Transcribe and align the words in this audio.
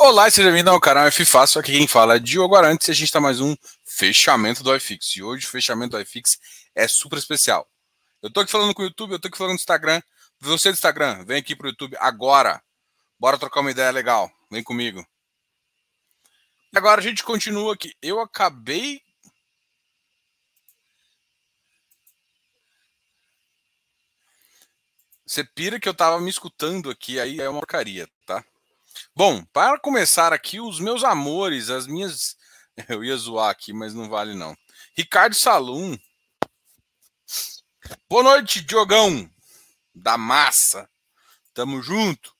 Olá, 0.00 0.30
seja 0.30 0.48
bem-vindo 0.48 0.70
ao 0.70 0.78
canal 0.78 1.06
F 1.08 1.24
Fácil. 1.24 1.60
Aqui 1.60 1.72
quem 1.72 1.88
fala 1.88 2.14
é 2.14 2.18
Diogo 2.20 2.54
Arantes 2.54 2.86
e 2.86 2.92
a 2.92 2.94
gente 2.94 3.06
está 3.06 3.20
mais 3.20 3.40
um 3.40 3.56
fechamento 3.84 4.62
do 4.62 4.74
iFix. 4.76 5.16
E 5.16 5.24
hoje 5.24 5.44
o 5.44 5.50
fechamento 5.50 5.96
do 5.96 6.00
iFix 6.00 6.38
é 6.72 6.86
super 6.86 7.18
especial. 7.18 7.68
Eu 8.22 8.32
tô 8.32 8.38
aqui 8.38 8.52
falando 8.52 8.72
com 8.72 8.82
o 8.82 8.84
YouTube, 8.84 9.10
eu 9.10 9.18
tô 9.18 9.26
aqui 9.26 9.36
falando 9.36 9.54
no 9.54 9.56
Instagram. 9.56 10.00
Você 10.38 10.70
do 10.70 10.74
Instagram, 10.74 11.24
vem 11.24 11.38
aqui 11.38 11.56
pro 11.56 11.70
YouTube 11.70 11.96
agora. 11.98 12.62
Bora 13.18 13.36
trocar 13.36 13.60
uma 13.60 13.72
ideia 13.72 13.90
legal. 13.90 14.30
Vem 14.48 14.62
comigo. 14.62 15.04
E 16.72 16.78
agora 16.78 17.00
a 17.00 17.04
gente 17.04 17.24
continua 17.24 17.74
aqui. 17.74 17.92
Eu 18.00 18.20
acabei 18.20 19.02
Você 25.26 25.44
pira 25.44 25.78
que 25.78 25.88
eu 25.88 25.94
tava 25.94 26.20
me 26.20 26.30
escutando 26.30 26.88
aqui, 26.88 27.20
aí 27.20 27.38
é 27.40 27.48
uma 27.48 27.60
porcaria? 27.60 28.08
Bom, 29.18 29.44
para 29.46 29.80
começar 29.80 30.32
aqui, 30.32 30.60
os 30.60 30.78
meus 30.78 31.02
amores, 31.02 31.70
as 31.70 31.88
minhas. 31.88 32.36
Eu 32.88 33.02
ia 33.02 33.16
zoar 33.16 33.50
aqui, 33.50 33.72
mas 33.72 33.92
não 33.92 34.08
vale 34.08 34.32
não. 34.32 34.56
Ricardo 34.96 35.34
Salum. 35.34 35.98
Boa 38.08 38.22
noite, 38.22 38.60
Diogão. 38.60 39.28
Da 39.92 40.16
massa. 40.16 40.88
Tamo 41.52 41.82
junto. 41.82 42.32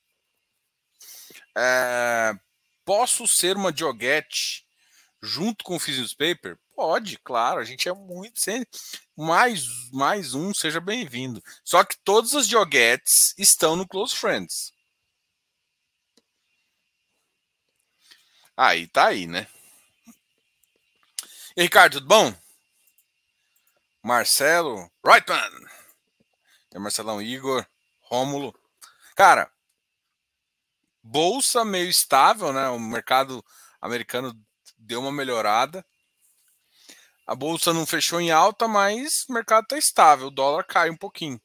É... 1.53 2.31
Posso 2.85 3.27
ser 3.27 3.57
uma 3.57 3.73
Dioguete 3.73 4.65
junto 5.21 5.65
com 5.65 5.75
o 5.75 5.79
Physics 5.79 6.13
Paper? 6.13 6.57
Pode, 6.73 7.17
claro. 7.17 7.59
A 7.59 7.65
gente 7.65 7.89
é 7.89 7.93
muito. 7.93 8.39
Mais, 9.17 9.65
mais 9.91 10.33
um, 10.33 10.53
seja 10.53 10.79
bem-vindo. 10.79 11.43
Só 11.61 11.83
que 11.83 11.97
todas 12.05 12.33
as 12.35 12.47
Dioguetes 12.47 13.35
estão 13.37 13.75
no 13.75 13.85
Close 13.85 14.15
Friends. 14.15 14.78
Aí 18.61 18.87
tá 18.87 19.07
aí, 19.07 19.25
né? 19.25 19.47
E 21.55 21.61
Ricardo, 21.61 21.93
tudo 21.93 22.07
bom? 22.07 22.35
Marcelo, 24.03 24.91
Rightman. 25.01 25.65
É 26.73 26.77
Marcelão 26.77 27.21
Igor, 27.21 27.65
Rômulo. 28.01 28.53
Cara, 29.15 29.49
bolsa 31.01 31.63
meio 31.63 31.89
estável, 31.89 32.51
né? 32.51 32.67
O 32.67 32.77
mercado 32.77 33.41
americano 33.79 34.37
deu 34.77 34.99
uma 34.99 35.11
melhorada. 35.13 35.85
A 37.25 37.35
bolsa 37.35 37.71
não 37.71 37.85
fechou 37.85 38.19
em 38.19 38.29
alta, 38.29 38.67
mas 38.67 39.23
o 39.29 39.31
mercado 39.31 39.67
tá 39.67 39.77
estável. 39.77 40.27
O 40.27 40.31
dólar 40.31 40.65
cai 40.65 40.89
um 40.89 40.97
pouquinho. 40.97 41.39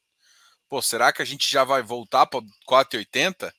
Pô, 0.69 0.83
será 0.83 1.12
que 1.12 1.23
a 1.23 1.25
gente 1.25 1.48
já 1.48 1.62
vai 1.62 1.81
voltar 1.81 2.27
para 2.27 2.41
4,80? 2.69 3.55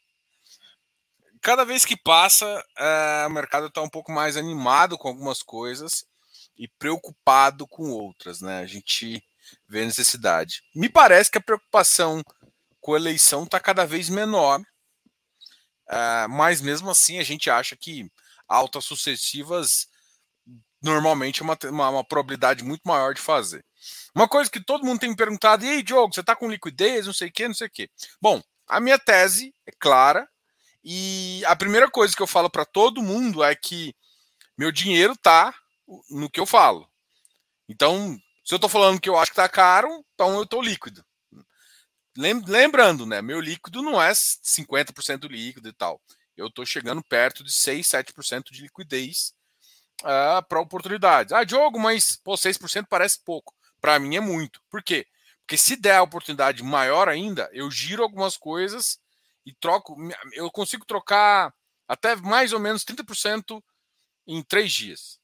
Cada 1.45 1.63
vez 1.63 1.85
que 1.85 1.95
passa, 1.95 2.65
é, 2.75 3.27
o 3.27 3.29
mercado 3.29 3.67
está 3.67 3.79
um 3.79 3.89
pouco 3.89 4.11
mais 4.11 4.35
animado 4.35 4.97
com 4.97 5.07
algumas 5.07 5.43
coisas 5.43 6.03
e 6.57 6.67
preocupado 6.67 7.67
com 7.67 7.91
outras, 7.91 8.41
né? 8.41 8.61
A 8.61 8.65
gente 8.65 9.23
vê 9.69 9.83
a 9.83 9.85
necessidade. 9.85 10.63
Me 10.73 10.89
parece 10.89 11.29
que 11.29 11.37
a 11.37 11.43
preocupação 11.43 12.23
com 12.81 12.95
a 12.95 12.97
eleição 12.97 13.43
está 13.43 13.59
cada 13.59 13.85
vez 13.85 14.09
menor, 14.09 14.59
é, 15.87 16.27
mas 16.27 16.61
mesmo 16.61 16.89
assim 16.89 17.19
a 17.19 17.23
gente 17.23 17.47
acha 17.47 17.75
que 17.75 18.09
altas 18.47 18.83
sucessivas 18.83 19.87
normalmente 20.81 21.41
é 21.41 21.43
uma, 21.43 21.57
uma, 21.65 21.89
uma, 21.89 22.03
probabilidade 22.03 22.63
muito 22.63 22.81
maior 22.85 23.13
de 23.13 23.21
fazer. 23.21 23.63
Uma 24.15 24.27
coisa 24.27 24.49
que 24.49 24.65
todo 24.65 24.83
mundo 24.83 24.99
tem 24.99 25.09
me 25.09 25.15
perguntado, 25.15 25.63
e 25.63 25.69
aí, 25.69 25.83
Diogo, 25.83 26.11
você 26.11 26.21
está 26.21 26.35
com 26.35 26.49
liquidez, 26.49 27.05
não 27.05 27.13
sei 27.13 27.29
o 27.29 27.31
quê, 27.31 27.47
não 27.47 27.55
sei 27.55 27.67
o 27.67 27.71
quê. 27.71 27.87
Bom, 28.19 28.41
a 28.67 28.79
minha 28.79 28.97
tese 28.97 29.53
é 29.67 29.71
clara, 29.79 30.27
e 30.87 31.43
a 31.45 31.55
primeira 31.55 31.89
coisa 31.89 32.15
que 32.15 32.21
eu 32.21 32.27
falo 32.27 32.47
para 32.47 32.63
todo 32.63 33.01
mundo 33.01 33.43
é 33.43 33.55
que 33.55 33.95
meu 34.55 34.71
dinheiro 34.71 35.17
tá 35.17 35.51
no 36.11 36.29
que 36.29 36.39
eu 36.39 36.45
falo. 36.45 36.87
Então, 37.67 38.15
se 38.43 38.53
eu 38.53 38.57
estou 38.57 38.69
falando 38.69 39.01
que 39.01 39.09
eu 39.09 39.17
acho 39.17 39.31
que 39.31 39.35
tá 39.35 39.49
caro, 39.49 40.05
então 40.13 40.35
eu 40.35 40.43
estou 40.43 40.61
líquido. 40.61 41.03
Lembrando, 42.15 43.03
né? 43.05 43.19
Meu 43.19 43.41
líquido 43.41 43.81
não 43.81 43.99
é 43.99 44.11
50% 44.11 45.27
líquido 45.27 45.67
e 45.69 45.73
tal. 45.73 45.99
Eu 46.37 46.47
estou 46.47 46.63
chegando 46.65 47.03
perto 47.03 47.43
de 47.43 47.51
6, 47.51 47.87
7% 47.87 48.51
de 48.51 48.61
liquidez 48.61 49.33
uh, 50.03 50.37
ah, 50.37 50.45
para 50.47 50.61
oportunidades. 50.61 51.33
Ah, 51.33 51.43
Diogo, 51.43 51.79
mas 51.79 52.15
pô, 52.23 52.35
6% 52.35 52.85
parece 52.87 53.19
pouco. 53.25 53.55
Para 53.81 53.97
mim 53.97 54.15
é 54.15 54.19
muito. 54.19 54.61
Por 54.69 54.83
quê? 54.83 55.07
Porque 55.41 55.57
se 55.57 55.75
der 55.75 55.97
a 55.97 56.03
oportunidade 56.03 56.61
maior 56.61 57.09
ainda, 57.09 57.49
eu 57.53 57.69
giro 57.71 58.03
algumas 58.03 58.37
coisas 58.37 58.99
e 59.45 59.53
troco, 59.53 59.95
eu 60.33 60.49
consigo 60.51 60.85
trocar 60.85 61.53
até 61.87 62.15
mais 62.15 62.51
ou 62.51 62.59
menos 62.59 62.83
30% 62.83 63.61
em 64.27 64.41
três 64.41 64.71
dias. 64.71 65.19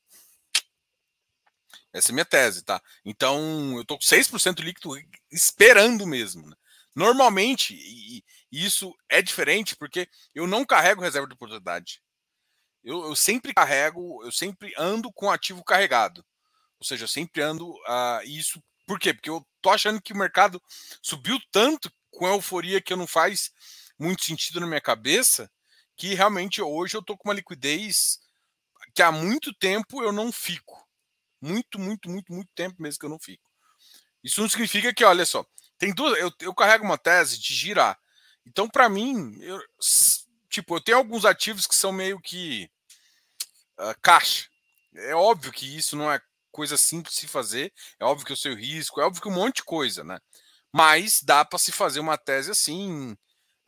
Essa 1.94 2.12
é 2.12 2.14
minha 2.14 2.26
tese, 2.26 2.64
tá? 2.64 2.82
Então, 3.04 3.78
eu 3.78 3.86
tô 3.86 3.98
com 3.98 4.04
6% 4.04 4.60
líquido 4.62 4.96
esperando 5.32 6.08
mesmo. 6.08 6.48
Né? 6.48 6.56
Normalmente, 6.96 7.74
e, 7.74 8.18
e, 8.18 8.66
isso 8.66 8.96
é 9.10 9.22
diferente 9.22 9.76
porque 9.76 10.08
eu 10.34 10.48
não 10.48 10.66
carrego 10.66 11.02
reserva 11.02 11.28
de 11.28 11.34
oportunidade. 11.34 12.02
Eu, 12.84 13.06
eu, 13.06 13.16
sempre 13.16 13.54
carrego, 13.54 14.24
eu 14.24 14.32
sempre 14.32 14.74
ando 14.78 15.12
com 15.12 15.30
ativo 15.30 15.64
carregado. 15.64 16.26
Ou 16.80 16.86
seja, 16.86 17.04
eu 17.04 17.08
sempre 17.08 17.42
ando 17.42 17.70
uh, 17.70 18.24
isso. 18.26 18.64
Por 18.88 19.00
quê? 19.00 19.14
Porque 19.14 19.30
eu 19.30 19.46
tô 19.62 19.70
achando 19.70 20.02
que 20.02 20.14
o 20.14 20.18
mercado 20.18 20.62
subiu 21.02 21.40
tanto 21.52 21.92
com 22.10 22.26
a 22.26 22.32
euforia 22.32 22.82
que 22.82 22.92
eu 22.92 22.98
não 22.98 23.08
faz 23.08 23.52
muito 24.02 24.24
sentido 24.26 24.60
na 24.60 24.68
minha 24.68 24.82
cabeça, 24.82 25.50
que 25.96 26.14
realmente 26.14 26.62
hoje 26.62 26.98
eu 26.98 27.04
tô 27.04 27.16
com 27.16 27.30
uma 27.30 27.36
liquidez 27.36 28.20
que 28.96 29.02
há 29.02 29.12
muito 29.12 29.54
tempo 29.54 30.02
eu 30.04 30.12
não 30.12 30.32
fico. 30.32 30.86
Muito, 31.40 31.80
muito, 31.80 32.10
muito, 32.10 32.34
muito 32.34 32.50
tempo 32.56 32.82
mesmo 32.82 33.00
que 33.00 33.06
eu 33.06 33.10
não 33.10 33.20
fico. 33.20 33.44
Isso 34.24 34.42
não 34.42 34.50
significa 34.50 34.94
que, 34.94 35.04
olha 35.04 35.26
só, 35.26 35.46
tem 35.78 35.94
duas. 35.94 36.18
Eu, 36.20 36.32
eu 36.42 36.54
carrego 36.54 36.84
uma 36.84 36.98
tese 36.98 37.40
de 37.40 37.54
girar. 37.54 37.98
Então, 38.46 38.68
para 38.68 38.90
mim, 38.90 39.38
eu, 39.42 39.60
tipo, 40.50 40.76
eu 40.76 40.82
tenho 40.82 40.98
alguns 40.98 41.26
ativos 41.26 41.66
que 41.66 41.76
são 41.76 41.92
meio 41.92 42.20
que 42.20 42.70
uh, 43.80 43.96
caixa. 44.02 44.48
É 44.94 45.16
óbvio 45.16 45.52
que 45.52 45.78
isso 45.78 45.96
não 45.96 46.12
é 46.12 46.20
coisa 46.52 46.78
simples 46.78 47.16
de 47.16 47.22
se 47.22 47.28
fazer. 47.28 47.74
É 48.00 48.06
óbvio 48.06 48.26
que 48.26 48.32
eu 48.32 48.38
sei 48.38 48.52
o 48.52 48.58
risco, 48.58 49.00
é 49.00 49.06
óbvio 49.06 49.22
que 49.22 49.30
um 49.30 49.34
monte 49.34 49.58
de 49.58 49.64
coisa, 49.64 50.04
né? 50.04 50.20
Mas 50.72 51.20
dá 51.24 51.44
para 51.44 51.60
se 51.60 51.72
fazer 51.72 52.00
uma 52.00 52.18
tese 52.18 52.52
assim, 52.52 53.16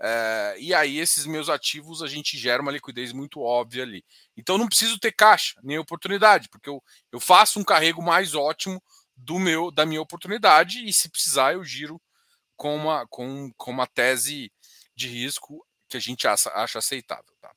é, 0.01 0.55
e 0.59 0.73
aí, 0.73 0.99
esses 0.99 1.25
meus 1.25 1.49
ativos, 1.49 2.01
a 2.01 2.07
gente 2.07 2.37
gera 2.37 2.61
uma 2.61 2.71
liquidez 2.71 3.13
muito 3.13 3.39
óbvia 3.39 3.83
ali. 3.83 4.03
Então, 4.35 4.57
não 4.57 4.67
preciso 4.67 4.99
ter 4.99 5.11
caixa, 5.11 5.59
nem 5.63 5.77
oportunidade, 5.77 6.49
porque 6.49 6.69
eu, 6.69 6.83
eu 7.11 7.19
faço 7.19 7.59
um 7.59 7.63
carrego 7.63 8.01
mais 8.01 8.35
ótimo 8.35 8.83
do 9.15 9.39
meu 9.39 9.71
da 9.71 9.85
minha 9.85 10.01
oportunidade, 10.01 10.83
e 10.85 10.91
se 10.91 11.09
precisar, 11.09 11.53
eu 11.53 11.63
giro 11.63 12.01
com 12.55 12.75
uma, 12.75 13.07
com, 13.07 13.51
com 13.55 13.71
uma 13.71 13.87
tese 13.87 14.51
de 14.95 15.07
risco 15.07 15.65
que 15.87 15.97
a 15.97 15.99
gente 15.99 16.27
acha, 16.27 16.49
acha 16.49 16.79
aceitável. 16.79 17.33
Tá? 17.39 17.51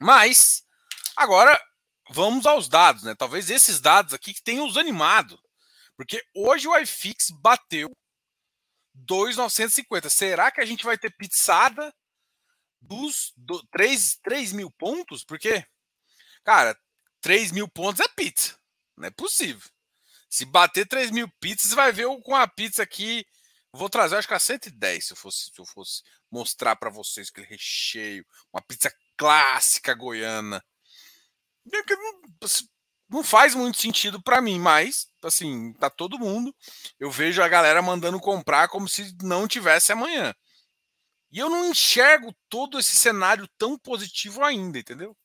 Mas, 0.00 0.64
agora, 1.16 1.60
vamos 2.10 2.46
aos 2.46 2.68
dados, 2.68 3.02
né? 3.02 3.14
Talvez 3.14 3.50
esses 3.50 3.80
dados 3.80 4.14
aqui 4.14 4.32
que 4.34 4.42
tenham 4.42 4.66
os 4.66 4.76
animado. 4.76 5.38
Porque 5.96 6.22
hoje 6.34 6.68
o 6.68 6.78
iFix 6.78 7.30
bateu 7.30 7.90
2,950. 8.96 10.08
Será 10.08 10.50
que 10.50 10.60
a 10.60 10.64
gente 10.64 10.84
vai 10.84 10.96
ter 10.96 11.10
pizzada 11.16 11.94
dos 12.80 13.32
do, 13.36 13.62
3, 13.68 14.18
3 14.22 14.52
mil 14.52 14.70
pontos? 14.70 15.24
Porque, 15.24 15.64
cara, 16.44 16.78
3 17.20 17.52
mil 17.52 17.68
pontos 17.68 18.00
é 18.00 18.08
pizza. 18.08 18.56
Não 18.96 19.08
é 19.08 19.10
possível. 19.10 19.68
Se 20.28 20.44
bater 20.44 20.86
3 20.86 21.10
mil 21.10 21.28
pizzas, 21.40 21.72
vai 21.72 21.92
ver 21.92 22.06
com 22.22 22.34
a 22.34 22.48
pizza 22.48 22.82
aqui. 22.82 23.26
Vou 23.72 23.90
trazer, 23.90 24.16
acho 24.16 24.26
que 24.28 24.34
a 24.34 24.38
110, 24.38 25.06
se 25.06 25.12
eu 25.12 25.16
fosse, 25.16 25.50
se 25.50 25.60
eu 25.60 25.66
fosse 25.66 26.02
mostrar 26.30 26.76
para 26.76 26.90
vocês 26.90 27.28
aquele 27.28 27.46
recheio. 27.46 28.26
Uma 28.52 28.62
pizza 28.62 28.92
clássica 29.16 29.94
goiana. 29.94 30.64
Não 33.08 33.22
faz 33.22 33.54
muito 33.54 33.78
sentido 33.78 34.20
para 34.22 34.40
mim, 34.40 34.58
mas 34.58 35.06
assim, 35.26 35.72
tá 35.74 35.90
todo 35.90 36.18
mundo. 36.18 36.54
Eu 36.98 37.10
vejo 37.10 37.42
a 37.42 37.48
galera 37.48 37.82
mandando 37.82 38.20
comprar 38.20 38.68
como 38.68 38.88
se 38.88 39.16
não 39.22 39.46
tivesse 39.46 39.92
amanhã. 39.92 40.34
E 41.30 41.38
eu 41.38 41.50
não 41.50 41.70
enxergo 41.70 42.34
todo 42.48 42.78
esse 42.78 42.96
cenário 42.96 43.48
tão 43.58 43.78
positivo 43.78 44.42
ainda, 44.42 44.78
entendeu? 44.78 45.16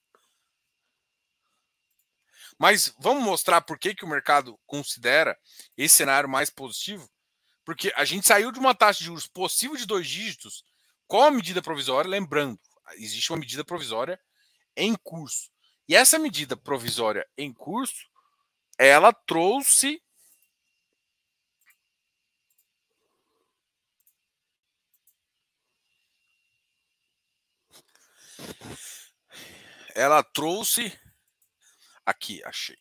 Mas 2.58 2.94
vamos 3.00 3.24
mostrar 3.24 3.62
por 3.62 3.80
que, 3.80 3.96
que 3.96 4.06
o 4.06 4.08
mercado 4.08 4.60
considera 4.68 5.38
esse 5.78 5.98
cenário 5.98 6.30
mais 6.30 6.50
positivo? 6.50 7.10
Porque 7.64 7.94
a 7.96 8.06
gente 8.06 8.28
saiu 8.28 8.52
de 8.52 8.60
uma 8.60 8.76
taxa 8.76 9.00
de 9.00 9.06
juros 9.06 9.28
possível 9.28 9.78
de 9.78 9.86
dois 9.86 10.08
dígitos 10.08 10.64
com 11.08 11.24
a 11.24 11.32
medida 11.32 11.62
provisória, 11.62 12.10
lembrando, 12.10 12.60
existe 12.94 13.32
uma 13.32 13.40
medida 13.40 13.64
provisória 13.64 14.20
em 14.76 14.96
curso. 14.96 15.50
E 15.88 15.96
essa 15.96 16.18
medida 16.18 16.56
provisória 16.56 17.28
em 17.38 17.52
curso 17.54 18.11
ela 18.84 19.14
trouxe 19.14 20.02
ela 29.96 30.24
trouxe. 30.24 30.92
Aqui, 32.06 32.42
achei. 32.44 32.78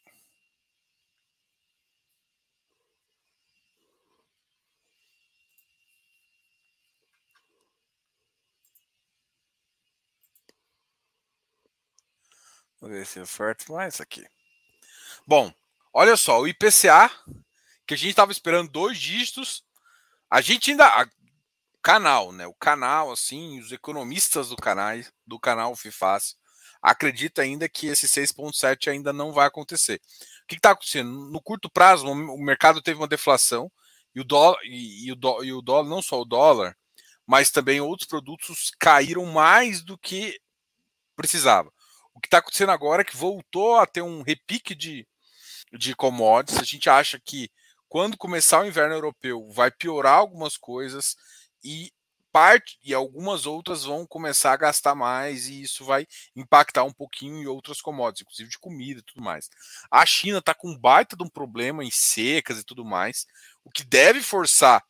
Vou 12.80 12.88
ver 12.90 13.06
se 13.06 13.20
oferta 13.20 13.70
mais 13.72 14.00
aqui. 14.00 14.26
Bom, 15.26 15.52
olha 15.92 16.16
só, 16.16 16.40
o 16.40 16.48
IPCA, 16.48 17.10
que 17.86 17.94
a 17.94 17.96
gente 17.96 18.10
estava 18.10 18.32
esperando 18.32 18.70
dois 18.70 18.98
dígitos, 18.98 19.64
a 20.30 20.40
gente 20.40 20.70
ainda. 20.70 20.86
A, 20.86 21.08
canal, 21.82 22.32
né? 22.32 22.46
O 22.46 22.54
canal, 22.54 23.10
assim, 23.10 23.58
os 23.60 23.72
economistas 23.72 24.50
do 24.50 24.56
canal, 24.56 24.96
do 25.26 25.38
canal 25.38 25.74
FIFAS, 25.74 26.36
acredita 26.82 27.42
ainda 27.42 27.68
que 27.68 27.86
esse 27.86 28.06
6,7 28.06 28.90
ainda 28.90 29.12
não 29.12 29.32
vai 29.32 29.46
acontecer. 29.46 30.00
O 30.44 30.46
que 30.46 30.56
está 30.56 30.70
acontecendo? 30.72 31.10
No 31.10 31.40
curto 31.42 31.70
prazo, 31.70 32.06
o 32.06 32.38
mercado 32.38 32.82
teve 32.82 32.98
uma 32.98 33.08
deflação 33.08 33.70
e 34.14 34.20
o 34.20 34.24
dólar, 34.24 34.58
e, 34.64 35.06
e, 35.06 35.12
o, 35.12 35.16
do, 35.16 35.44
e 35.44 35.52
o 35.52 35.62
dólar, 35.62 35.88
não 35.88 36.02
só 36.02 36.20
o 36.20 36.24
dólar, 36.24 36.76
mas 37.26 37.50
também 37.50 37.80
outros 37.80 38.08
produtos 38.08 38.72
caíram 38.78 39.24
mais 39.26 39.82
do 39.82 39.96
que 39.96 40.38
precisava. 41.14 41.72
O 42.14 42.20
que 42.20 42.26
está 42.26 42.38
acontecendo 42.38 42.72
agora 42.72 43.02
é 43.02 43.04
que 43.04 43.16
voltou 43.16 43.76
a 43.76 43.86
ter 43.86 44.02
um 44.02 44.22
repique 44.22 44.74
de, 44.74 45.06
de 45.72 45.94
commodities. 45.94 46.60
A 46.60 46.64
gente 46.64 46.88
acha 46.88 47.18
que 47.18 47.50
quando 47.88 48.16
começar 48.16 48.62
o 48.62 48.66
inverno 48.66 48.94
europeu 48.94 49.48
vai 49.50 49.70
piorar 49.70 50.14
algumas 50.14 50.56
coisas 50.56 51.16
e 51.62 51.92
parte 52.32 52.78
e 52.84 52.94
algumas 52.94 53.44
outras 53.44 53.84
vão 53.84 54.06
começar 54.06 54.52
a 54.52 54.56
gastar 54.56 54.94
mais 54.94 55.48
e 55.48 55.62
isso 55.62 55.84
vai 55.84 56.06
impactar 56.36 56.84
um 56.84 56.92
pouquinho 56.92 57.42
em 57.42 57.46
outras 57.46 57.80
commodities, 57.80 58.22
inclusive 58.22 58.48
de 58.48 58.58
comida 58.58 59.00
e 59.00 59.02
tudo 59.02 59.22
mais. 59.22 59.50
A 59.90 60.06
China 60.06 60.38
está 60.38 60.54
com 60.54 60.70
um 60.70 60.78
baita 60.78 61.16
de 61.16 61.24
um 61.24 61.28
problema 61.28 61.84
em 61.84 61.90
secas 61.90 62.60
e 62.60 62.64
tudo 62.64 62.84
mais, 62.84 63.26
o 63.64 63.70
que 63.70 63.84
deve 63.84 64.22
forçar 64.22 64.84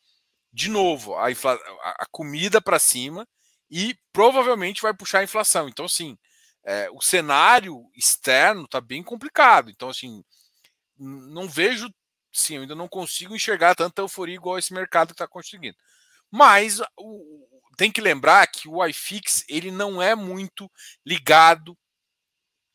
de 0.53 0.69
novo 0.69 1.15
a, 1.15 1.29
a 1.29 2.07
comida 2.11 2.61
para 2.61 2.79
cima 2.79 3.27
e 3.71 3.97
provavelmente 4.13 4.83
vai 4.83 4.93
puxar 4.93 5.21
a 5.21 5.25
inflação. 5.25 5.69
Então, 5.69 5.85
assim, 5.85 6.19
é, 6.65 6.91
o 6.91 7.01
cenário 7.01 7.85
externo 7.97 8.65
está 8.65 8.81
bem 8.81 9.03
complicado. 9.03 9.71
Então, 9.71 9.89
assim, 9.89 10.23
não 11.01 11.49
vejo, 11.49 11.93
sim, 12.33 12.57
eu 12.57 12.63
ainda 12.63 12.75
não 12.75 12.89
consigo 12.89 13.35
enxergar 13.35 13.75
tanta 13.75 14.03
euforia 14.03 14.35
igual 14.35 14.59
esse 14.59 14.73
mercado 14.73 15.13
está 15.13 15.27
conseguindo. 15.27 15.77
Mas 16.31 16.81
o, 16.97 17.49
tem 17.77 17.91
que 17.91 18.01
lembrar 18.01 18.47
que 18.47 18.69
o 18.69 18.85
iFix 18.87 19.45
ele 19.49 19.71
não 19.71 20.01
é 20.01 20.15
muito 20.15 20.71
ligado 21.05 21.77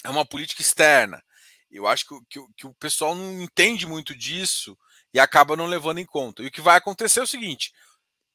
a 0.04 0.10
uma 0.10 0.25
política 0.25 0.62
externa. 0.62 1.24
Eu 1.69 1.88
acho 1.88 2.06
que, 2.07 2.16
que, 2.30 2.48
que, 2.57 2.68
o 2.68 2.74
pessoal 2.75 3.16
não 3.16 3.42
entende 3.42 3.86
muito 3.86 4.16
disso 4.16 4.78
e 5.13 5.19
acaba 5.19 5.56
não 5.56 5.68
levando 5.68 6.00
em 6.00 6.06
conta. 6.06 6.42
E 6.42 6.48
o 6.48 6.51
que 6.51 6.62
vai 6.62 6.78
acontecer 6.78 7.19
é 7.19 7.24
o 7.24 7.28
seguinte: 7.28 7.71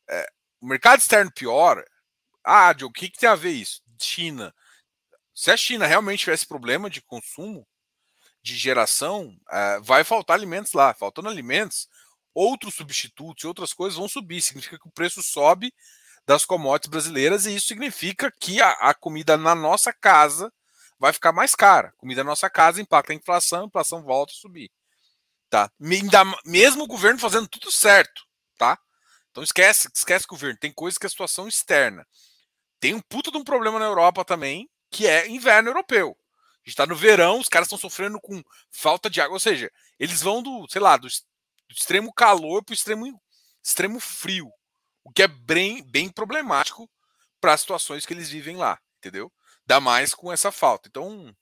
é, 0.08 0.26
o 0.60 0.66
mercado 0.66 1.00
externo 1.00 1.32
piora. 1.32 1.84
Ah, 2.44 2.72
Diogo, 2.72 2.90
o 2.90 2.94
que, 2.94 3.10
que 3.10 3.18
tem 3.18 3.28
a 3.28 3.34
ver 3.34 3.50
isso? 3.50 3.82
China. 4.00 4.54
Se 5.34 5.50
a 5.50 5.56
China 5.56 5.86
realmente 5.86 6.20
tivesse 6.20 6.46
problema 6.46 6.90
de 6.90 7.02
consumo, 7.02 7.66
de 8.42 8.56
geração, 8.56 9.36
uh, 9.48 9.82
vai 9.82 10.04
faltar 10.04 10.36
alimentos 10.36 10.72
lá. 10.72 10.94
Faltando 10.94 11.28
alimentos, 11.28 11.88
outros 12.34 12.74
substitutos 12.74 13.44
e 13.44 13.46
outras 13.46 13.72
coisas 13.72 13.98
vão 13.98 14.08
subir. 14.08 14.40
Significa 14.40 14.78
que 14.78 14.88
o 14.88 14.92
preço 14.92 15.22
sobe 15.22 15.72
das 16.26 16.44
commodities 16.44 16.90
brasileiras 16.90 17.46
e 17.46 17.54
isso 17.54 17.66
significa 17.66 18.32
que 18.40 18.60
a, 18.60 18.70
a 18.72 18.94
comida 18.94 19.36
na 19.36 19.54
nossa 19.54 19.92
casa 19.92 20.52
vai 20.98 21.12
ficar 21.12 21.32
mais 21.32 21.54
cara. 21.54 21.92
Comida 21.96 22.22
na 22.22 22.30
nossa 22.30 22.50
casa 22.50 22.80
impacta 22.80 23.12
a 23.12 23.16
inflação, 23.16 23.62
a 23.62 23.66
inflação 23.66 24.02
volta 24.02 24.32
a 24.32 24.36
subir. 24.36 24.70
Tá? 25.48 25.70
Mesmo 25.78 26.84
o 26.84 26.86
governo 26.86 27.18
fazendo 27.18 27.48
tudo 27.48 27.72
certo, 27.72 28.22
tá? 28.56 28.78
Então 29.30 29.42
esquece, 29.42 29.88
esquece 29.92 30.26
o 30.26 30.28
governo. 30.28 30.58
Tem 30.58 30.72
coisas 30.72 30.98
que 30.98 31.06
é 31.06 31.08
situação 31.08 31.48
externa. 31.48 32.06
Tem 32.78 32.94
um 32.94 33.00
puta 33.00 33.30
de 33.30 33.38
um 33.38 33.44
problema 33.44 33.78
na 33.78 33.86
Europa 33.86 34.24
também, 34.24 34.68
que 34.90 35.06
é 35.06 35.28
inverno 35.28 35.70
europeu. 35.70 36.16
Está 36.72 36.86
no 36.86 36.96
verão, 36.96 37.40
os 37.40 37.48
caras 37.48 37.66
estão 37.66 37.78
sofrendo 37.78 38.20
com 38.20 38.42
falta 38.70 39.10
de 39.10 39.20
água. 39.20 39.34
Ou 39.34 39.40
seja, 39.40 39.70
eles 39.98 40.22
vão 40.22 40.42
do, 40.42 40.66
sei 40.68 40.80
lá, 40.80 40.96
do, 40.96 41.06
do 41.06 41.74
extremo 41.74 42.12
calor 42.12 42.64
para 42.64 42.72
o 42.72 42.74
extremo, 42.74 43.20
extremo 43.62 44.00
frio. 44.00 44.50
O 45.04 45.12
que 45.12 45.22
é 45.22 45.28
bem, 45.28 45.82
bem 45.82 46.08
problemático 46.08 46.90
para 47.40 47.54
as 47.54 47.60
situações 47.60 48.04
que 48.04 48.12
eles 48.12 48.30
vivem 48.30 48.56
lá, 48.56 48.78
entendeu? 48.98 49.32
Dá 49.66 49.80
mais 49.80 50.14
com 50.14 50.32
essa 50.32 50.52
falta. 50.52 50.88
Então, 50.88 51.34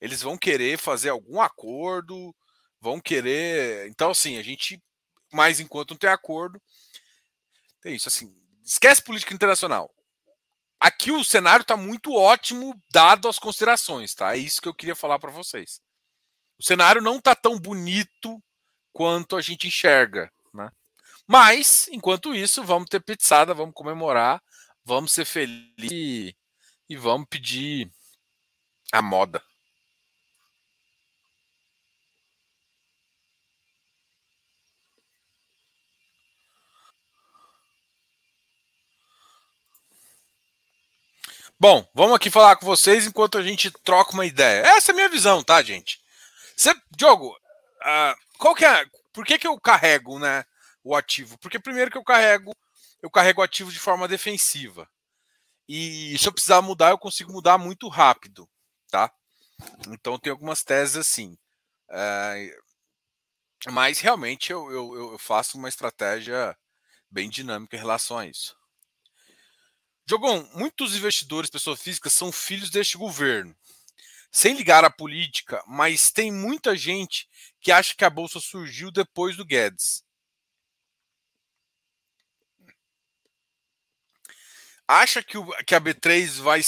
eles 0.00 0.22
vão 0.22 0.36
querer 0.36 0.78
fazer 0.78 1.10
algum 1.10 1.40
acordo, 1.40 2.34
vão 2.80 3.00
querer. 3.00 3.88
Então, 3.88 4.10
assim, 4.10 4.38
a 4.38 4.42
gente, 4.42 4.82
mais 5.32 5.60
enquanto 5.60 5.90
não 5.90 5.98
tem 5.98 6.10
acordo, 6.10 6.60
tem 7.80 7.94
isso. 7.94 8.08
Assim, 8.08 8.34
esquece 8.64 9.02
política 9.02 9.34
internacional 9.34 9.95
aqui 10.80 11.10
o 11.10 11.24
cenário 11.24 11.62
está 11.62 11.76
muito 11.76 12.14
ótimo, 12.14 12.80
dado 12.90 13.28
as 13.28 13.38
considerações, 13.38 14.14
tá? 14.14 14.34
É 14.34 14.38
isso 14.38 14.60
que 14.60 14.68
eu 14.68 14.74
queria 14.74 14.94
falar 14.94 15.18
para 15.18 15.30
vocês. 15.30 15.80
O 16.58 16.62
cenário 16.62 17.02
não 17.02 17.16
está 17.16 17.34
tão 17.34 17.58
bonito 17.58 18.42
quanto 18.92 19.36
a 19.36 19.42
gente 19.42 19.66
enxerga, 19.66 20.30
né? 20.54 20.70
Mas, 21.26 21.88
enquanto 21.88 22.34
isso, 22.34 22.62
vamos 22.62 22.88
ter 22.88 23.02
pizzada, 23.02 23.52
vamos 23.52 23.74
comemorar, 23.74 24.42
vamos 24.84 25.12
ser 25.12 25.24
felizes 25.24 26.34
e 26.88 26.96
vamos 26.96 27.26
pedir 27.28 27.90
a 28.92 29.02
moda. 29.02 29.42
Bom, 41.58 41.88
vamos 41.94 42.14
aqui 42.14 42.30
falar 42.30 42.56
com 42.56 42.66
vocês 42.66 43.06
enquanto 43.06 43.38
a 43.38 43.42
gente 43.42 43.70
troca 43.70 44.12
uma 44.12 44.26
ideia. 44.26 44.60
Essa 44.66 44.90
é 44.90 44.92
a 44.92 44.94
minha 44.94 45.08
visão, 45.08 45.42
tá, 45.42 45.62
gente? 45.62 45.98
Você, 46.54 46.74
Diogo, 46.90 47.30
uh, 47.30 48.14
qual 48.38 48.54
que 48.54 48.62
é, 48.62 48.84
por 49.10 49.24
que, 49.24 49.38
que 49.38 49.46
eu 49.46 49.58
carrego 49.58 50.18
né, 50.18 50.44
o 50.84 50.94
ativo? 50.94 51.38
Porque 51.38 51.58
primeiro 51.58 51.90
que 51.90 51.96
eu 51.96 52.04
carrego, 52.04 52.54
eu 53.02 53.10
carrego 53.10 53.40
o 53.40 53.44
ativo 53.44 53.72
de 53.72 53.78
forma 53.78 54.06
defensiva. 54.06 54.86
E 55.66 56.16
se 56.18 56.28
eu 56.28 56.32
precisar 56.32 56.60
mudar, 56.60 56.90
eu 56.90 56.98
consigo 56.98 57.32
mudar 57.32 57.56
muito 57.56 57.88
rápido, 57.88 58.46
tá? 58.90 59.10
Então 59.88 60.18
tem 60.18 60.30
algumas 60.30 60.62
teses 60.62 60.96
assim. 60.96 61.38
Uh, 61.88 62.62
mas 63.72 63.98
realmente 63.98 64.52
eu, 64.52 64.70
eu, 64.70 65.12
eu 65.12 65.18
faço 65.18 65.56
uma 65.56 65.70
estratégia 65.70 66.54
bem 67.10 67.30
dinâmica 67.30 67.76
em 67.76 67.80
relação 67.80 68.18
a 68.18 68.26
isso. 68.26 68.55
Jogão, 70.08 70.48
muitos 70.54 70.94
investidores, 70.94 71.50
pessoas 71.50 71.82
físicas, 71.82 72.12
são 72.12 72.30
filhos 72.30 72.70
deste 72.70 72.96
governo. 72.96 73.54
Sem 74.30 74.54
ligar 74.54 74.84
à 74.84 74.90
política, 74.90 75.62
mas 75.66 76.12
tem 76.12 76.30
muita 76.30 76.76
gente 76.76 77.28
que 77.60 77.72
acha 77.72 77.94
que 77.94 78.04
a 78.04 78.10
bolsa 78.10 78.38
surgiu 78.38 78.90
depois 78.92 79.36
do 79.36 79.44
Guedes. 79.44 80.04
Acha 84.86 85.22
que, 85.22 85.36
o, 85.36 85.46
que 85.64 85.74
a 85.74 85.80
B3 85.80 86.40
vai, 86.40 86.60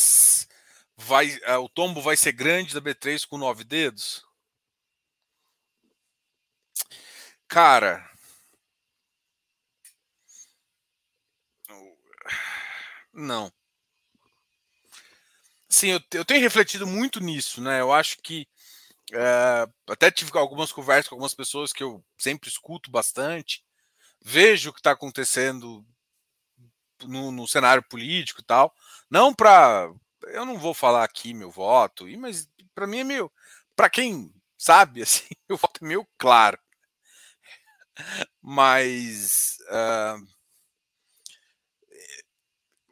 vai. 0.96 1.36
Uh, 1.36 1.62
o 1.62 1.68
tombo 1.68 2.02
vai 2.02 2.16
ser 2.16 2.32
grande 2.32 2.74
da 2.74 2.80
B3 2.80 3.24
com 3.26 3.38
nove 3.38 3.62
dedos? 3.62 4.24
Cara, 7.46 8.08
Não. 13.18 13.52
Sim, 15.68 15.88
eu, 15.88 16.00
eu 16.14 16.24
tenho 16.24 16.40
refletido 16.40 16.86
muito 16.86 17.20
nisso, 17.20 17.60
né? 17.60 17.80
Eu 17.80 17.92
acho 17.92 18.18
que 18.22 18.48
é, 19.12 19.66
até 19.88 20.10
tive 20.10 20.30
algumas 20.38 20.72
conversas 20.72 21.08
com 21.08 21.14
algumas 21.16 21.34
pessoas 21.34 21.72
que 21.72 21.82
eu 21.82 22.04
sempre 22.16 22.48
escuto 22.48 22.90
bastante, 22.90 23.64
vejo 24.22 24.70
o 24.70 24.72
que 24.72 24.80
está 24.80 24.92
acontecendo 24.92 25.84
no, 27.04 27.32
no, 27.32 27.48
cenário 27.48 27.82
político 27.82 28.40
e 28.40 28.44
tal. 28.44 28.74
Não 29.10 29.34
para. 29.34 29.92
Eu 30.28 30.46
não 30.46 30.58
vou 30.58 30.74
falar 30.74 31.04
aqui 31.04 31.34
meu 31.34 31.50
voto, 31.50 32.06
mas 32.18 32.48
para 32.74 32.86
mim 32.86 33.00
é 33.00 33.04
meio. 33.04 33.32
Para 33.76 33.90
quem 33.90 34.32
sabe, 34.56 35.02
assim, 35.02 35.26
o 35.50 35.56
voto 35.56 35.84
é 35.84 35.86
meio 35.88 36.06
claro. 36.18 36.58
Mas. 38.42 39.58
Uh, 39.70 40.37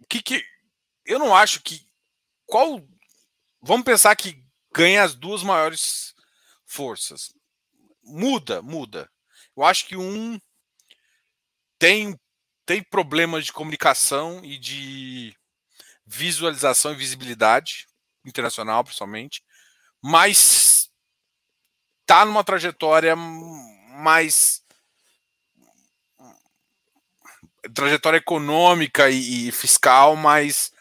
que, 0.09 0.23
que 0.23 0.45
eu 1.05 1.19
não 1.19 1.35
acho 1.35 1.63
que 1.63 1.87
qual 2.47 2.81
vamos 3.61 3.85
pensar 3.85 4.15
que 4.17 4.45
ganha 4.73 5.03
as 5.03 5.15
duas 5.15 5.43
maiores 5.43 6.15
forças. 6.65 7.33
Muda, 8.03 8.61
muda. 8.61 9.11
Eu 9.57 9.65
acho 9.65 9.87
que 9.87 9.97
um 9.97 10.39
tem 11.79 12.19
tem 12.67 12.83
problemas 12.83 13.45
de 13.47 13.53
comunicação 13.53 14.45
e 14.45 14.59
de 14.59 15.37
visualização 16.05 16.93
e 16.93 16.97
visibilidade 16.97 17.87
internacional, 18.25 18.83
principalmente, 18.83 19.43
mas 20.03 20.91
está 22.01 22.25
numa 22.25 22.43
trajetória 22.43 23.15
mais 23.15 24.66
trajetória 27.75 28.19
econômica 28.19 29.11
e, 29.11 29.49
e, 29.49 29.53
fiscal 29.53 30.17
mais, 30.17 30.73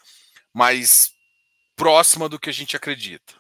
mais 0.54 1.14
próxima 1.76 2.30
do 2.30 2.40
que 2.40 2.50
a 2.50 2.54
gente 2.54 2.76
acredita. 2.76 3.34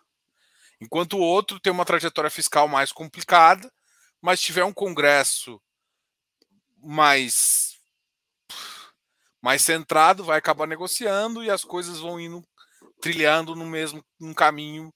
Enquanto 0.80 1.18
o 1.18 1.22
outro 1.22 1.60
tem 1.60 1.72
uma 1.72 1.86
trajetória 1.86 2.30
fiscal 2.30 2.68
mais 2.68 2.92
complicada, 2.92 3.72
mas 4.22 4.42
tiver 4.42 4.64
um 4.64 4.74
Congresso 4.74 5.62
mais 6.78 7.76
mais 9.42 9.62
centrado, 9.62 10.24
vai 10.24 10.40
acabar 10.40 10.66
negociando 10.66 11.44
e 11.44 11.52
as 11.52 11.64
coisas 11.64 12.00
vão 12.00 12.20
indo 12.20 12.44
trilhando 13.00 13.56
no 13.56 13.64
mesmo 13.64 14.04
um 14.20 14.34
caminho, 14.34 14.92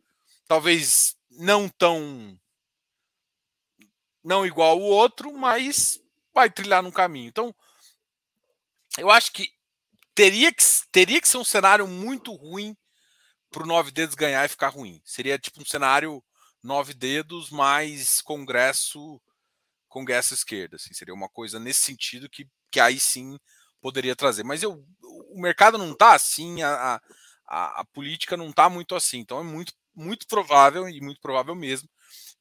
talvez 0.48 1.16
não 1.30 1.70
tão 1.70 2.36
não 4.24 4.46
igual 4.46 4.80
o 4.80 4.84
outro, 4.84 5.32
mas 5.32 6.02
vai 6.34 6.50
trilhar 6.50 6.82
num 6.82 6.92
caminho. 6.92 7.28
Então, 7.28 7.56
eu 9.00 9.10
acho 9.10 9.32
que 9.32 9.50
teria 10.14 10.52
que, 10.52 10.64
teria 10.92 11.22
que 11.22 11.28
ser 11.28 11.38
um 11.38 11.44
cenário 11.44 11.88
muito 11.88 12.34
ruim 12.34 12.76
para 13.52 13.64
o 13.64 13.66
nove 13.66 13.92
dedos 13.92 14.16
ganhar 14.16 14.46
e 14.46 14.50
ficar 14.50 14.70
ruim. 14.70 15.02
Seria 15.06 15.40
tipo 15.40 15.62
um 15.62 15.66
cenário 15.66 16.24
nove 16.64 16.94
dedos 16.94 17.50
mais 17.50 18.22
Congresso 18.22 19.22
Congresso 19.88 20.34
esquerda. 20.34 20.76
Assim, 20.76 20.94
seria 20.94 21.14
uma 21.14 21.28
coisa 21.28 21.60
nesse 21.60 21.82
sentido 21.82 22.30
que, 22.30 22.48
que 22.72 22.80
aí 22.80 23.00
sim 23.00 23.38
poderia 23.82 24.16
trazer. 24.16 24.44
Mas 24.44 24.62
eu, 24.62 24.86
o 25.02 25.42
mercado 25.42 25.78
não 25.78 25.94
está 25.94 26.14
assim, 26.14 26.62
a, 26.62 27.02
a, 27.48 27.82
a, 27.82 27.86
política 27.86 28.38
não 28.38 28.50
está 28.50 28.70
muito 28.70 28.96
assim. 28.96 29.20
Então 29.20 29.40
é 29.40 29.44
muito, 29.44 29.74
muito 29.96 30.28
provável, 30.28 30.88
e 30.88 31.02
muito 31.02 31.20
provável 31.20 31.56
mesmo, 31.56 31.90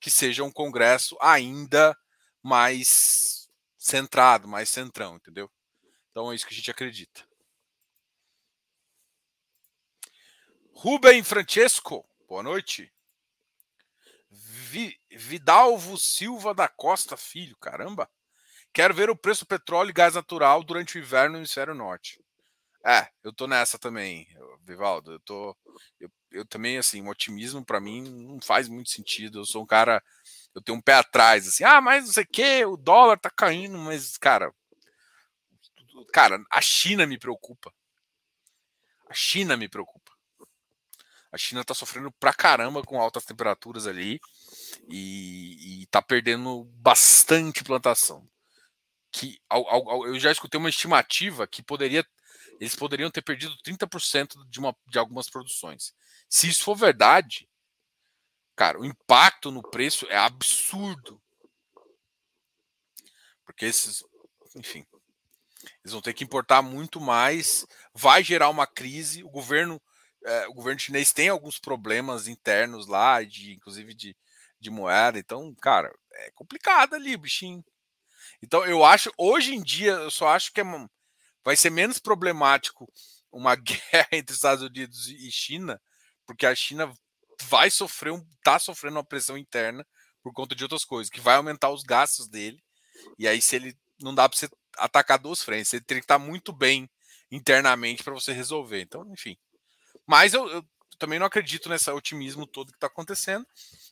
que 0.01 0.11
seja 0.11 0.45
um 0.45 0.53
Congresso 0.53 1.17
ainda 1.21 1.97
mais 2.43 3.49
centrado, 3.79 4.47
mais 4.47 4.69
centrão, 4.69 5.17
entendeu? 5.17 5.51
Então 6.19 6.33
é 6.33 6.35
isso 6.35 6.45
que 6.45 6.53
a 6.53 6.57
gente 6.57 6.69
acredita. 6.69 7.23
Rubem 10.75 11.23
Francesco, 11.23 12.05
boa 12.29 12.43
noite. 12.43 12.93
Vi, 14.29 14.99
Vidalvo 15.13 15.97
Silva 15.97 16.53
da 16.53 16.67
Costa 16.67 17.17
Filho, 17.17 17.57
caramba. 17.59 18.11
Quero 18.73 18.93
ver 18.95 19.09
o 19.11 19.15
preço 19.15 19.45
do 19.45 19.47
petróleo 19.47 19.91
e 19.91 19.93
gás 19.93 20.17
natural 20.17 20.65
durante 20.65 20.99
o 20.99 21.01
inverno 21.01 21.35
no 21.35 21.39
hemisfério 21.39 21.73
norte. 21.73 22.21
É, 22.85 23.09
eu 23.23 23.33
tô 23.33 23.47
nessa 23.47 23.79
também, 23.79 24.27
Vivaldo. 24.65 25.13
Eu 25.13 25.21
tô. 25.21 25.57
Eu, 26.01 26.11
eu 26.33 26.45
também, 26.45 26.79
assim, 26.79 27.01
o 27.01 27.11
otimismo 27.11 27.65
para 27.65 27.79
mim 27.79 28.03
não 28.03 28.41
faz 28.43 28.67
muito 28.67 28.91
sentido. 28.91 29.39
Eu 29.39 29.47
sou 29.47 29.63
um 29.63 29.67
cara. 29.67 30.03
Eu 30.53 30.61
tenho 30.61 30.79
um 30.79 30.83
pé 30.83 30.95
atrás, 30.95 31.47
assim, 31.47 31.63
ah, 31.63 31.81
mas 31.81 32.07
não 32.07 32.13
sei 32.13 32.25
o 32.25 32.27
que, 32.29 32.65
o 32.65 32.77
dólar 32.77 33.21
tá 33.21 33.31
caindo, 33.31 33.79
mas, 33.79 34.17
cara, 34.17 34.53
Cara, 36.07 36.43
a 36.51 36.61
China 36.61 37.07
me 37.07 37.19
preocupa. 37.19 37.73
A 39.09 39.15
China 39.15 39.57
me 39.57 39.69
preocupa. 39.69 40.13
A 41.31 41.37
China 41.37 41.61
está 41.61 41.75
sofrendo 41.75 42.11
pra 42.13 42.33
caramba 42.33 42.83
com 42.83 43.01
altas 43.01 43.25
temperaturas 43.25 43.87
ali 43.87 44.21
e, 44.89 45.83
está 45.83 46.01
perdendo 46.01 46.65
bastante 46.77 47.63
plantação. 47.63 48.27
Que 49.11 49.39
ao, 49.49 49.67
ao, 49.69 50.07
eu 50.07 50.19
já 50.19 50.33
escutei 50.33 50.59
uma 50.59 50.71
estimativa 50.71 51.47
que 51.47 51.63
poderia 51.63 52.07
eles 52.61 52.75
poderiam 52.75 53.11
ter 53.11 53.23
perdido 53.23 53.57
30% 53.59 54.35
de, 54.49 54.59
uma, 54.59 54.77
de 54.89 54.99
algumas 54.99 55.31
produções. 55.31 55.95
Se 56.29 56.49
isso 56.49 56.65
for 56.65 56.75
verdade, 56.75 57.49
cara, 58.57 58.81
o 58.81 58.85
impacto 58.85 59.51
no 59.53 59.63
preço 59.63 60.07
é 60.07 60.17
absurdo. 60.17 61.23
Porque 63.45 63.65
esses, 63.65 64.03
enfim, 64.57 64.85
eles 65.89 65.93
vão 65.93 66.03
ter 66.03 66.13
que 66.13 66.25
importar 66.25 66.61
muito 66.61 67.01
mais, 67.01 67.67
vai 67.95 68.23
gerar 68.23 68.51
uma 68.51 68.67
crise. 68.67 69.25
O 69.25 69.31
governo, 69.31 69.81
é, 70.25 70.47
o 70.49 70.53
governo 70.53 70.79
chinês 70.79 71.13
tem 71.13 71.29
alguns 71.29 71.59
problemas 71.59 72.29
internos 72.29 72.87
lá, 72.87 73.23
de, 73.23 73.55
inclusive 73.55 73.95
de, 73.95 74.17
de 74.61 74.71
moeda. 74.71 75.19
Então, 75.19 75.55
cara, 75.63 75.91
é 76.13 76.31
complicado 76.33 76.95
ali, 76.95 77.17
bichinho. 77.17 77.65
Então, 78.43 78.65
eu 78.67 78.85
acho, 78.85 79.11
hoje 79.17 79.55
em 79.55 79.63
dia, 79.63 79.93
eu 79.93 80.11
só 80.11 80.29
acho 80.29 80.53
que 80.53 80.61
é, 80.61 80.65
vai 81.43 81.57
ser 81.57 81.71
menos 81.71 81.99
problemático 81.99 82.87
uma 83.33 83.57
guerra 83.57 84.09
entre 84.13 84.35
Estados 84.35 84.63
Unidos 84.63 85.09
e 85.09 85.31
China, 85.31 85.81
porque 86.27 86.45
a 86.45 86.55
China 86.55 86.93
vai 87.45 87.71
sofrer, 87.71 88.13
tá 88.43 88.59
sofrendo 88.59 88.97
uma 88.97 89.05
pressão 89.05 89.39
interna 89.39 89.87
por 90.23 90.35
conta 90.35 90.55
de 90.55 90.63
outras 90.63 90.85
coisas, 90.85 91.11
que 91.11 91.21
vai 91.21 91.37
aumentar 91.37 91.71
os 91.71 91.83
gastos 91.83 92.29
dele. 92.29 92.63
E 93.19 93.27
aí, 93.27 93.41
se 93.41 93.57
ele 93.57 93.79
não 94.01 94.15
dá 94.15 94.29
para 94.29 94.37
você 94.37 94.49
atacar 94.79 95.19
duas 95.19 95.43
frentes. 95.43 95.69
Você 95.69 95.81
teria 95.81 96.01
que 96.01 96.05
estar 96.05 96.19
muito 96.19 96.53
bem 96.53 96.89
internamente 97.31 98.03
para 98.03 98.15
você 98.15 98.33
resolver. 98.33 98.81
Então, 98.81 99.07
enfim. 99.13 99.37
Mas 100.07 100.35
eu, 100.35 100.49
eu, 100.49 100.65
também 100.99 101.19
não 101.19 101.27
acredito 101.27 101.69
nesse 101.69 101.91
otimismo 101.91 102.47
todo 102.47 102.71
que 102.71 102.77
está 102.77 102.87
acontecendo. 102.87 103.47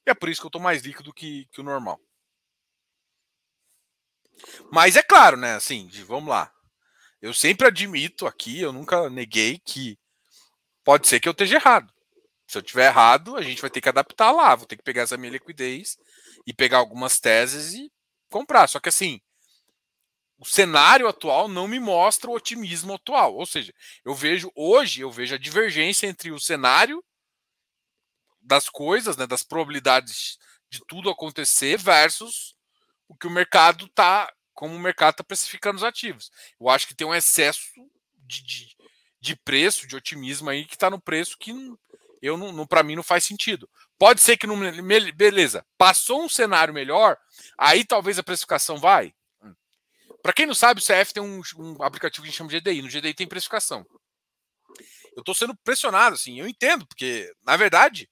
E 0.07 0.11
é 0.11 0.15
por 0.15 0.29
isso 0.29 0.41
que 0.41 0.47
eu 0.47 0.49
estou 0.49 0.61
mais 0.61 0.83
líquido 0.83 1.13
que, 1.13 1.47
que 1.53 1.61
o 1.61 1.65
normal. 1.65 2.01
Mas 4.71 4.97
é 4.97 5.03
claro, 5.03 5.37
né? 5.37 5.55
Assim, 5.55 5.89
vamos 6.07 6.31
lá. 6.31 6.53
Eu 7.21 7.33
sempre 7.33 7.67
admito 7.67 8.27
aqui, 8.27 8.61
eu 8.61 8.73
nunca 8.73 9.09
neguei 9.09 9.59
que 9.59 9.99
pode 10.85 11.09
ser 11.09 11.21
que 11.21 11.29
eu 11.29 11.33
esteja 11.33 11.57
errado. 11.57 11.93
Se 12.47 12.59
eu 12.59 12.63
tiver 12.63 12.87
errado, 12.87 13.37
a 13.37 13.43
gente 13.43 13.61
vai 13.61 13.71
ter 13.71 13.81
que 13.81 13.89
adaptar 13.89 14.31
lá. 14.31 14.55
Vou 14.55 14.67
ter 14.67 14.77
que 14.77 14.83
pegar 14.83 15.03
essa 15.03 15.17
minha 15.17 15.33
liquidez 15.33 15.97
e 16.47 16.53
pegar 16.53 16.79
algumas 16.79 17.19
teses 17.19 17.75
e 17.75 17.91
comprar. 18.31 18.69
Só 18.69 18.79
que 18.79 18.89
assim, 18.89 19.21
o 20.39 20.45
cenário 20.45 21.09
atual 21.09 21.49
não 21.49 21.67
me 21.67 21.81
mostra 21.81 22.31
o 22.31 22.35
otimismo 22.35 22.95
atual. 22.95 23.35
Ou 23.35 23.47
seja, 23.47 23.73
eu 24.05 24.15
vejo 24.15 24.51
hoje, 24.55 25.01
eu 25.01 25.11
vejo 25.11 25.35
a 25.35 25.39
divergência 25.39 26.07
entre 26.07 26.31
o 26.31 26.39
cenário 26.39 27.03
das 28.41 28.69
coisas, 28.69 29.17
né, 29.17 29.27
das 29.27 29.43
probabilidades 29.43 30.39
de 30.69 30.81
tudo 30.87 31.11
acontecer 31.11 31.79
versus 31.79 32.55
o 33.09 33.17
que 33.17 33.27
o 33.27 33.31
mercado 33.31 33.87
está, 33.87 34.33
como 34.53 34.75
o 34.75 34.79
mercado 34.79 35.13
está 35.15 35.25
precificando 35.25 35.77
os 35.77 35.85
ativos. 35.85 36.31
Eu 36.61 36.69
acho 36.69 36.87
que 36.87 36.95
tem 36.95 37.07
um 37.07 37.15
excesso 37.15 37.63
de, 38.27 38.43
de, 38.43 38.77
de 39.21 39.37
preço, 39.37 39.87
de 39.87 39.97
otimismo 39.97 40.51
aí 40.51 40.65
que 40.65 40.75
está 40.75 40.91
no 40.91 41.01
preço 41.01 41.39
que 41.39 41.53
eu 42.21 42.37
não, 42.37 42.53
não 42.53 42.67
para 42.67 42.83
mim 42.83 42.97
não 42.97 43.03
faz 43.03 43.25
sentido. 43.25 43.69
Pode 43.99 44.21
ser 44.21 44.37
que 44.37 44.47
não, 44.47 44.59
beleza, 45.15 45.65
passou 45.79 46.23
um 46.23 46.29
cenário 46.29 46.75
melhor, 46.75 47.17
aí 47.57 47.85
talvez 47.85 48.19
a 48.19 48.23
precificação 48.23 48.77
vai. 48.77 49.15
Para 50.27 50.33
quem 50.33 50.45
não 50.45 50.57
sabe, 50.57 50.81
o 50.81 50.85
CF 50.85 51.15
tem 51.15 51.23
um, 51.23 51.41
um, 51.57 51.81
aplicativo 51.85 52.25
que 52.25 52.29
a 52.29 52.31
gente 52.33 52.37
chama 52.37 52.51
de 52.51 52.61
GDI. 52.61 52.83
No 52.83 52.89
GDI 52.89 53.15
tem 53.15 53.29
precificação. 53.29 53.87
Eu 55.15 55.21
estou 55.21 55.37
sendo 55.37 55.55
pressionado, 55.55 56.17
assim, 56.17 56.41
eu 56.41 56.49
entendo, 56.49 56.85
porque, 56.85 57.33
na 57.45 57.57
verdade, 57.57 58.11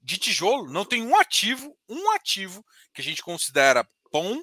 de 0.00 0.16
tijolo 0.16 0.72
não 0.72 0.86
tem 0.86 1.02
um 1.02 1.14
ativo, 1.14 1.76
um 1.86 2.10
ativo 2.12 2.64
que 2.94 3.02
a 3.02 3.04
gente 3.04 3.22
considera 3.22 3.86
bom. 4.10 4.42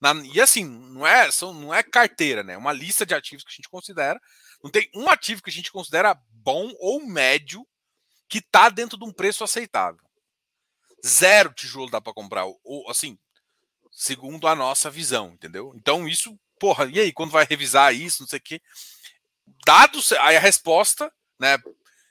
Na, 0.00 0.14
e 0.34 0.40
assim, 0.40 0.64
não 0.64 1.06
é, 1.06 1.30
são, 1.30 1.54
não 1.54 1.72
é 1.72 1.80
carteira, 1.80 2.42
né? 2.42 2.54
É 2.54 2.58
uma 2.58 2.72
lista 2.72 3.06
de 3.06 3.14
ativos 3.14 3.44
que 3.44 3.52
a 3.52 3.54
gente 3.54 3.68
considera. 3.68 4.20
Não 4.64 4.68
tem 4.68 4.90
um 4.96 5.08
ativo 5.08 5.44
que 5.44 5.50
a 5.50 5.52
gente 5.52 5.70
considera 5.70 6.20
bom 6.28 6.72
ou 6.80 7.06
médio 7.06 7.64
que 8.28 8.38
está 8.38 8.68
dentro 8.68 8.98
de 8.98 9.04
um 9.04 9.12
preço 9.12 9.44
aceitável. 9.44 10.04
Zero 11.06 11.54
tijolo 11.54 11.88
dá 11.88 12.00
para 12.00 12.12
comprar. 12.12 12.46
Ou, 12.64 12.90
assim, 12.90 13.16
segundo 13.92 14.48
a 14.48 14.56
nossa 14.56 14.90
visão, 14.90 15.32
entendeu? 15.34 15.72
Então 15.76 16.08
isso, 16.08 16.36
porra, 16.58 16.86
e 16.86 16.98
aí, 16.98 17.12
quando 17.12 17.30
vai 17.30 17.46
revisar 17.48 17.94
isso, 17.94 18.22
não 18.22 18.28
sei 18.28 18.38
o 18.38 18.42
quê. 18.42 18.60
Dado 19.66 20.00
aí 20.20 20.36
a 20.36 20.40
resposta, 20.40 21.12
né? 21.38 21.58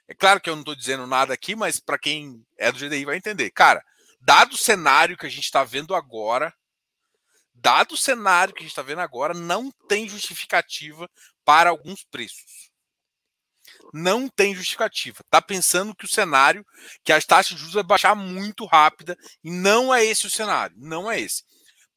É 0.08 0.14
claro 0.14 0.40
que 0.40 0.50
eu 0.50 0.56
não 0.56 0.62
estou 0.62 0.76
dizendo 0.76 1.08
nada 1.08 1.34
aqui, 1.34 1.56
mas 1.56 1.80
para 1.80 1.98
quem 1.98 2.46
é 2.58 2.72
do 2.72 2.78
GDI 2.78 3.06
vai 3.06 3.16
entender. 3.16 3.50
Cara, 3.52 3.84
dado 4.20 4.54
o 4.54 4.58
cenário 4.58 5.18
que 5.18 5.26
a 5.26 5.30
gente 5.30 5.46
está 5.46 5.64
vendo 5.64 5.96
agora, 5.96 6.54
dado 7.54 7.94
o 7.94 7.98
cenário 7.98 8.54
que 8.54 8.60
a 8.60 8.64
gente 8.64 8.72
está 8.72 8.82
vendo 8.82 9.00
agora, 9.00 9.34
não 9.34 9.72
tem 9.88 10.08
justificativa 10.08 11.10
para 11.46 11.70
alguns 11.70 12.04
preços. 12.04 12.70
Não 13.94 14.28
tem 14.28 14.54
justificativa. 14.54 15.24
Tá 15.30 15.42
pensando 15.42 15.96
que 15.96 16.06
o 16.06 16.10
cenário, 16.10 16.66
que 17.04 17.14
as 17.14 17.26
taxas 17.26 17.56
de 17.56 17.60
juros 17.60 17.74
vai 17.74 17.84
baixar 17.84 18.16
muito 18.16 18.66
rápida, 18.66 19.18
e 19.44 19.50
não 19.50 19.94
é 19.94 20.04
esse 20.04 20.28
o 20.28 20.30
cenário. 20.30 20.76
Não 20.78 21.10
é 21.10 21.20
esse. 21.20 21.44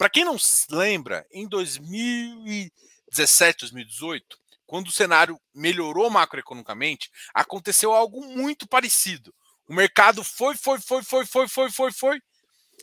Para 0.04 0.10
quem 0.10 0.22
não 0.22 0.38
se 0.38 0.66
lembra, 0.70 1.26
em 1.32 1.48
2017, 1.48 3.60
2018, 3.60 4.38
quando 4.66 4.88
o 4.88 4.92
cenário 4.92 5.40
melhorou 5.54 6.10
macroeconomicamente, 6.10 7.10
aconteceu 7.32 7.90
algo 7.90 8.22
muito 8.22 8.68
parecido. 8.68 9.34
O 9.66 9.72
mercado 9.72 10.22
foi, 10.22 10.58
foi, 10.58 10.78
foi, 10.78 11.02
foi, 11.02 11.24
foi, 11.24 11.48
foi, 11.48 11.70
foi, 11.70 11.90
foi. 11.90 12.20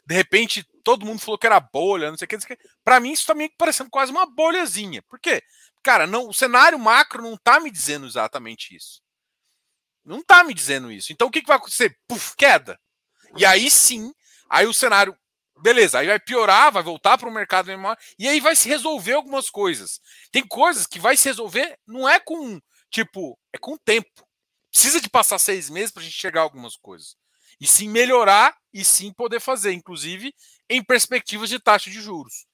De 0.03 0.15
repente, 0.15 0.65
todo 0.83 1.05
mundo 1.05 1.19
falou 1.19 1.37
que 1.37 1.45
era 1.45 1.59
bolha, 1.59 2.09
não 2.09 2.17
sei 2.17 2.25
o 2.25 2.27
que. 2.27 2.39
que. 2.39 2.57
Para 2.83 2.99
mim, 2.99 3.11
isso 3.11 3.27
tá 3.27 3.35
parecendo 3.55 3.91
quase 3.91 4.11
uma 4.11 4.25
bolhazinha. 4.25 5.03
Por 5.03 5.19
quê? 5.19 5.43
Cara, 5.83 6.07
não, 6.07 6.27
o 6.27 6.33
cenário 6.33 6.79
macro 6.79 7.21
não 7.21 7.35
está 7.35 7.59
me 7.59 7.69
dizendo 7.69 8.07
exatamente 8.07 8.75
isso. 8.75 8.99
Não 10.03 10.21
está 10.21 10.43
me 10.43 10.55
dizendo 10.55 10.91
isso. 10.91 11.13
Então 11.13 11.27
o 11.27 11.31
que, 11.31 11.41
que 11.41 11.47
vai 11.47 11.57
acontecer? 11.57 11.95
Puf, 12.07 12.35
queda. 12.35 12.79
E 13.37 13.45
aí 13.45 13.69
sim, 13.69 14.11
aí 14.49 14.65
o 14.65 14.73
cenário, 14.73 15.15
beleza, 15.61 15.99
aí 15.99 16.07
vai 16.07 16.19
piorar, 16.19 16.71
vai 16.71 16.83
voltar 16.83 17.17
para 17.17 17.29
o 17.29 17.33
mercado 17.33 17.67
menor, 17.67 17.97
e 18.17 18.27
aí 18.27 18.39
vai 18.39 18.55
se 18.55 18.67
resolver 18.67 19.13
algumas 19.13 19.49
coisas. 19.49 19.99
Tem 20.31 20.45
coisas 20.45 20.87
que 20.87 20.99
vai 20.99 21.15
se 21.15 21.29
resolver, 21.29 21.77
não 21.87 22.07
é 22.07 22.19
com, 22.19 22.59
tipo, 22.89 23.37
é 23.53 23.57
com 23.57 23.77
tempo. 23.77 24.27
Precisa 24.71 25.01
de 25.01 25.09
passar 25.09 25.37
seis 25.39 25.69
meses 25.69 25.91
para 25.91 26.01
a 26.01 26.05
gente 26.05 26.17
chegar 26.17 26.41
a 26.41 26.43
algumas 26.43 26.75
coisas. 26.75 27.15
E 27.59 27.67
sim 27.67 27.89
melhorar 27.89 28.57
e 28.73 28.83
sim 28.83 29.13
poder 29.13 29.39
fazer, 29.39 29.73
inclusive 29.73 30.33
em 30.69 30.83
perspectivas 30.83 31.49
de 31.49 31.59
taxa 31.59 31.89
de 31.89 32.01
juros. 32.01 32.45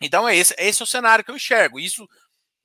Então 0.00 0.28
é 0.28 0.36
esse, 0.36 0.54
esse 0.58 0.82
é 0.82 0.84
o 0.84 0.86
cenário 0.86 1.24
que 1.24 1.30
eu 1.30 1.36
enxergo. 1.36 1.78
Isso 1.80 2.06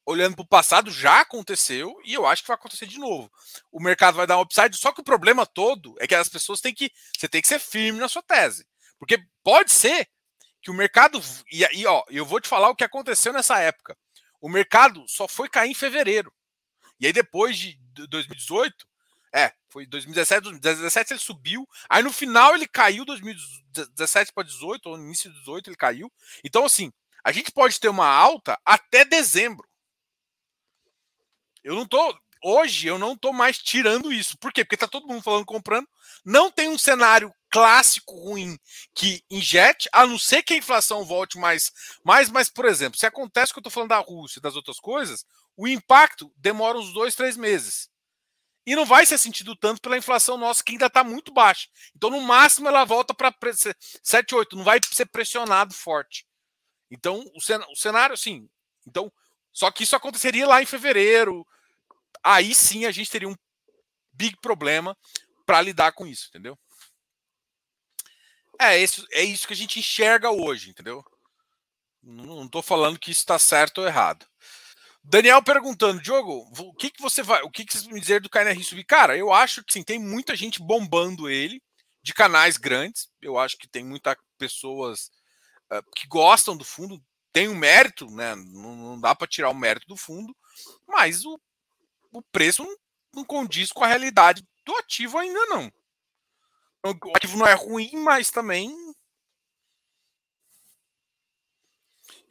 olhando 0.05 0.35
para 0.35 0.43
o 0.43 0.47
passado, 0.47 0.91
já 0.91 1.21
aconteceu 1.21 1.95
e 2.03 2.13
eu 2.13 2.25
acho 2.25 2.41
que 2.41 2.47
vai 2.47 2.55
acontecer 2.55 2.87
de 2.87 2.99
novo. 2.99 3.31
O 3.71 3.81
mercado 3.81 4.15
vai 4.15 4.27
dar 4.27 4.37
um 4.37 4.41
upside, 4.41 4.75
só 4.75 4.91
que 4.91 5.01
o 5.01 5.03
problema 5.03 5.45
todo 5.45 5.95
é 5.99 6.07
que 6.07 6.15
as 6.15 6.29
pessoas 6.29 6.59
têm 6.59 6.73
que. 6.73 6.91
Você 7.17 7.27
tem 7.29 7.41
que 7.41 7.47
ser 7.47 7.59
firme 7.59 7.99
na 7.99 8.09
sua 8.09 8.23
tese. 8.23 8.65
Porque 9.01 9.17
pode 9.43 9.71
ser 9.71 10.07
que 10.61 10.69
o 10.69 10.75
mercado. 10.75 11.19
E 11.51 11.65
aí, 11.65 11.87
ó, 11.87 12.03
eu 12.07 12.23
vou 12.23 12.39
te 12.39 12.47
falar 12.47 12.69
o 12.69 12.75
que 12.75 12.83
aconteceu 12.83 13.33
nessa 13.33 13.59
época. 13.59 13.97
O 14.39 14.47
mercado 14.47 15.03
só 15.07 15.27
foi 15.27 15.49
cair 15.49 15.71
em 15.71 15.73
fevereiro. 15.73 16.31
E 16.99 17.07
aí, 17.07 17.11
depois 17.11 17.57
de 17.57 17.79
2018, 18.07 18.87
é, 19.33 19.51
foi 19.69 19.87
2017, 19.87 20.43
2017 20.43 21.13
ele 21.13 21.19
subiu. 21.19 21.67
Aí 21.89 22.03
no 22.03 22.13
final 22.13 22.53
ele 22.53 22.67
caiu, 22.67 23.03
2017 23.03 24.31
para 24.33 24.43
18, 24.43 24.87
ou 24.87 24.97
no 24.97 25.05
início 25.05 25.31
de 25.31 25.39
18 25.39 25.71
ele 25.71 25.77
caiu. 25.77 26.13
Então, 26.43 26.63
assim, 26.63 26.93
a 27.23 27.31
gente 27.31 27.51
pode 27.51 27.79
ter 27.79 27.89
uma 27.89 28.07
alta 28.07 28.55
até 28.63 29.03
dezembro. 29.03 29.67
Eu 31.63 31.73
não 31.73 31.87
tô. 31.87 32.15
Hoje 32.43 32.85
eu 32.85 32.99
não 32.99 33.17
tô 33.17 33.33
mais 33.33 33.57
tirando 33.57 34.13
isso. 34.13 34.37
Por 34.37 34.53
quê? 34.53 34.63
Porque 34.63 34.77
tá 34.77 34.87
todo 34.87 35.07
mundo 35.07 35.23
falando 35.23 35.45
comprando. 35.45 35.87
Não 36.23 36.51
tem 36.51 36.69
um 36.69 36.77
cenário 36.77 37.33
clássico 37.51 38.15
ruim 38.15 38.57
que 38.95 39.23
injete, 39.29 39.89
a 39.91 40.07
não 40.07 40.17
ser 40.17 40.41
que 40.41 40.53
a 40.53 40.57
inflação 40.57 41.03
volte 41.05 41.37
mais. 41.37 41.71
mais 42.03 42.29
mas, 42.29 42.49
por 42.49 42.65
exemplo, 42.65 42.97
se 42.97 43.05
acontece 43.05 43.51
o 43.51 43.55
que 43.55 43.59
eu 43.59 43.63
tô 43.63 43.69
falando 43.69 43.89
da 43.89 43.99
Rússia 43.99 44.39
e 44.39 44.41
das 44.41 44.55
outras 44.55 44.79
coisas, 44.79 45.25
o 45.57 45.67
impacto 45.67 46.31
demora 46.37 46.77
uns 46.77 46.93
dois, 46.93 47.13
três 47.13 47.35
meses. 47.35 47.89
E 48.65 48.75
não 48.75 48.85
vai 48.85 49.05
ser 49.05 49.17
sentido 49.17 49.55
tanto 49.55 49.81
pela 49.81 49.97
inflação 49.97 50.37
nossa, 50.37 50.63
que 50.63 50.71
ainda 50.71 50.85
está 50.85 51.03
muito 51.03 51.33
baixa. 51.33 51.67
Então, 51.95 52.09
no 52.09 52.21
máximo, 52.21 52.67
ela 52.67 52.85
volta 52.85 53.13
para 53.13 53.33
7, 54.03 54.35
8, 54.35 54.55
não 54.55 54.63
vai 54.63 54.79
ser 54.91 55.07
pressionado 55.07 55.73
forte. 55.73 56.25
Então, 56.89 57.25
o 57.35 57.75
cenário, 57.75 58.15
sim. 58.15 58.47
Então, 58.87 59.11
só 59.51 59.71
que 59.71 59.83
isso 59.83 59.95
aconteceria 59.95 60.47
lá 60.47 60.61
em 60.61 60.65
fevereiro. 60.65 61.45
Aí 62.23 62.53
sim 62.53 62.85
a 62.85 62.91
gente 62.91 63.09
teria 63.09 63.27
um 63.27 63.35
big 64.13 64.37
problema 64.41 64.95
para 65.45 65.61
lidar 65.61 65.91
com 65.93 66.05
isso, 66.05 66.27
entendeu? 66.29 66.57
É 68.59 68.77
isso, 68.77 69.05
é 69.11 69.23
isso 69.23 69.47
que 69.47 69.53
a 69.53 69.57
gente 69.57 69.79
enxerga 69.79 70.29
hoje, 70.29 70.69
entendeu? 70.69 71.03
Não 72.03 72.45
estou 72.45 72.61
falando 72.61 72.99
que 72.99 73.11
isso 73.11 73.21
está 73.21 73.37
certo 73.37 73.79
ou 73.79 73.87
errado. 73.87 74.25
Daniel 75.03 75.41
perguntando, 75.41 76.01
Diogo, 76.01 76.47
o 76.59 76.73
que, 76.73 76.91
que 76.91 77.01
você 77.01 77.23
vai, 77.23 77.41
o 77.41 77.49
que, 77.49 77.65
que 77.65 77.75
você 77.75 77.91
me 77.91 77.99
dizer 77.99 78.21
do 78.21 78.29
KNR 78.29 78.63
subir? 78.63 78.83
Cara, 78.83 79.17
eu 79.17 79.33
acho 79.33 79.63
que 79.63 79.73
sim, 79.73 79.83
tem 79.83 79.99
muita 79.99 80.35
gente 80.35 80.61
bombando 80.61 81.29
ele 81.29 81.61
de 82.03 82.13
canais 82.13 82.57
grandes. 82.57 83.09
Eu 83.21 83.37
acho 83.37 83.57
que 83.57 83.67
tem 83.67 83.83
muitas 83.83 84.15
pessoas 84.37 85.11
uh, 85.71 85.83
que 85.95 86.07
gostam 86.07 86.55
do 86.55 86.63
fundo, 86.63 87.03
tem 87.33 87.47
um 87.47 87.55
mérito, 87.55 88.05
né? 88.11 88.35
Não, 88.35 88.75
não 88.75 88.99
dá 88.99 89.15
para 89.15 89.27
tirar 89.27 89.49
o 89.49 89.55
mérito 89.55 89.87
do 89.87 89.97
fundo, 89.97 90.35
mas 90.87 91.25
o, 91.25 91.39
o 92.11 92.21
preço 92.21 92.63
não, 92.63 92.75
não 93.15 93.25
condiz 93.25 93.71
com 93.71 93.83
a 93.83 93.87
realidade 93.87 94.45
do 94.65 94.75
ativo 94.77 95.17
ainda 95.17 95.45
não. 95.47 95.71
O 96.83 97.15
ativo 97.15 97.37
não 97.37 97.45
é 97.45 97.53
ruim, 97.53 97.91
mas 97.93 98.31
também 98.31 98.75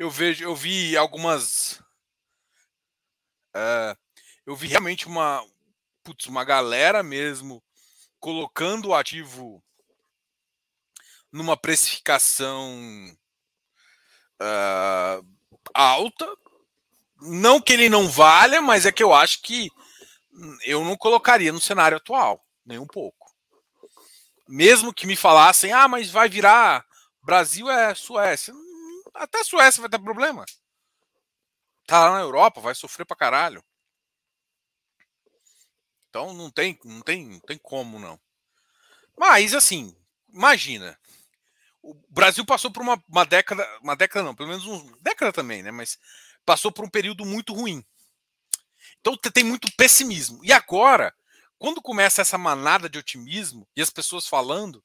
eu 0.01 0.11
vejo, 0.11 0.43
eu 0.43 0.57
vi 0.57 0.97
algumas, 0.97 1.79
uh, 3.55 3.95
eu 4.47 4.57
vi 4.57 4.67
realmente 4.67 5.07
uma, 5.07 5.47
putz, 6.03 6.27
uma 6.27 6.43
galera 6.43 7.03
mesmo 7.03 7.63
colocando 8.19 8.89
o 8.89 8.95
ativo 8.95 9.63
numa 11.31 11.57
precificação 11.57 12.75
uh, 14.41 15.27
alta. 15.75 16.27
Não 17.21 17.61
que 17.61 17.75
ele 17.75 17.91
não 17.91 18.09
valha, 18.09 18.63
mas 18.63 18.87
é 18.87 18.93
que 18.93 19.03
eu 19.03 19.13
acho 19.13 19.43
que 19.43 19.69
eu 20.65 20.83
não 20.83 20.97
colocaria 20.97 21.53
no 21.53 21.61
cenário 21.61 21.99
atual, 21.99 22.43
nem 22.65 22.79
um 22.79 22.87
pouco. 22.87 23.20
Mesmo 24.51 24.93
que 24.93 25.07
me 25.07 25.15
falassem, 25.15 25.71
ah, 25.71 25.87
mas 25.87 26.11
vai 26.11 26.29
virar 26.29 26.85
Brasil 27.23 27.71
é 27.71 27.95
Suécia. 27.95 28.53
Até 29.15 29.41
a 29.41 29.45
Suécia 29.45 29.81
vai 29.81 29.89
ter 29.89 30.01
problema. 30.01 30.45
Tá 31.87 32.07
lá 32.07 32.15
na 32.17 32.21
Europa, 32.21 32.61
vai 32.61 32.75
sofrer 32.75 33.05
pra 33.05 33.17
caralho. 33.17 33.63
Então 36.09 36.35
não 36.35 36.51
tem, 36.51 36.77
não 36.85 37.01
tem, 37.01 37.27
não 37.27 37.39
tem 37.39 37.59
como 37.59 38.01
não. 38.01 38.19
Mas 39.17 39.55
assim, 39.55 39.97
imagina, 40.29 40.99
o 41.81 41.95
Brasil 42.09 42.45
passou 42.45 42.73
por 42.73 42.83
uma, 42.83 43.01
uma 43.09 43.25
década, 43.25 43.65
uma 43.81 43.95
década 43.95 44.25
não, 44.25 44.35
pelo 44.35 44.49
menos 44.49 44.67
uma 44.67 44.99
década 45.01 45.33
também, 45.33 45.63
né? 45.63 45.71
Mas 45.71 45.97
passou 46.45 46.73
por 46.73 46.85
um 46.85 46.91
período 46.91 47.25
muito 47.25 47.55
ruim. 47.55 47.85
Então 49.01 49.17
tem 49.17 49.45
muito 49.45 49.71
pessimismo. 49.77 50.45
E 50.45 50.53
agora, 50.53 51.15
quando 51.61 51.81
começa 51.81 52.21
essa 52.21 52.37
manada 52.37 52.89
de 52.89 52.99
otimismo 52.99 53.69
e 53.77 53.83
as 53.83 53.91
pessoas 53.91 54.27
falando, 54.27 54.83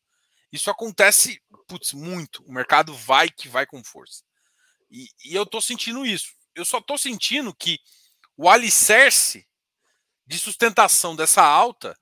isso 0.51 0.69
acontece, 0.69 1.41
putz, 1.67 1.93
muito. 1.93 2.43
O 2.43 2.53
mercado 2.53 2.93
vai 2.93 3.29
que 3.29 3.49
vai 3.49 3.65
com 3.65 3.83
força. 3.83 4.23
E, 4.91 5.07
e 5.25 5.33
eu 5.33 5.45
tô 5.45 5.59
sentindo 5.59 6.05
isso. 6.05 6.31
Eu 6.53 6.65
só 6.65 6.79
tô 6.79 6.97
sentindo 6.97 7.55
que 7.55 7.79
o 8.38 8.47
alicerce 8.47 9.47
de 10.27 10.38
sustentação 10.38 11.15
dessa 11.15 11.43
alta 11.43 11.97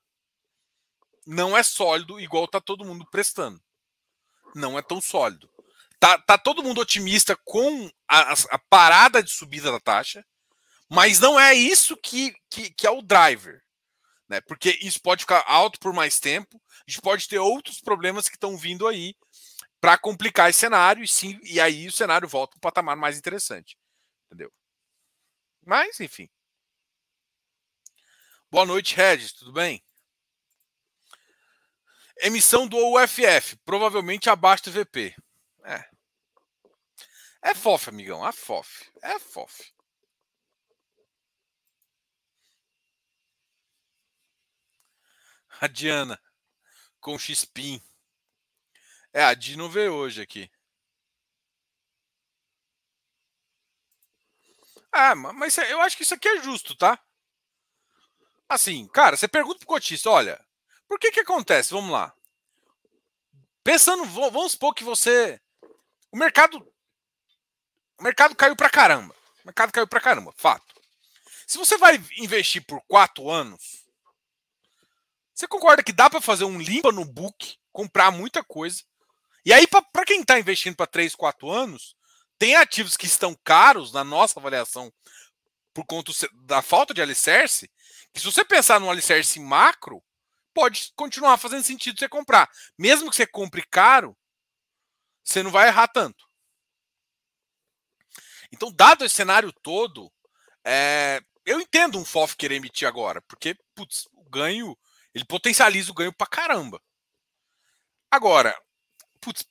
não 1.25 1.55
é 1.55 1.63
sólido 1.63 2.19
igual 2.19 2.47
tá 2.47 2.59
todo 2.59 2.83
mundo 2.83 3.07
prestando 3.09 3.63
não 4.55 4.77
é 4.77 4.81
tão 4.81 5.01
sólido. 5.01 5.49
Tá, 5.99 6.17
tá 6.17 6.37
todo 6.37 6.63
mundo 6.63 6.81
otimista 6.81 7.35
com 7.45 7.89
a, 8.07 8.33
a, 8.33 8.59
parada 8.69 9.23
de 9.23 9.31
subida 9.31 9.71
da 9.71 9.79
taxa, 9.79 10.23
mas 10.89 11.19
não 11.19 11.39
é 11.39 11.53
isso 11.53 11.95
que, 11.97 12.35
que, 12.49 12.69
que 12.71 12.85
é 12.85 12.91
o 12.91 13.01
driver. 13.01 13.61
Né? 14.33 14.41
Porque 14.41 14.79
isso 14.81 14.99
pode 14.99 15.21
ficar 15.21 15.43
alto 15.45 15.79
por 15.79 15.93
mais 15.93 16.19
tempo, 16.19 16.59
a 16.87 16.89
gente 16.89 17.01
pode 17.01 17.27
ter 17.27 17.37
outros 17.37 17.79
problemas 17.79 18.27
que 18.27 18.35
estão 18.35 18.57
vindo 18.57 18.87
aí 18.87 19.15
para 19.79 19.95
complicar 19.95 20.49
esse 20.49 20.59
cenário, 20.59 21.03
e, 21.03 21.07
sim, 21.07 21.39
e 21.43 21.61
aí 21.61 21.87
o 21.87 21.91
cenário 21.91 22.27
volta 22.27 22.53
para 22.53 22.57
um 22.57 22.71
patamar 22.71 22.97
mais 22.97 23.15
interessante. 23.15 23.77
Entendeu? 24.25 24.51
Mas, 25.63 25.99
enfim. 25.99 26.27
Boa 28.49 28.65
noite, 28.65 28.95
Regis, 28.95 29.33
tudo 29.33 29.51
bem? 29.51 29.83
Emissão 32.17 32.67
do 32.67 32.77
UFF, 32.77 33.55
provavelmente 33.63 34.31
abaixo 34.31 34.63
do 34.63 34.71
VP. 34.71 35.15
É. 35.63 35.85
É 37.43 37.53
FOF, 37.53 37.89
amigão. 37.89 38.27
É 38.27 38.31
FOF. 38.31 38.89
É 38.99 39.19
FOF. 39.19 39.72
A 45.63 45.67
Diana 45.67 46.21
com 46.99 47.17
X-Pin. 47.17 47.81
É, 49.13 49.23
a 49.23 49.33
Di 49.33 49.55
não 49.55 49.69
veio 49.69 49.93
hoje 49.93 50.21
aqui. 50.21 50.51
Ah, 54.91 55.15
mas 55.15 55.57
eu 55.57 55.79
acho 55.79 55.95
que 55.95 56.03
isso 56.03 56.15
aqui 56.15 56.27
é 56.27 56.41
justo, 56.41 56.75
tá? 56.75 57.01
Assim, 58.49 58.85
cara, 58.89 59.15
você 59.15 59.25
pergunta 59.25 59.59
pro 59.59 59.67
cotista, 59.67 60.09
olha, 60.09 60.45
por 60.85 60.99
que 60.99 61.13
que 61.13 61.21
acontece? 61.21 61.73
Vamos 61.73 61.91
lá. 61.91 62.13
Pensando, 63.63 64.03
vamos 64.03 64.51
supor 64.51 64.75
que 64.75 64.83
você. 64.83 65.39
O 66.11 66.17
mercado. 66.17 66.57
O 67.97 68.03
mercado 68.03 68.35
caiu 68.35 68.57
pra 68.57 68.69
caramba. 68.69 69.15
O 69.45 69.47
mercado 69.47 69.71
caiu 69.71 69.87
pra 69.87 70.01
caramba, 70.01 70.33
fato. 70.35 70.75
Se 71.47 71.57
você 71.57 71.77
vai 71.77 71.95
investir 72.17 72.65
por 72.65 72.81
quatro 72.81 73.29
anos, 73.29 73.82
você 75.43 75.47
concorda 75.47 75.83
que 75.83 75.91
dá 75.91 76.09
para 76.09 76.21
fazer 76.21 76.45
um 76.45 76.57
limpa 76.57 76.91
no 76.91 77.03
book, 77.03 77.57
comprar 77.71 78.11
muita 78.11 78.43
coisa. 78.43 78.81
E 79.45 79.51
aí, 79.51 79.67
para 79.67 80.05
quem 80.05 80.21
está 80.21 80.39
investindo 80.39 80.75
para 80.75 80.87
3, 80.87 81.13
4 81.15 81.49
anos, 81.49 81.95
tem 82.39 82.55
ativos 82.55 82.95
que 82.95 83.05
estão 83.05 83.37
caros 83.43 83.91
na 83.91 84.03
nossa 84.03 84.39
avaliação 84.39 84.91
por 85.73 85.85
conta 85.85 86.11
da 86.45 86.61
falta 86.61 86.93
de 86.93 87.01
alicerce, 87.01 87.69
que 88.13 88.19
se 88.19 88.25
você 88.25 88.45
pensar 88.45 88.79
num 88.79 88.89
alicerce 88.89 89.39
macro, 89.39 90.01
pode 90.53 90.93
continuar 90.95 91.37
fazendo 91.37 91.63
sentido 91.63 91.99
você 91.99 92.07
comprar. 92.07 92.49
Mesmo 92.77 93.09
que 93.09 93.15
você 93.15 93.25
compre 93.25 93.63
caro, 93.69 94.15
você 95.23 95.43
não 95.43 95.51
vai 95.51 95.67
errar 95.67 95.87
tanto. 95.87 96.23
Então, 98.51 98.71
dado 98.71 99.03
esse 99.03 99.15
cenário 99.15 99.51
todo, 99.63 100.13
é, 100.63 101.21
eu 101.45 101.59
entendo 101.59 101.97
um 101.97 102.05
FOF 102.05 102.37
querer 102.37 102.55
emitir 102.55 102.87
agora, 102.87 103.21
porque, 103.23 103.57
putz, 103.75 104.07
o 104.13 104.23
ganho, 104.29 104.77
ele 105.13 105.25
potencializa 105.25 105.91
o 105.91 105.93
ganho 105.93 106.13
pra 106.13 106.27
caramba. 106.27 106.81
Agora, 108.09 108.55
putz, 109.19 109.45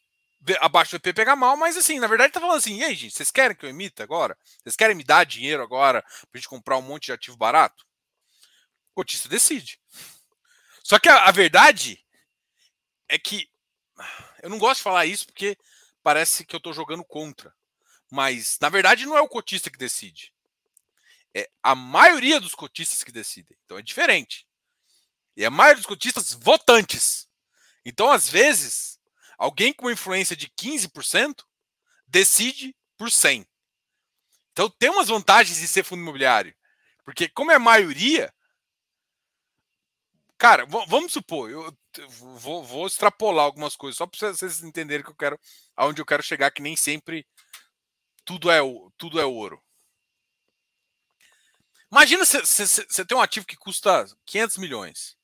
abaixo 0.60 0.98
do 0.98 1.08
EP 1.08 1.14
pega 1.14 1.36
mal, 1.36 1.56
mas 1.56 1.76
assim, 1.76 1.98
na 1.98 2.06
verdade 2.06 2.32
tá 2.32 2.40
falando 2.40 2.58
assim, 2.58 2.76
e 2.76 2.84
aí, 2.84 2.94
gente, 2.94 3.14
vocês 3.14 3.30
querem 3.30 3.56
que 3.56 3.64
eu 3.64 3.70
emita 3.70 4.02
agora? 4.02 4.36
Vocês 4.62 4.76
querem 4.76 4.96
me 4.96 5.04
dar 5.04 5.24
dinheiro 5.24 5.62
agora 5.62 6.02
pra 6.02 6.38
gente 6.38 6.48
comprar 6.48 6.76
um 6.76 6.82
monte 6.82 7.06
de 7.06 7.12
ativo 7.12 7.36
barato? 7.36 7.84
O 8.90 8.94
cotista 8.94 9.28
decide. 9.28 9.80
Só 10.82 10.98
que 10.98 11.08
a, 11.08 11.24
a 11.24 11.30
verdade 11.30 12.04
é 13.08 13.18
que 13.18 13.48
eu 14.42 14.50
não 14.50 14.58
gosto 14.58 14.78
de 14.78 14.84
falar 14.84 15.06
isso 15.06 15.26
porque 15.26 15.56
parece 16.02 16.44
que 16.44 16.54
eu 16.54 16.60
tô 16.60 16.72
jogando 16.72 17.04
contra. 17.04 17.54
Mas, 18.10 18.58
na 18.60 18.68
verdade, 18.68 19.06
não 19.06 19.16
é 19.16 19.20
o 19.20 19.28
cotista 19.28 19.70
que 19.70 19.78
decide. 19.78 20.34
É 21.34 21.48
a 21.62 21.74
maioria 21.74 22.38
dos 22.40 22.54
cotistas 22.54 23.02
que 23.02 23.12
decidem. 23.12 23.56
Então 23.64 23.78
é 23.78 23.82
diferente. 23.82 24.46
E 25.36 25.44
a 25.44 25.50
maioria 25.50 25.76
dos 25.76 25.86
cotistas 25.86 26.32
votantes. 26.32 27.28
Então, 27.84 28.10
às 28.10 28.28
vezes, 28.28 28.98
alguém 29.38 29.72
com 29.72 29.90
influência 29.90 30.36
de 30.36 30.48
15% 30.48 31.44
decide 32.06 32.76
por 32.96 33.10
100. 33.10 33.46
Então 34.52 34.68
tem 34.70 34.90
umas 34.90 35.08
vantagens 35.08 35.58
de 35.58 35.66
ser 35.66 35.82
fundo 35.82 36.02
imobiliário. 36.02 36.54
Porque 37.04 37.28
como 37.28 37.50
é 37.50 37.56
a 37.56 37.58
maioria, 37.58 38.32
cara, 40.38 40.66
vamos 40.66 41.12
supor, 41.12 41.50
eu 41.50 41.76
vou, 42.38 42.62
vou 42.62 42.86
extrapolar 42.86 43.44
algumas 43.44 43.74
coisas 43.74 43.96
só 43.96 44.06
para 44.06 44.32
vocês 44.32 44.62
entenderem 44.62 45.04
que 45.04 45.10
eu 45.10 45.16
quero 45.16 45.40
aonde 45.74 46.00
eu 46.00 46.06
quero 46.06 46.22
chegar 46.22 46.50
que 46.50 46.62
nem 46.62 46.76
sempre 46.76 47.26
tudo 48.24 48.50
é 48.50 48.60
tudo 48.96 49.18
é 49.18 49.24
ouro. 49.24 49.60
Imagina 51.90 52.24
você 52.24 53.04
tem 53.04 53.16
um 53.16 53.20
ativo 53.20 53.46
que 53.46 53.56
custa 53.56 54.06
500 54.24 54.56
milhões. 54.58 55.16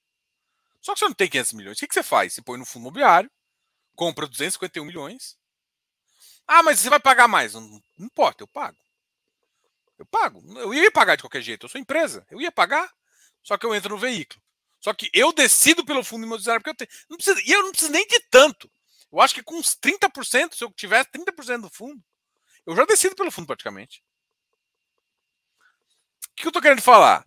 Só 0.88 0.94
que 0.94 1.00
você 1.00 1.04
não 1.04 1.12
tem 1.12 1.28
500 1.28 1.52
milhões. 1.52 1.76
O 1.76 1.80
que, 1.80 1.86
que 1.86 1.92
você 1.92 2.02
faz? 2.02 2.32
Você 2.32 2.40
põe 2.40 2.58
no 2.58 2.64
fundo 2.64 2.84
imobiliário, 2.84 3.30
compra 3.94 4.26
251 4.26 4.86
milhões. 4.86 5.36
Ah, 6.46 6.62
mas 6.62 6.80
você 6.80 6.88
vai 6.88 6.98
pagar 6.98 7.28
mais. 7.28 7.52
Não, 7.52 7.60
não 7.60 8.06
importa, 8.06 8.42
eu 8.42 8.48
pago. 8.48 8.78
Eu 9.98 10.06
pago. 10.06 10.42
Eu 10.58 10.72
ia 10.72 10.90
pagar 10.90 11.16
de 11.16 11.22
qualquer 11.22 11.42
jeito. 11.42 11.66
Eu 11.66 11.68
sou 11.68 11.78
empresa. 11.78 12.26
Eu 12.30 12.40
ia 12.40 12.50
pagar. 12.50 12.90
Só 13.42 13.58
que 13.58 13.66
eu 13.66 13.74
entro 13.74 13.90
no 13.90 14.00
veículo. 14.00 14.40
Só 14.80 14.94
que 14.94 15.10
eu 15.12 15.30
decido 15.30 15.84
pelo 15.84 16.02
fundo 16.02 16.24
imobiliário 16.24 16.62
porque 16.62 16.70
eu 16.82 16.86
tenho. 16.86 16.90
Não 17.10 17.18
e 17.44 17.52
eu 17.52 17.64
não 17.64 17.70
preciso 17.70 17.92
nem 17.92 18.06
de 18.06 18.20
tanto. 18.30 18.70
Eu 19.12 19.20
acho 19.20 19.34
que 19.34 19.42
com 19.42 19.56
uns 19.56 19.76
30%, 19.76 20.54
se 20.54 20.64
eu 20.64 20.72
tivesse 20.72 21.10
30% 21.10 21.60
do 21.60 21.70
fundo, 21.70 22.02
eu 22.64 22.74
já 22.74 22.86
decido 22.86 23.14
pelo 23.14 23.30
fundo 23.30 23.46
praticamente. 23.46 24.02
O 26.30 26.34
que 26.34 26.46
eu 26.46 26.52
tô 26.52 26.62
querendo 26.62 26.80
falar? 26.80 27.26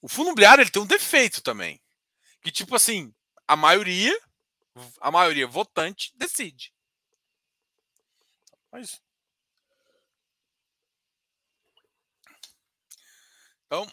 O 0.00 0.08
fundo 0.08 0.28
imobiliário 0.28 0.62
ele 0.62 0.70
tem 0.70 0.80
um 0.80 0.86
defeito 0.86 1.42
também. 1.42 1.83
Que 2.44 2.52
tipo 2.52 2.76
assim, 2.76 3.12
a 3.48 3.56
maioria 3.56 4.16
a 5.00 5.10
maioria 5.10 5.46
votante 5.46 6.12
decide. 6.16 6.72
Mas... 8.70 9.00
Então, 13.66 13.86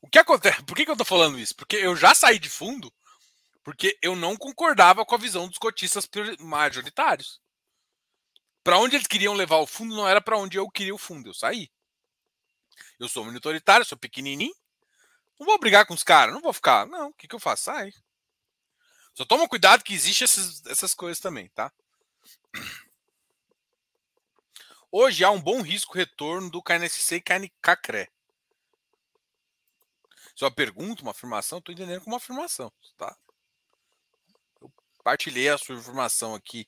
o 0.00 0.08
que 0.08 0.18
acontece? 0.18 0.62
Por 0.64 0.76
que, 0.76 0.84
que 0.84 0.90
eu 0.90 0.94
estou 0.94 1.06
falando 1.06 1.38
isso? 1.38 1.54
Porque 1.56 1.76
eu 1.76 1.96
já 1.96 2.14
saí 2.14 2.38
de 2.38 2.48
fundo 2.48 2.92
porque 3.62 3.98
eu 4.00 4.16
não 4.16 4.36
concordava 4.36 5.04
com 5.04 5.14
a 5.14 5.18
visão 5.18 5.46
dos 5.46 5.58
cotistas 5.58 6.08
majoritários. 6.38 7.40
Para 8.64 8.78
onde 8.78 8.96
eles 8.96 9.06
queriam 9.06 9.34
levar 9.34 9.56
o 9.56 9.66
fundo 9.66 9.94
não 9.94 10.08
era 10.08 10.20
para 10.20 10.38
onde 10.38 10.58
eu 10.58 10.68
queria 10.70 10.94
o 10.94 10.98
fundo. 10.98 11.28
Eu 11.28 11.34
saí. 11.34 11.70
Eu 12.98 13.08
sou 13.08 13.24
minoritário, 13.24 13.84
sou 13.84 13.98
pequenininho. 13.98 14.54
Não 15.40 15.46
vou 15.46 15.58
brigar 15.58 15.86
com 15.86 15.94
os 15.94 16.04
caras, 16.04 16.34
não 16.34 16.42
vou 16.42 16.52
ficar. 16.52 16.86
Não, 16.86 17.08
o 17.08 17.14
que, 17.14 17.26
que 17.26 17.34
eu 17.34 17.40
faço? 17.40 17.64
Sai. 17.64 17.90
Só 19.14 19.24
toma 19.24 19.48
cuidado 19.48 19.82
que 19.82 19.94
existe 19.94 20.22
essas, 20.22 20.92
coisas 20.92 21.18
também, 21.18 21.48
tá? 21.48 21.72
Hoje 24.92 25.24
há 25.24 25.30
um 25.30 25.40
bom 25.40 25.62
risco 25.62 25.94
retorno 25.94 26.50
do 26.50 26.62
KNSC 26.62 27.16
e 27.16 27.22
é 30.44 30.44
uma 30.44 30.50
pergunta, 30.50 31.02
uma 31.02 31.12
afirmação, 31.12 31.58
estou 31.58 31.72
entendendo 31.72 32.00
como 32.00 32.14
uma 32.14 32.18
afirmação, 32.18 32.70
tá? 32.98 33.16
Eu 34.60 34.70
partilhei 35.02 35.48
a 35.48 35.56
sua 35.56 35.74
informação 35.74 36.34
aqui, 36.34 36.66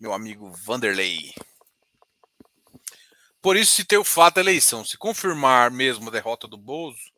meu 0.00 0.14
amigo 0.14 0.50
Vanderlei. 0.52 1.34
Por 3.42 3.56
isso, 3.56 3.74
se 3.74 3.84
tem 3.84 3.98
o 3.98 4.04
fato 4.04 4.36
da 4.36 4.40
eleição, 4.40 4.84
se 4.84 4.96
confirmar 4.96 5.70
mesmo 5.70 6.08
a 6.08 6.12
derrota 6.12 6.48
do 6.48 6.56
Bozo, 6.56 7.15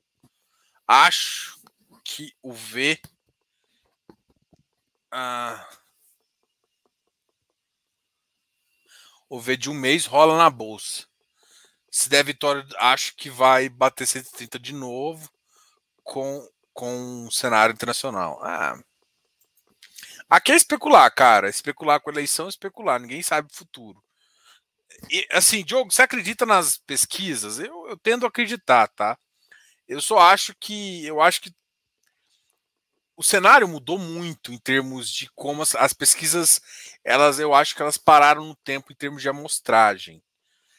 acho 0.88 1.60
que 2.02 2.34
o 2.42 2.52
V 2.52 2.98
ah, 5.12 5.68
o 9.28 9.38
V 9.38 9.56
de 9.56 9.70
um 9.70 9.74
mês 9.74 10.06
rola 10.06 10.36
na 10.36 10.50
bolsa. 10.50 11.06
Se 11.90 12.08
der 12.08 12.24
vitória, 12.24 12.64
acho 12.78 13.14
que 13.16 13.30
vai 13.30 13.68
bater 13.68 14.06
130 14.06 14.58
de 14.58 14.72
novo 14.72 15.30
com, 16.02 16.46
com 16.72 17.26
o 17.26 17.32
cenário 17.32 17.72
internacional. 17.72 18.38
Ah. 18.42 18.78
Aqui 20.28 20.52
é 20.52 20.56
especular, 20.56 21.12
cara. 21.14 21.48
Especular 21.48 22.00
com 22.00 22.10
a 22.10 22.12
eleição 22.12 22.46
é 22.46 22.50
especular. 22.50 23.00
Ninguém 23.00 23.22
sabe 23.22 23.48
o 23.50 23.56
futuro. 23.56 24.02
E, 25.10 25.26
assim, 25.30 25.64
Diogo, 25.64 25.90
você 25.90 26.02
acredita 26.02 26.44
nas 26.44 26.78
pesquisas? 26.78 27.58
Eu, 27.58 27.88
eu 27.88 27.96
tendo 27.96 28.26
a 28.26 28.28
acreditar, 28.28 28.88
tá? 28.88 29.18
Eu 29.88 30.02
só 30.02 30.18
acho 30.18 30.54
que 30.54 31.04
eu 31.06 31.20
acho 31.20 31.40
que 31.40 31.52
o 33.16 33.22
cenário 33.22 33.66
mudou 33.66 33.98
muito 33.98 34.52
em 34.52 34.58
termos 34.58 35.10
de 35.10 35.28
como 35.34 35.60
as, 35.60 35.74
as, 35.74 35.92
pesquisas, 35.92 36.60
elas, 37.02 37.40
eu 37.40 37.52
acho 37.52 37.74
que 37.74 37.82
elas 37.82 37.98
pararam 37.98 38.44
no 38.44 38.54
tempo 38.54 38.92
em 38.92 38.94
termos 38.94 39.20
de 39.20 39.28
amostragem. 39.28 40.22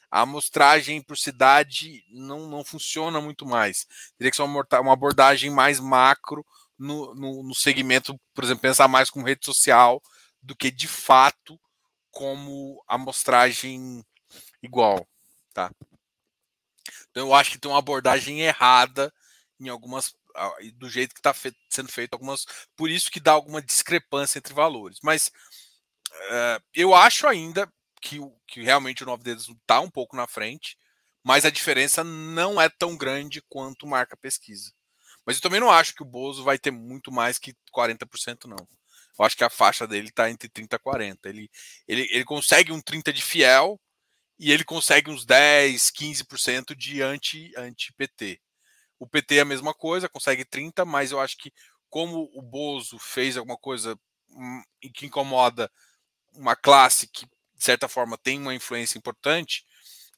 A 0.09 0.21
amostragem 0.21 1.01
por 1.01 1.17
cidade 1.17 2.01
não, 2.09 2.47
não 2.47 2.63
funciona 2.63 3.19
muito 3.19 3.45
mais. 3.45 3.85
Teria 4.17 4.31
que 4.31 4.37
ser 4.37 4.43
uma, 4.43 4.65
uma 4.79 4.93
abordagem 4.93 5.51
mais 5.51 5.81
macro 5.81 6.45
no, 6.77 7.13
no, 7.13 7.43
no, 7.43 7.53
segmento, 7.53 8.17
por 8.33 8.45
exemplo, 8.45 8.61
pensar 8.61 8.87
mais 8.87 9.09
com 9.09 9.21
rede 9.21 9.45
social 9.45 10.01
do 10.41 10.55
que 10.55 10.71
de 10.71 10.87
fato 10.87 11.59
como 12.09 12.81
amostragem 12.87 14.01
igual, 14.63 15.05
tá? 15.53 15.69
Então 17.19 17.27
eu 17.27 17.33
acho 17.33 17.51
que 17.51 17.59
tem 17.59 17.69
uma 17.69 17.79
abordagem 17.79 18.39
errada 18.39 19.13
em 19.59 19.67
algumas 19.67 20.15
do 20.75 20.89
jeito 20.89 21.13
que 21.13 21.19
está 21.19 21.33
fe 21.33 21.53
sendo 21.69 21.91
feito 21.91 22.13
algumas. 22.13 22.45
Por 22.77 22.89
isso 22.89 23.11
que 23.11 23.19
dá 23.19 23.33
alguma 23.33 23.61
discrepância 23.61 24.39
entre 24.39 24.53
valores. 24.53 24.99
Mas 25.03 25.27
uh, 25.27 26.63
eu 26.73 26.95
acho 26.95 27.27
ainda 27.27 27.69
que, 28.01 28.19
que 28.47 28.63
realmente 28.63 29.03
o 29.03 29.05
9 29.05 29.21
dedos 29.21 29.49
está 29.49 29.81
um 29.81 29.89
pouco 29.89 30.15
na 30.15 30.27
frente, 30.27 30.77
mas 31.21 31.43
a 31.43 31.49
diferença 31.49 32.05
não 32.05 32.61
é 32.61 32.69
tão 32.69 32.95
grande 32.95 33.43
quanto 33.49 33.85
marca 33.85 34.15
pesquisa. 34.15 34.71
Mas 35.25 35.35
eu 35.35 35.41
também 35.41 35.59
não 35.59 35.69
acho 35.69 35.93
que 35.93 36.03
o 36.03 36.05
Bozo 36.05 36.41
vai 36.45 36.57
ter 36.57 36.71
muito 36.71 37.11
mais 37.11 37.37
que 37.37 37.53
40%, 37.75 38.45
não. 38.45 38.65
Eu 39.19 39.25
acho 39.25 39.35
que 39.35 39.43
a 39.43 39.49
faixa 39.49 39.85
dele 39.85 40.07
está 40.07 40.29
entre 40.29 40.47
30 40.47 40.77
e 40.77 40.79
40. 40.79 41.27
Ele, 41.27 41.51
ele, 41.85 42.07
ele 42.11 42.23
consegue 42.23 42.71
um 42.71 42.79
30 42.79 43.11
de 43.11 43.21
fiel 43.21 43.77
e 44.39 44.51
ele 44.51 44.63
consegue 44.63 45.11
uns 45.11 45.25
10, 45.25 45.91
15% 45.91 46.75
de 46.75 47.01
anti-PT. 47.01 47.59
Anti, 47.59 47.93
-PT. 47.93 48.39
O 48.99 49.07
PT 49.07 49.37
é 49.37 49.41
a 49.41 49.45
mesma 49.45 49.73
coisa, 49.73 50.09
consegue 50.09 50.45
30, 50.45 50.85
mas 50.85 51.11
eu 51.11 51.19
acho 51.19 51.37
que 51.37 51.53
como 51.89 52.29
o 52.33 52.41
Bozo 52.41 52.97
fez 52.99 53.37
alguma 53.37 53.57
coisa 53.57 53.97
hum, 54.29 54.61
que 54.93 55.05
incomoda 55.05 55.71
uma 56.33 56.55
classe 56.55 57.07
que, 57.07 57.25
de 57.25 57.63
certa 57.63 57.87
forma, 57.87 58.17
tem 58.17 58.39
uma 58.39 58.53
influência 58.53 58.97
importante 58.97 59.65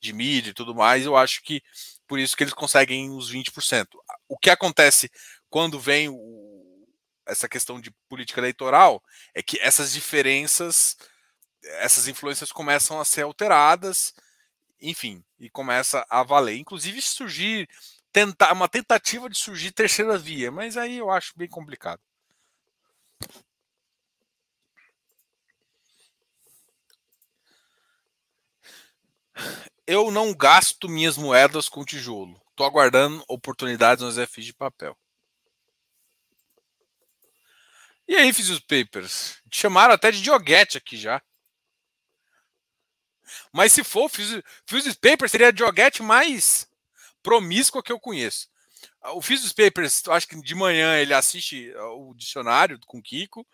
de 0.02 0.14
mídia 0.14 0.52
e 0.52 0.54
tudo 0.54 0.76
mais, 0.76 1.06
eu 1.06 1.16
acho 1.16 1.42
que 1.44 1.62
por 2.08 2.20
isso 2.20 2.36
que 2.36 2.44
eles 2.44 2.54
conseguem 2.54 3.12
os 3.12 3.32
20%. 3.32 3.88
O 4.28 4.38
que 4.38 4.50
acontece 4.50 5.10
quando 5.50 5.80
vem 5.80 6.10
o, 6.10 6.88
essa 7.28 7.48
questão 7.48 7.80
de 7.80 7.92
política 8.10 8.40
eleitoral 8.40 9.02
é 9.34 9.42
que 9.42 9.60
essas 9.60 9.94
diferenças, 9.94 10.98
essas 11.63 12.08
influências 12.08 12.52
começam 12.52 13.00
a 13.00 13.06
ser 13.06 13.24
alteradas, 13.24 14.13
enfim, 14.82 15.24
e 15.39 15.50
começa 15.50 16.06
a 16.10 16.24
valer. 16.24 16.58
Inclusive 16.58 17.02
surgir 17.02 17.69
tentar 18.12 18.52
uma 18.54 18.67
tentativa 18.67 19.30
de 19.30 19.38
surgir 19.38 19.71
terceira 19.71 20.17
via, 20.17 20.52
mas 20.52 20.78
aí 20.78 20.97
eu 20.97 21.10
acho 21.10 21.34
bem 21.36 21.47
complicado. 21.47 22.02
Eu 29.88 30.12
não 30.12 30.34
gasto 30.34 30.88
minhas 30.88 31.17
moedas 31.17 31.67
com 31.67 31.84
tijolo. 31.84 32.39
Estou 32.50 32.65
aguardando 32.65 33.24
oportunidades 33.28 34.04
nos 34.04 34.17
FIs 34.17 34.45
de 34.45 34.54
papel. 34.54 34.97
E 38.08 38.15
aí, 38.15 38.34
fiz 38.34 38.50
os 38.50 38.60
papers. 38.60 39.41
Te 39.50 39.60
chamaram 39.60 39.93
até 39.93 40.12
de 40.12 40.21
Dioguete 40.21 40.78
aqui 40.78 40.97
já. 40.97 41.21
Mas 43.52 43.72
se 43.72 43.84
for, 43.84 44.10
fiz 44.10 44.86
os 44.86 44.96
papers, 44.96 45.32
seria 45.32 45.54
Dioguete 45.54 46.02
mais 46.04 46.67
promíscua 47.22 47.84
que 47.84 47.91
eu 47.91 48.00
conheço. 48.00 48.52
O 49.04 49.20
dos 49.20 49.54
Papers, 49.54 50.08
acho 50.10 50.28
que 50.28 50.39
de 50.41 50.56
manhã 50.56 50.98
ele 50.98 51.13
assiste 51.13 51.74
o 51.76 52.13
dicionário 52.13 52.80
com 52.86 53.00
o 53.00 53.02
Kiko. 53.02 53.46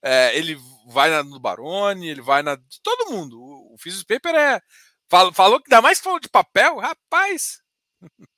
É, 0.00 0.36
ele 0.36 0.56
vai 0.86 1.10
na, 1.10 1.22
no 1.22 1.40
Barone, 1.40 2.08
ele 2.08 2.20
vai 2.22 2.42
na. 2.42 2.56
Todo 2.82 3.10
mundo. 3.10 3.40
O, 3.40 3.74
o 3.74 4.04
Papers 4.06 4.36
é. 4.36 4.60
Falou, 5.08 5.32
falou 5.32 5.62
que 5.62 5.68
dá 5.68 5.82
mais 5.82 5.98
que 5.98 6.04
falou 6.04 6.20
de 6.20 6.28
papel, 6.28 6.78
rapaz. 6.78 7.60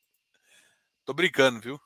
Tô 1.05 1.13
brincando, 1.13 1.61
viu? 1.61 1.81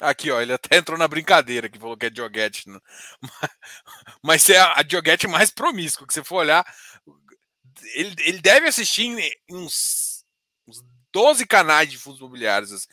Aqui, 0.00 0.30
ó, 0.30 0.40
ele 0.40 0.52
até 0.52 0.76
entrou 0.78 0.98
na 0.98 1.08
brincadeira 1.08 1.68
que 1.68 1.78
falou 1.78 1.96
que 1.96 2.06
é 2.06 2.10
Dioguete. 2.10 2.68
Né? 2.68 2.80
Mas 4.22 4.48
é 4.50 4.58
a 4.58 4.82
Dioguete 4.82 5.26
mais 5.26 5.50
promíscua, 5.50 6.06
que 6.06 6.14
você 6.14 6.24
for 6.24 6.36
olhar. 6.36 6.64
Ele, 7.94 8.14
ele 8.20 8.40
deve 8.40 8.66
assistir 8.66 9.04
em 9.04 9.30
uns, 9.50 10.24
uns 10.66 10.82
12 11.12 11.46
canais 11.46 11.90
de 11.90 11.98
fundos 11.98 12.20
imobiliários. 12.20 12.88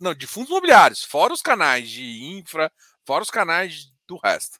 Não, 0.00 0.14
de 0.14 0.26
fundos 0.26 0.50
imobiliários, 0.50 1.04
fora 1.04 1.32
os 1.32 1.42
canais 1.42 1.88
de 1.88 2.24
infra, 2.24 2.70
fora 3.04 3.22
os 3.22 3.30
canais 3.30 3.92
do 4.06 4.18
resto. 4.18 4.58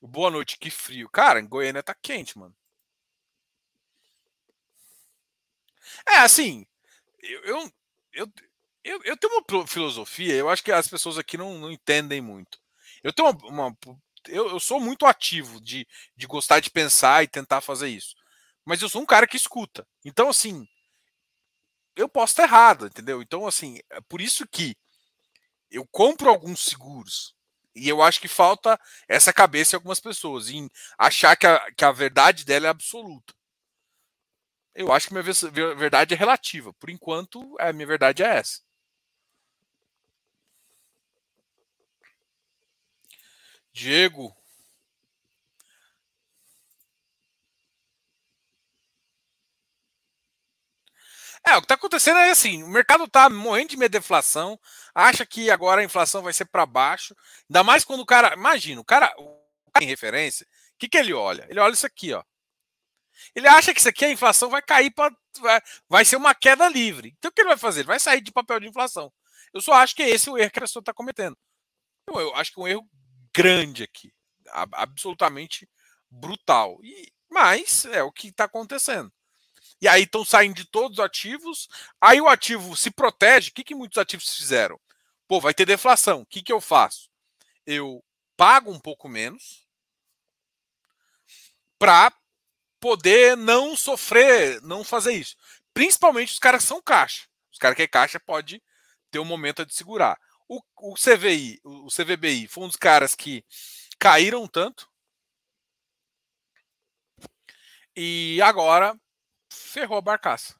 Boa 0.00 0.30
noite, 0.30 0.58
que 0.58 0.70
frio. 0.70 1.08
Cara, 1.08 1.40
em 1.40 1.46
Goiânia 1.46 1.82
tá 1.82 1.94
quente, 1.94 2.38
mano. 2.38 2.54
É, 6.06 6.18
assim, 6.18 6.66
eu, 7.22 7.44
eu, 7.44 7.72
eu, 8.12 8.32
eu, 8.84 9.00
eu 9.04 9.16
tenho 9.16 9.32
uma 9.48 9.66
filosofia, 9.66 10.34
eu 10.34 10.50
acho 10.50 10.62
que 10.62 10.70
as 10.70 10.86
pessoas 10.86 11.18
aqui 11.18 11.36
não, 11.38 11.58
não 11.58 11.70
entendem 11.72 12.20
muito. 12.20 12.58
Eu 13.02 13.12
tenho 13.12 13.30
uma. 13.30 13.66
uma 13.66 13.76
eu, 14.28 14.48
eu 14.50 14.60
sou 14.60 14.80
muito 14.80 15.06
ativo 15.06 15.60
de, 15.60 15.86
de 16.16 16.26
gostar 16.26 16.60
de 16.60 16.70
pensar 16.70 17.22
e 17.22 17.28
tentar 17.28 17.60
fazer 17.60 17.88
isso. 17.88 18.14
Mas 18.64 18.80
eu 18.82 18.88
sou 18.88 19.02
um 19.02 19.06
cara 19.06 19.26
que 19.26 19.36
escuta. 19.36 19.86
Então, 20.04 20.28
assim, 20.28 20.66
eu 21.96 22.08
posso 22.08 22.32
estar 22.32 22.44
errado, 22.44 22.86
entendeu? 22.86 23.22
Então, 23.22 23.46
assim, 23.46 23.78
é 23.90 24.00
por 24.02 24.20
isso 24.20 24.46
que 24.48 24.76
eu 25.70 25.86
compro 25.90 26.28
alguns 26.28 26.64
seguros. 26.64 27.34
E 27.74 27.88
eu 27.88 28.02
acho 28.02 28.20
que 28.20 28.28
falta 28.28 28.78
essa 29.08 29.32
cabeça 29.32 29.74
em 29.74 29.78
algumas 29.78 30.00
pessoas, 30.00 30.48
em 30.48 30.70
achar 30.98 31.36
que 31.36 31.46
a, 31.46 31.72
que 31.72 31.84
a 31.84 31.92
verdade 31.92 32.44
dela 32.44 32.66
é 32.66 32.70
absoluta. 32.70 33.34
Eu 34.74 34.92
acho 34.92 35.08
que 35.08 35.14
minha 35.14 35.74
verdade 35.74 36.14
é 36.14 36.16
relativa. 36.16 36.72
Por 36.74 36.90
enquanto, 36.90 37.54
a 37.60 37.72
minha 37.72 37.86
verdade 37.86 38.22
é 38.22 38.38
essa. 38.38 38.60
Diego. 43.74 44.34
É, 51.46 51.56
o 51.56 51.60
que 51.60 51.64
está 51.66 51.74
acontecendo 51.74 52.18
é 52.18 52.30
assim: 52.30 52.62
o 52.62 52.68
mercado 52.68 53.04
está 53.04 53.28
morrendo 53.28 53.70
de 53.70 53.76
medo 53.76 53.92
de 53.92 53.98
deflação, 53.98 54.58
acha 54.94 55.26
que 55.26 55.50
agora 55.50 55.82
a 55.82 55.84
inflação 55.84 56.22
vai 56.22 56.32
ser 56.32 56.46
para 56.46 56.64
baixo. 56.64 57.14
Ainda 57.50 57.62
mais 57.62 57.84
quando 57.84 58.00
o 58.00 58.06
cara. 58.06 58.34
Imagina, 58.34 58.80
o 58.80 58.84
cara, 58.84 59.12
o 59.18 59.70
cara 59.72 59.84
em 59.84 59.88
referência, 59.88 60.46
o 60.46 60.78
que, 60.78 60.88
que 60.88 60.96
ele 60.96 61.12
olha? 61.12 61.46
Ele 61.50 61.60
olha 61.60 61.74
isso 61.74 61.86
aqui, 61.86 62.12
ó. 62.14 62.22
Ele 63.34 63.48
acha 63.48 63.72
que 63.74 63.80
isso 63.80 63.88
aqui 63.88 64.04
a 64.04 64.10
inflação 64.10 64.48
vai 64.48 64.62
cair 64.62 64.90
para. 64.92 65.14
Vai, 65.40 65.60
vai 65.88 66.04
ser 66.04 66.16
uma 66.16 66.34
queda 66.34 66.68
livre. 66.68 67.14
Então 67.18 67.28
o 67.30 67.32
que 67.34 67.42
ele 67.42 67.48
vai 67.48 67.58
fazer? 67.58 67.80
Ele 67.80 67.88
vai 67.88 68.00
sair 68.00 68.20
de 68.20 68.32
papel 68.32 68.60
de 68.60 68.68
inflação. 68.68 69.12
Eu 69.52 69.60
só 69.60 69.74
acho 69.74 69.94
que 69.94 70.02
esse 70.02 70.28
é 70.28 70.32
o 70.32 70.38
erro 70.38 70.50
que 70.50 70.58
a 70.58 70.62
pessoa 70.62 70.80
está 70.80 70.94
cometendo. 70.94 71.36
Eu, 72.08 72.20
eu, 72.20 72.34
acho 72.36 72.52
que 72.52 72.60
é 72.60 72.62
um 72.62 72.68
erro 72.68 72.88
grande 73.34 73.82
aqui. 73.82 74.12
Absolutamente 74.72 75.68
brutal. 76.10 76.78
E, 76.82 77.12
mas 77.30 77.84
é 77.86 78.02
o 78.02 78.12
que 78.12 78.28
está 78.28 78.44
acontecendo. 78.44 79.12
E 79.80 79.88
aí 79.88 80.04
estão 80.04 80.24
saindo 80.24 80.54
de 80.54 80.64
todos 80.64 80.98
os 80.98 81.04
ativos. 81.04 81.68
Aí 82.00 82.20
o 82.20 82.28
ativo 82.28 82.76
se 82.76 82.90
protege. 82.90 83.50
O 83.50 83.52
que, 83.52 83.64
que 83.64 83.74
muitos 83.74 83.98
ativos 83.98 84.34
fizeram? 84.34 84.80
Pô, 85.26 85.40
vai 85.40 85.52
ter 85.52 85.66
deflação. 85.66 86.22
O 86.22 86.26
que, 86.26 86.42
que 86.42 86.52
eu 86.52 86.60
faço? 86.60 87.10
Eu 87.66 88.02
pago 88.36 88.70
um 88.70 88.80
pouco 88.80 89.08
menos 89.08 89.66
para 91.78 92.12
poder 92.80 93.36
não 93.36 93.76
sofrer, 93.76 94.60
não 94.62 94.84
fazer 94.84 95.12
isso. 95.12 95.36
Principalmente 95.72 96.32
os 96.32 96.38
caras 96.38 96.62
são 96.62 96.80
caixa. 96.80 97.26
Os 97.50 97.58
caras 97.58 97.76
que 97.76 97.82
é 97.82 97.88
caixa 97.88 98.20
pode 98.20 98.62
ter 99.10 99.18
um 99.18 99.24
momento 99.24 99.64
de 99.66 99.74
segurar. 99.74 100.18
O, 100.48 100.60
o 100.76 100.94
CVI, 100.96 101.60
o 101.64 101.88
CVBI, 101.90 102.46
foi 102.48 102.64
um 102.64 102.68
dos 102.68 102.76
caras 102.76 103.14
que 103.14 103.44
caíram 103.98 104.46
tanto. 104.46 104.88
E 107.96 108.40
agora 108.42 108.96
ferrou 109.50 109.98
a 109.98 110.00
barcaça. 110.00 110.54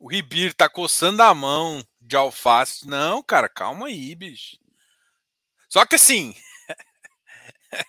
O 0.00 0.08
Ribir 0.08 0.54
tá 0.54 0.68
coçando 0.68 1.22
a 1.22 1.32
mão 1.32 1.84
de 2.00 2.16
alface. 2.16 2.86
Não, 2.86 3.22
cara, 3.22 3.48
calma 3.48 3.86
aí, 3.86 4.14
bicho. 4.14 4.56
Só 5.68 5.84
que 5.86 5.96
assim. 5.96 6.34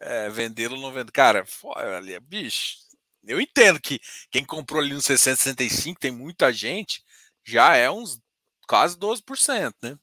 é, 0.00 0.28
vendê-lo 0.30 0.80
não 0.80 0.92
vendo. 0.92 1.12
Cara, 1.12 1.44
olha, 1.64 2.20
bicho. 2.20 2.78
Eu 3.24 3.40
entendo 3.40 3.80
que 3.80 4.00
quem 4.30 4.44
comprou 4.44 4.80
ali 4.80 4.94
no 4.94 5.02
665, 5.02 6.00
tem 6.00 6.10
muita 6.10 6.52
gente, 6.52 7.04
já 7.44 7.76
é 7.76 7.90
uns 7.90 8.20
quase 8.66 8.96
12%, 8.96 9.74
né? 9.82 9.98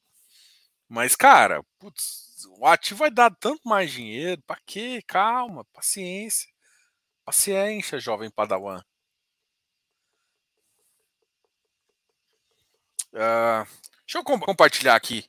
Mas, 0.87 1.15
cara, 1.15 1.63
putz, 1.79 2.45
o 2.59 2.67
ativo 2.67 2.99
vai 2.99 3.09
dar 3.11 3.31
tanto 3.35 3.67
mais 3.67 3.91
dinheiro. 3.91 4.41
Pra 4.43 4.57
quê? 4.65 5.01
Calma, 5.07 5.65
paciência. 5.73 6.47
Paciência, 7.25 7.99
jovem 7.99 8.29
padawan. 8.29 8.81
Uh, 13.13 13.65
deixa 14.05 14.19
eu 14.19 14.23
compartilhar 14.23 14.95
aqui. 14.95 15.25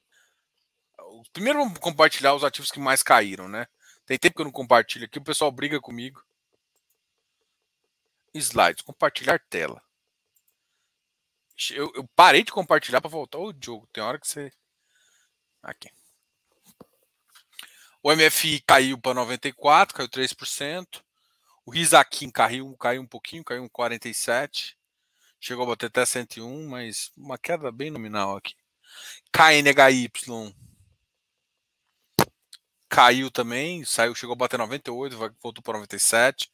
Primeiro 1.37 1.59
vamos 1.59 1.79
compartilhar 1.79 2.33
os 2.33 2.42
ativos 2.42 2.70
que 2.70 2.81
mais 2.81 3.03
caíram, 3.03 3.46
né? 3.46 3.66
Tem 4.07 4.18
tempo 4.18 4.37
que 4.37 4.40
eu 4.40 4.46
não 4.46 4.51
compartilho 4.51 5.05
aqui, 5.05 5.18
o 5.18 5.22
pessoal 5.22 5.53
briga 5.53 5.79
comigo. 5.79 6.25
Slides, 8.33 8.83
compartilhar 8.83 9.38
tela. 9.51 9.83
Eu, 11.72 11.92
eu 11.94 12.09
parei 12.16 12.42
de 12.42 12.51
compartilhar 12.51 13.03
para 13.03 13.11
voltar 13.11 13.37
o 13.37 13.53
jogo. 13.62 13.87
Tem 13.92 14.03
hora 14.03 14.18
que 14.18 14.27
você. 14.27 14.51
Aqui. 15.62 15.90
O 18.03 18.11
MFI 18.16 18.61
caiu 18.66 18.96
para 18.96 19.12
94, 19.12 19.94
caiu 19.94 20.09
3%. 20.09 21.03
O 21.66 21.70
Rizakin 21.70 22.31
caiu, 22.31 22.75
caiu 22.79 23.03
um 23.03 23.07
pouquinho, 23.07 23.44
caiu 23.44 23.62
um 23.62 23.68
47. 23.68 24.75
Chegou 25.38 25.64
a 25.64 25.66
bater 25.66 25.88
até 25.88 26.07
101, 26.07 26.66
mas 26.66 27.12
uma 27.14 27.37
queda 27.37 27.70
bem 27.70 27.90
nominal 27.90 28.38
aqui. 28.38 28.55
KNHY 29.31 30.09
caiu 32.88 33.31
também, 33.31 33.85
saiu, 33.85 34.14
chegou 34.14 34.35
a 34.35 34.37
bater 34.37 34.59
98, 34.59 35.16
voltou 35.42 35.62
para 35.62 35.79
97. 35.79 36.51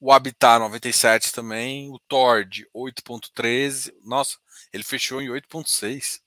O 0.00 0.12
Habitat 0.12 0.58
97 0.58 1.32
também, 1.32 1.90
o 1.90 1.98
Tord 2.08 2.66
8.13. 2.74 3.92
Nossa, 4.02 4.38
ele 4.72 4.82
fechou 4.82 5.20
em 5.20 5.28
8.6. 5.28 6.20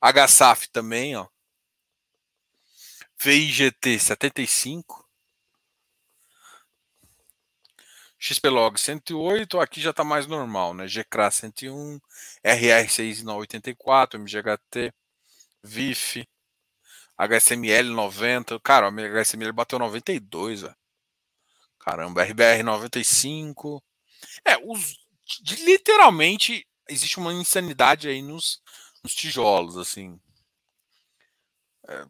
HSAF 0.00 0.68
também, 0.70 1.16
ó. 1.16 1.26
VIGT 3.20 3.98
75. 3.98 5.08
XPlog 8.20 8.80
108, 8.80 9.60
aqui 9.60 9.80
já 9.80 9.90
está 9.90 10.02
mais 10.02 10.26
normal, 10.26 10.74
né? 10.74 10.88
GCRA 10.88 11.30
101, 11.30 12.00
RR 12.42 12.88
684, 12.88 14.18
MGHT, 14.18 14.92
VIF, 15.62 16.26
HSML 17.18 17.90
90. 17.90 18.60
Cara, 18.60 18.88
o 18.88 18.92
HSML 18.92 19.52
bateu 19.52 19.78
92, 19.78 20.62
velho. 20.62 20.76
Caramba, 21.80 22.22
RBR 22.22 22.62
95. 22.62 23.82
É, 24.44 24.56
os, 24.58 24.96
literalmente 25.64 26.66
existe 26.88 27.18
uma 27.18 27.32
insanidade 27.32 28.08
aí 28.08 28.22
nos, 28.22 28.62
nos 29.02 29.14
tijolos, 29.14 29.76
assim. 29.76 30.20
É, 31.88 32.04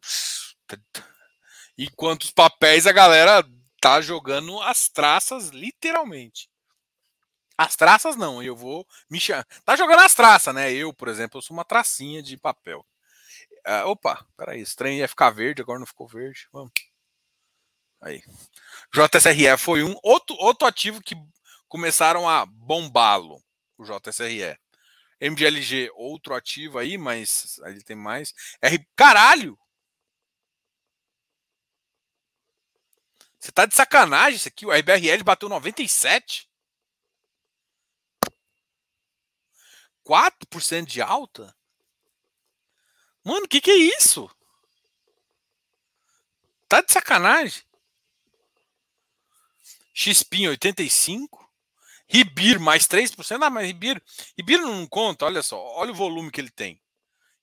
enquanto 1.76 2.24
os 2.24 2.30
papéis 2.30 2.86
a 2.86 2.92
galera 2.92 3.44
tá 3.80 4.00
jogando 4.00 4.60
as 4.62 4.88
traças, 4.88 5.48
literalmente. 5.48 6.50
As 7.56 7.74
traças 7.74 8.14
não, 8.16 8.42
eu 8.42 8.54
vou 8.54 8.86
me 9.10 9.18
chamar. 9.18 9.44
Tá 9.64 9.74
jogando 9.74 10.00
as 10.00 10.14
traças, 10.14 10.54
né? 10.54 10.72
Eu, 10.72 10.92
por 10.92 11.08
exemplo, 11.08 11.38
eu 11.38 11.42
sou 11.42 11.56
uma 11.56 11.64
tracinha 11.64 12.22
de 12.22 12.36
papel. 12.36 12.84
Uh, 13.68 13.86
opa, 13.86 14.26
peraí, 14.34 14.64
trem 14.74 15.00
ia 15.00 15.08
ficar 15.08 15.28
verde, 15.28 15.60
agora 15.60 15.78
não 15.78 15.86
ficou 15.86 16.08
verde. 16.08 16.48
Vamos. 16.50 16.72
Aí. 18.00 18.22
JSRE 18.94 19.58
foi 19.58 19.82
um 19.84 19.94
outro, 20.02 20.34
outro 20.36 20.66
ativo 20.66 21.02
que 21.02 21.14
começaram 21.68 22.26
a 22.26 22.46
bombá-lo, 22.46 23.42
o 23.76 23.84
JSRE. 23.84 24.58
MGLG, 25.20 25.90
outro 25.94 26.34
ativo 26.34 26.78
aí, 26.78 26.96
mas 26.96 27.60
ali 27.62 27.82
tem 27.82 27.96
mais. 27.96 28.32
R... 28.62 28.86
Caralho! 28.96 29.58
Você 33.38 33.52
tá 33.52 33.66
de 33.66 33.74
sacanagem 33.74 34.36
isso 34.36 34.48
aqui? 34.48 34.64
O 34.64 34.72
RBRL 34.72 35.22
bateu 35.24 35.48
97? 35.48 36.48
4% 40.04 40.86
de 40.86 41.02
alta? 41.02 41.54
Mano, 43.24 43.44
o 43.44 43.48
que, 43.48 43.60
que 43.60 43.70
é 43.70 43.76
isso? 43.76 44.30
Tá 46.68 46.80
de 46.80 46.92
sacanagem? 46.92 47.62
XPIN 49.94 50.48
85. 50.48 51.48
Ribir 52.08 52.60
mais 52.60 52.86
3%. 52.86 53.42
Ah, 53.42 53.50
mas 53.50 53.66
Ribir, 53.66 54.02
Ribir 54.36 54.60
não 54.60 54.86
conta, 54.86 55.26
olha 55.26 55.42
só. 55.42 55.58
Olha 55.76 55.90
o 55.90 55.94
volume 55.94 56.30
que 56.30 56.40
ele 56.40 56.50
tem. 56.50 56.80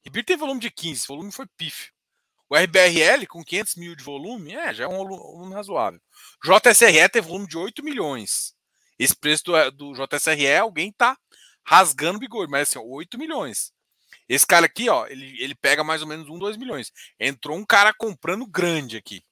Ribir 0.03 0.23
tem 0.23 0.38
volume 0.38 0.59
de 0.59 0.71
15, 0.71 0.99
esse 0.99 1.07
volume 1.07 1.31
foi 1.31 1.45
pífio. 1.57 1.91
O 2.47 2.55
RBRL 2.55 3.25
com 3.27 3.43
500 3.43 3.75
mil 3.75 3.95
de 3.95 4.03
volume, 4.03 4.53
é, 4.53 4.73
já 4.73 4.85
é 4.85 4.88
um 4.88 4.97
volume 4.97 5.53
razoável. 5.53 5.99
JSRE 6.43 7.09
tem 7.09 7.21
volume 7.21 7.47
de 7.47 7.57
8 7.57 7.83
milhões. 7.83 8.55
Esse 8.99 9.15
preço 9.15 9.43
do, 9.45 9.71
do 9.71 9.93
JSRE, 9.93 10.57
alguém 10.57 10.91
tá 10.91 11.17
rasgando 11.63 12.19
bigode, 12.19 12.51
mas 12.51 12.69
assim, 12.69 12.79
8 12.79 13.17
milhões. 13.17 13.73
Esse 14.27 14.45
cara 14.45 14.65
aqui, 14.65 14.89
ó, 14.89 15.05
ele, 15.07 15.41
ele 15.41 15.53
pega 15.55 15.83
mais 15.83 16.01
ou 16.01 16.07
menos 16.07 16.27
1, 16.27 16.39
2 16.39 16.57
milhões. 16.57 16.91
Entrou 17.19 17.57
um 17.57 17.65
cara 17.65 17.93
comprando 17.93 18.45
grande 18.47 18.97
aqui. 18.97 19.23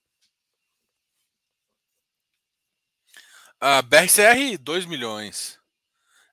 Uh, 3.61 3.81
BRCR, 3.83 4.57
2 4.59 4.85
milhões. 4.85 5.59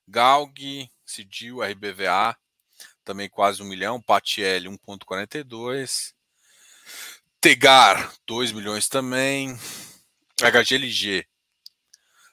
Galg, 0.07 0.89
Cidil, 1.05 1.63
RBVA, 1.63 2.37
também 3.03 3.29
quase 3.29 3.63
1 3.63 3.65
milhão. 3.65 4.01
Patiel, 4.01 4.63
1,42. 4.63 6.13
Tegar, 7.39 8.13
2 8.27 8.51
milhões 8.51 8.87
também. 8.87 9.57
HGLG, 10.39 11.25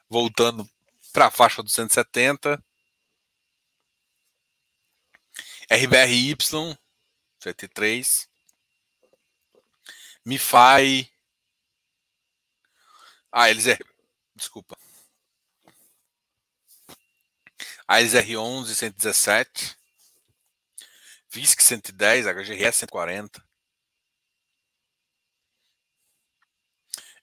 voltando 0.09 0.69
para 1.13 1.27
a 1.27 1.31
faixa 1.31 1.63
dos 1.63 1.73
170. 1.73 2.63
RBRY, 5.71 6.35
73. 7.41 8.29
MiFi. 10.25 11.11
Ah, 13.33 13.51
eles 13.51 13.67
é. 13.67 13.79
Desculpa. 14.35 14.77
A 17.87 18.01
R11 18.01 18.75
117. 18.75 19.77
VISC 21.31 21.61
110, 21.61 22.27
HGRS 22.27 22.87
140. 22.87 23.43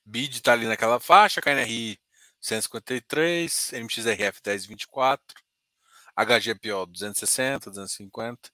BID 0.06 0.36
está 0.36 0.54
ali 0.54 0.68
naquela 0.68 1.00
faixa, 1.00 1.42
KNRI 1.42 2.00
153, 2.40 3.72
MXRF 3.74 4.40
1024, 4.40 5.36
HGPO 6.15 6.86
260, 6.88 7.69
250. 7.69 8.51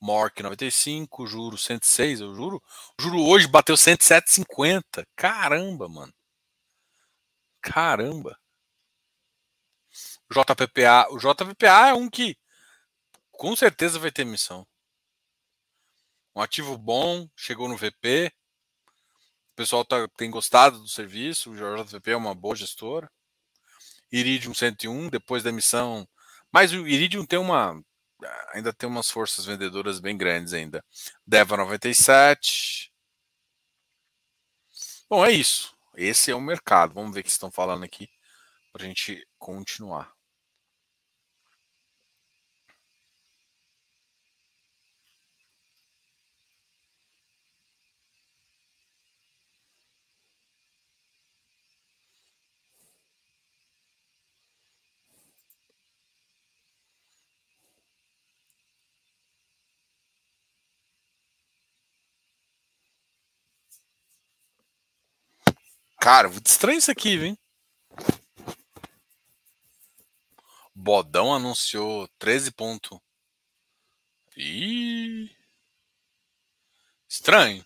MORC 0.00 0.42
95, 0.42 1.26
juro 1.26 1.58
106, 1.58 2.20
eu 2.20 2.34
juro. 2.34 2.62
Juro 3.00 3.20
hoje 3.22 3.48
bateu 3.48 3.74
107,50. 3.76 5.06
Caramba, 5.16 5.88
mano. 5.88 6.12
Caramba. 7.60 8.38
JPPA. 10.30 11.08
O 11.10 11.18
JPPA 11.18 11.88
é 11.88 11.94
um 11.94 12.08
que 12.08 12.36
com 13.32 13.56
certeza 13.56 13.98
vai 13.98 14.12
ter 14.12 14.24
missão. 14.24 14.66
Um 16.34 16.40
ativo 16.40 16.78
bom, 16.78 17.28
chegou 17.36 17.68
no 17.68 17.76
VP. 17.76 18.32
O 19.52 19.56
pessoal 19.56 19.84
tá, 19.84 20.06
tem 20.16 20.30
gostado 20.30 20.78
do 20.78 20.88
serviço. 20.88 21.50
O 21.50 21.56
JVP 21.56 22.12
é 22.12 22.16
uma 22.16 22.34
boa 22.34 22.54
gestora. 22.54 23.10
Iridium 24.12 24.54
101, 24.54 25.08
depois 25.08 25.42
da 25.42 25.50
emissão. 25.50 26.08
Mas 26.52 26.72
o 26.72 26.86
Iridium 26.86 27.24
tem 27.26 27.38
uma. 27.38 27.80
Ainda 28.52 28.72
tem 28.72 28.88
umas 28.88 29.10
forças 29.10 29.44
vendedoras 29.44 30.00
bem 30.00 30.16
grandes 30.16 30.52
ainda. 30.52 30.84
Deva 31.26 31.56
97. 31.56 32.92
Bom, 35.08 35.24
é 35.24 35.32
isso. 35.32 35.74
Esse 35.96 36.30
é 36.30 36.34
o 36.34 36.40
mercado. 36.40 36.94
Vamos 36.94 37.14
ver 37.14 37.20
o 37.20 37.24
que 37.24 37.30
estão 37.30 37.50
falando 37.50 37.84
aqui 37.84 38.08
para 38.72 38.82
a 38.84 38.86
gente 38.86 39.26
continuar. 39.38 40.12
Cara, 66.10 66.30
estranho 66.42 66.78
isso 66.78 66.90
aqui, 66.90 67.22
hein? 67.22 67.38
Bodão 70.74 71.34
anunciou 71.34 72.08
13 72.18 72.50
pontos. 72.50 72.98
Ih. 74.34 75.30
Estranho. 77.06 77.62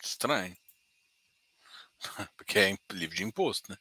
Estranho. 0.00 0.56
Porque 2.36 2.60
é 2.60 2.78
livre 2.92 3.16
de 3.16 3.24
imposto, 3.24 3.72
né? 3.72 3.78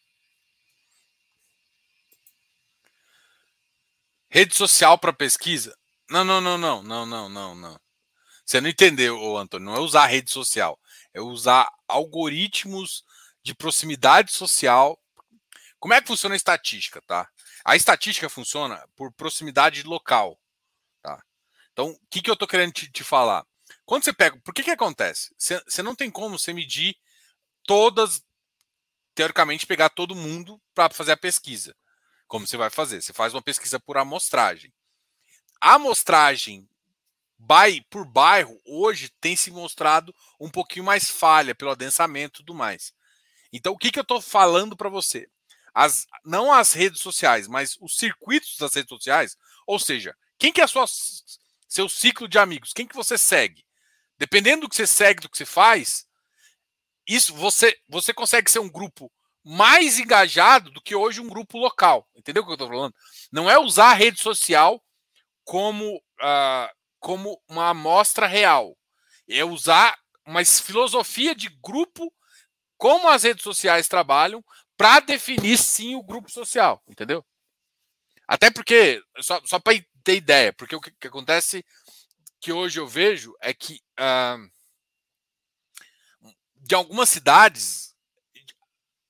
Rede 4.27 4.55
social 4.55 4.97
para 4.97 5.13
pesquisa? 5.13 5.77
Não, 6.09 6.25
não, 6.25 6.41
não, 6.41 6.57
não, 6.57 6.81
não, 6.81 7.05
não, 7.05 7.29
não, 7.29 7.53
não. 7.53 7.84
Você 8.45 8.61
não 8.61 8.69
entendeu, 8.69 9.37
Antônio? 9.37 9.65
Não 9.65 9.75
é 9.75 9.79
usar 9.79 10.05
rede 10.05 10.29
social, 10.29 10.79
é 11.13 11.19
usar 11.19 11.67
algoritmos 11.87 13.03
de 13.41 13.55
proximidade 13.55 14.31
social. 14.31 15.01
Como 15.79 15.93
é 15.93 16.01
que 16.01 16.07
funciona 16.07 16.35
a 16.35 16.37
estatística, 16.37 17.01
tá? 17.07 17.27
A 17.65 17.75
estatística 17.75 18.29
funciona 18.29 18.87
por 18.95 19.11
proximidade 19.11 19.81
local, 19.81 20.39
tá? 21.01 21.23
Então, 21.73 21.89
o 21.89 21.99
que, 22.09 22.21
que 22.21 22.29
eu 22.29 22.33
estou 22.33 22.47
querendo 22.47 22.71
te, 22.71 22.91
te, 22.91 23.03
falar? 23.03 23.45
Quando 23.83 24.03
você 24.03 24.13
pega, 24.13 24.39
por 24.41 24.53
que 24.53 24.63
que 24.63 24.71
acontece? 24.71 25.33
Você, 25.37 25.61
você 25.67 25.81
não 25.81 25.95
tem 25.95 26.11
como 26.11 26.37
você 26.37 26.53
medir 26.53 26.95
todas, 27.63 28.23
teoricamente, 29.15 29.65
pegar 29.65 29.89
todo 29.89 30.15
mundo 30.15 30.61
para 30.75 30.93
fazer 30.93 31.13
a 31.13 31.17
pesquisa. 31.17 31.75
Como 32.27 32.45
você 32.45 32.57
vai 32.57 32.69
fazer? 32.69 33.01
Você 33.01 33.11
faz 33.11 33.33
uma 33.33 33.41
pesquisa 33.41 33.79
por 33.79 33.97
amostragem. 33.97 34.71
A 35.59 35.73
amostragem 35.73 36.69
por 37.89 38.05
bairro, 38.05 38.59
hoje 38.65 39.09
tem 39.21 39.35
se 39.35 39.51
mostrado 39.51 40.13
um 40.39 40.49
pouquinho 40.49 40.85
mais 40.85 41.09
falha 41.09 41.53
pelo 41.53 41.71
adensamento 41.71 42.41
e 42.41 42.45
tudo 42.45 42.53
mais. 42.53 42.93
Então, 43.51 43.73
o 43.73 43.77
que, 43.77 43.91
que 43.91 43.99
eu 43.99 44.03
estou 44.03 44.21
falando 44.21 44.75
para 44.75 44.89
você? 44.89 45.27
As, 45.73 46.05
não 46.23 46.51
as 46.51 46.73
redes 46.73 47.01
sociais, 47.01 47.47
mas 47.47 47.77
os 47.81 47.97
circuitos 47.97 48.57
das 48.57 48.73
redes 48.73 48.89
sociais, 48.89 49.37
ou 49.67 49.77
seja, 49.77 50.15
quem 50.39 50.51
que 50.51 50.61
é 50.61 50.67
sua, 50.67 50.85
seu 51.67 51.89
ciclo 51.89 52.27
de 52.27 52.39
amigos? 52.39 52.73
Quem 52.73 52.87
que 52.87 52.95
você 52.95 53.17
segue? 53.17 53.65
Dependendo 54.17 54.61
do 54.61 54.69
que 54.69 54.75
você 54.75 54.87
segue, 54.87 55.21
do 55.21 55.29
que 55.29 55.37
você 55.37 55.45
faz, 55.45 56.05
isso 57.07 57.33
você, 57.35 57.77
você 57.87 58.13
consegue 58.13 58.49
ser 58.49 58.59
um 58.59 58.69
grupo 58.69 59.11
mais 59.43 59.99
engajado 59.99 60.71
do 60.71 60.81
que 60.81 60.95
hoje 60.95 61.21
um 61.21 61.27
grupo 61.27 61.57
local. 61.57 62.07
Entendeu 62.15 62.41
o 62.41 62.45
que 62.45 62.51
eu 62.51 62.55
estou 62.55 62.67
falando? 62.67 62.95
Não 63.31 63.49
é 63.49 63.59
usar 63.59 63.91
a 63.91 63.93
rede 63.93 64.19
social 64.19 64.81
como 65.43 65.97
uh, 65.97 66.74
como 67.05 67.39
uma 67.47 67.69
amostra 67.69 68.25
real. 68.25 68.75
É 69.29 69.45
usar 69.45 69.95
uma 70.25 70.43
filosofia 70.43 71.35
de 71.35 71.49
grupo, 71.61 72.11
como 72.77 73.07
as 73.07 73.21
redes 73.21 73.43
sociais 73.43 73.87
trabalham, 73.87 74.43
para 74.75 75.01
definir 75.01 75.55
sim 75.59 75.93
o 75.93 76.01
grupo 76.01 76.31
social, 76.31 76.81
entendeu? 76.87 77.23
Até 78.27 78.49
porque, 78.49 79.03
só, 79.19 79.39
só 79.45 79.59
para 79.59 79.79
ter 80.03 80.15
ideia, 80.15 80.51
porque 80.51 80.75
o 80.75 80.81
que, 80.81 80.89
que, 80.99 81.07
acontece 81.07 81.63
que 82.41 82.51
hoje 82.51 82.79
eu 82.79 82.87
vejo 82.87 83.35
é 83.39 83.53
que 83.53 83.79
uh, 83.99 84.51
de 86.55 86.73
algumas 86.73 87.07
cidades 87.07 87.95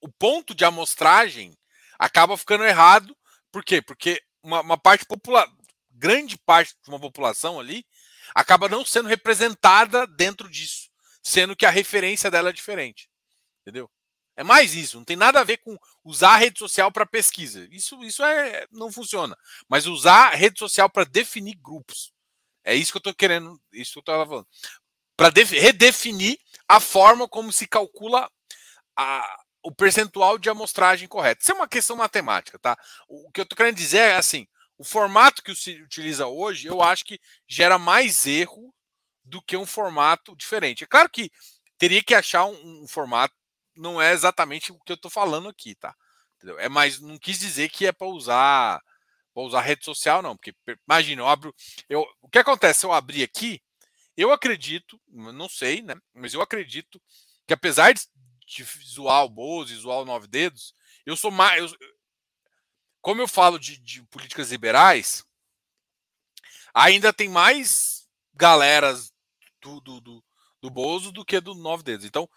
o 0.02 0.12
ponto 0.12 0.54
de 0.54 0.66
amostragem 0.66 1.58
acaba 1.98 2.38
ficando 2.38 2.66
errado. 2.66 3.16
Por 3.54 3.64
quê? 3.64 3.82
Porque 3.82 4.22
uma, 4.44 4.60
uma 4.60 4.78
parte 4.78 5.06
popular, 5.06 5.50
grande 5.96 6.38
parte 6.38 6.76
de 6.84 6.90
uma 6.90 7.00
população 7.00 7.60
ali 7.60 7.86
acaba 8.34 8.68
não 8.68 8.86
sendo 8.86 9.08
representada 9.08 10.06
dentro 10.08 10.50
disso. 10.50 10.90
sendo 11.24 11.56
que 11.56 11.66
a 11.66 11.72
referência 11.72 12.30
dela 12.30 12.50
é 12.50 12.54
diferente. 12.54 13.10
Entendeu? 13.62 13.90
É 14.38 14.44
mais 14.44 14.76
isso, 14.76 14.98
não 14.98 15.04
tem 15.06 15.16
nada 15.16 15.40
a 15.40 15.44
ver 15.44 15.58
com 15.58 15.76
usar 16.04 16.34
a 16.34 16.38
rede 16.38 16.60
social 16.60 16.92
para 16.92 17.06
pesquisa. 17.06 17.68
Isso, 17.72 18.04
isso 18.04 18.24
é, 18.24 18.68
não 18.72 18.92
funciona. 18.92 19.36
Mas 19.68 19.88
usar 19.88 20.34
a 20.34 20.36
rede 20.36 20.60
social 20.60 20.88
para 20.88 21.04
definir 21.06 21.56
grupos. 21.56 22.14
É 22.64 22.76
isso 22.76 22.92
que 22.92 22.98
eu 22.98 23.00
estou 23.00 23.14
querendo, 23.14 23.60
isso 23.72 23.94
que 23.94 24.00
eu 24.00 24.02
estava 24.02 24.26
falando. 24.28 24.48
Para 25.18 25.30
redefinir 25.30 26.38
a 26.68 26.80
forma 26.80 27.28
como 27.28 27.52
se 27.52 27.66
calcula 27.68 28.30
a, 28.96 29.38
o 29.64 29.74
percentual 29.74 30.38
de 30.38 30.50
amostragem 30.50 31.08
correta. 31.08 31.42
Isso 31.42 31.52
é 31.52 31.56
uma 31.56 31.68
questão 31.68 31.96
matemática, 31.96 32.60
tá? 32.60 32.78
O 33.08 33.32
que 33.32 33.40
eu 33.40 33.44
estou 33.44 33.56
querendo 33.56 33.78
dizer 33.78 34.00
é 34.00 34.16
assim: 34.16 34.46
o 34.78 34.84
formato 34.84 35.42
que 35.42 35.56
se 35.56 35.82
utiliza 35.82 36.28
hoje, 36.28 36.68
eu 36.68 36.82
acho 36.82 37.06
que 37.06 37.20
gera 37.48 37.78
mais 37.78 38.26
erro 38.26 38.74
do 39.24 39.42
que 39.42 39.58
um 39.58 39.66
formato 39.66 40.36
diferente. 40.36 40.84
É 40.84 40.88
claro 40.88 41.10
que 41.10 41.32
teria 41.78 42.04
que 42.04 42.14
achar 42.14 42.46
um, 42.46 42.84
um 42.84 42.88
formato, 42.88 43.34
não 43.76 44.02
é 44.02 44.12
exatamente 44.14 44.72
o 44.72 44.80
que 44.80 44.92
eu 44.92 44.96
estou 44.96 45.12
falando 45.12 45.50
aqui, 45.50 45.76
tá? 45.76 45.96
Entendeu? 46.38 46.60
É 46.60 46.70
mais, 46.70 47.00
não 47.00 47.18
quis 47.18 47.40
dizer 47.40 47.70
que 47.70 47.86
é 47.86 47.92
para 47.92 48.08
usar 48.08 48.82
para 49.34 49.44
usar 49.44 49.62
rede 49.62 49.84
social, 49.84 50.22
não, 50.22 50.38
porque 50.38 50.56
imagina, 50.88 51.22
eu 51.22 51.28
abro, 51.28 51.54
eu, 51.90 52.08
o 52.22 52.30
que 52.30 52.40
acontece 52.40 52.86
eu 52.86 52.94
abrir 52.94 53.22
aqui? 53.22 53.62
Eu 54.16 54.32
acredito, 54.32 54.98
não 55.10 55.50
sei, 55.50 55.82
né? 55.82 55.94
Mas 56.14 56.34
eu 56.34 56.42
acredito 56.42 57.02
que 57.46 57.54
apesar 57.54 57.94
de, 57.94 58.02
de 58.48 58.64
visual 58.64 59.28
Boas, 59.28 59.70
visual 59.70 60.06
nove 60.06 60.26
dedos, 60.26 60.74
eu 61.06 61.18
sou 61.18 61.32
mais, 61.32 61.62
eu, 61.62 61.78
como 63.06 63.22
eu 63.22 63.28
falo 63.28 63.60
de, 63.60 63.78
de 63.78 64.02
políticas 64.06 64.50
liberais, 64.50 65.24
ainda 66.74 67.14
tem 67.14 67.30
mais 67.30 68.10
galeras 68.34 69.14
do, 69.62 69.80
do, 69.80 70.02
do, 70.02 70.24
do 70.60 70.70
Bozo 70.72 71.12
do 71.12 71.24
que 71.24 71.40
do 71.40 71.54
Nove 71.54 71.84
Dedos. 71.84 72.04
Então, 72.04 72.28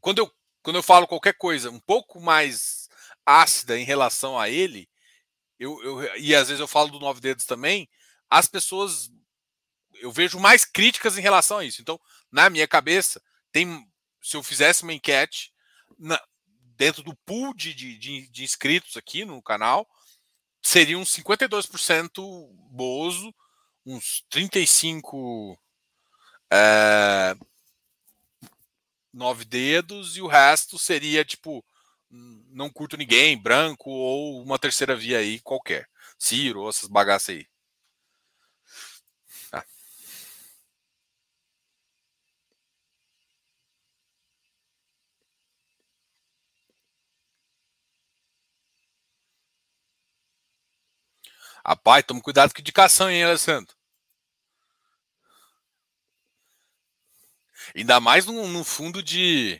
quando 0.00 0.20
eu, 0.20 0.32
quando 0.62 0.76
eu 0.76 0.82
falo 0.82 1.06
qualquer 1.06 1.34
coisa 1.34 1.70
um 1.70 1.78
pouco 1.78 2.18
mais 2.22 2.88
ácida 3.26 3.78
em 3.78 3.84
relação 3.84 4.38
a 4.38 4.48
ele, 4.48 4.88
eu, 5.58 5.78
eu, 5.84 6.16
e 6.16 6.34
às 6.34 6.48
vezes 6.48 6.60
eu 6.60 6.66
falo 6.66 6.88
do 6.88 7.00
Nove 7.00 7.20
Dedos 7.20 7.44
também, 7.44 7.86
as 8.30 8.46
pessoas. 8.48 9.10
Eu 9.96 10.10
vejo 10.10 10.40
mais 10.40 10.64
críticas 10.64 11.18
em 11.18 11.20
relação 11.20 11.58
a 11.58 11.66
isso. 11.66 11.82
Então, 11.82 12.00
na 12.32 12.48
minha 12.48 12.66
cabeça, 12.66 13.22
tem, 13.52 13.86
se 14.22 14.38
eu 14.38 14.42
fizesse 14.42 14.84
uma 14.84 14.94
enquete 14.94 15.52
na, 15.98 16.18
dentro 16.78 17.02
do 17.02 17.14
pool 17.14 17.52
de, 17.52 17.74
de, 17.74 17.98
de, 18.26 18.42
inscritos 18.42 18.96
aqui 18.96 19.26
no 19.26 19.42
canal, 19.42 19.86
seria 20.64 20.98
uns 20.98 21.10
52% 21.10 22.48
Bozo, 22.70 23.32
uns 23.86 24.24
35 24.30 25.58
é, 26.52 27.36
nove 29.12 29.44
dedos 29.44 30.16
e 30.16 30.22
o 30.22 30.26
resto 30.26 30.78
seria 30.78 31.24
tipo 31.24 31.64
não 32.50 32.70
curto 32.70 32.96
ninguém, 32.96 33.36
branco 33.40 33.90
ou 33.90 34.40
uma 34.42 34.58
terceira 34.58 34.94
via 34.96 35.18
aí 35.18 35.40
qualquer. 35.40 35.88
Ciro, 36.18 36.68
essas 36.68 36.88
bagaças 36.88 37.30
aí. 37.30 37.46
Ah. 39.52 39.64
Rapaz, 51.66 52.04
toma 52.04 52.20
cuidado 52.20 52.52
com 52.52 52.60
indicação, 52.60 53.10
hein, 53.10 53.24
Alessandro? 53.24 53.74
Ainda 57.74 57.98
mais 58.00 58.26
no, 58.26 58.46
no 58.48 58.62
fundo 58.62 59.02
de, 59.02 59.54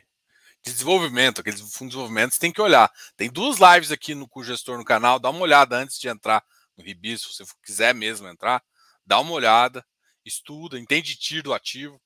de, 0.63 0.71
desenvolvimento, 0.71 1.41
aqueles 1.41 1.59
fundos 1.59 1.77
de 1.77 1.85
desenvolvimento, 1.87 2.33
você 2.33 2.39
tem 2.39 2.51
que 2.51 2.61
olhar. 2.61 2.91
Tem 3.17 3.29
duas 3.29 3.57
lives 3.57 3.91
aqui 3.91 4.13
no 4.13 4.27
com 4.27 4.43
gestor 4.43 4.77
no 4.77 4.85
canal, 4.85 5.19
dá 5.19 5.29
uma 5.31 5.41
olhada 5.41 5.77
antes 5.77 5.99
de 5.99 6.07
entrar 6.07 6.45
no 6.77 6.83
Ribis, 6.83 7.21
se 7.21 7.33
você 7.33 7.43
quiser 7.63 7.95
mesmo 7.95 8.27
entrar, 8.27 8.63
dá 9.05 9.19
uma 9.19 9.31
olhada, 9.31 9.83
estuda, 10.23 10.77
entende 10.77 11.15
tiro 11.15 11.43
do 11.43 11.53
ativo, 11.53 11.99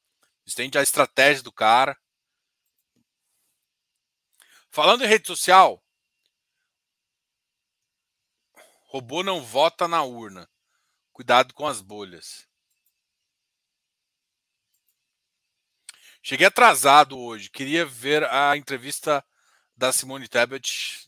entende 0.48 0.78
a 0.78 0.84
estratégia 0.84 1.44
do 1.44 1.52
cara. 1.52 1.98
Falando 4.72 5.04
em 5.04 5.08
rede 5.08 5.28
social, 5.28 5.84
robô 8.90 9.22
não 9.22 9.42
vota 9.42 9.88
na 9.88 10.04
urna. 10.04 10.50
Cuidado 11.14 11.54
com 11.54 11.68
as 11.68 11.80
bolhas. 11.80 12.48
Cheguei 16.24 16.48
atrasado 16.48 17.18
hoje. 17.18 17.50
Queria 17.50 17.86
ver 17.86 18.24
a 18.32 18.58
entrevista 18.58 19.24
da 19.78 19.92
Simone 19.92 20.28
Tebet 20.28 21.08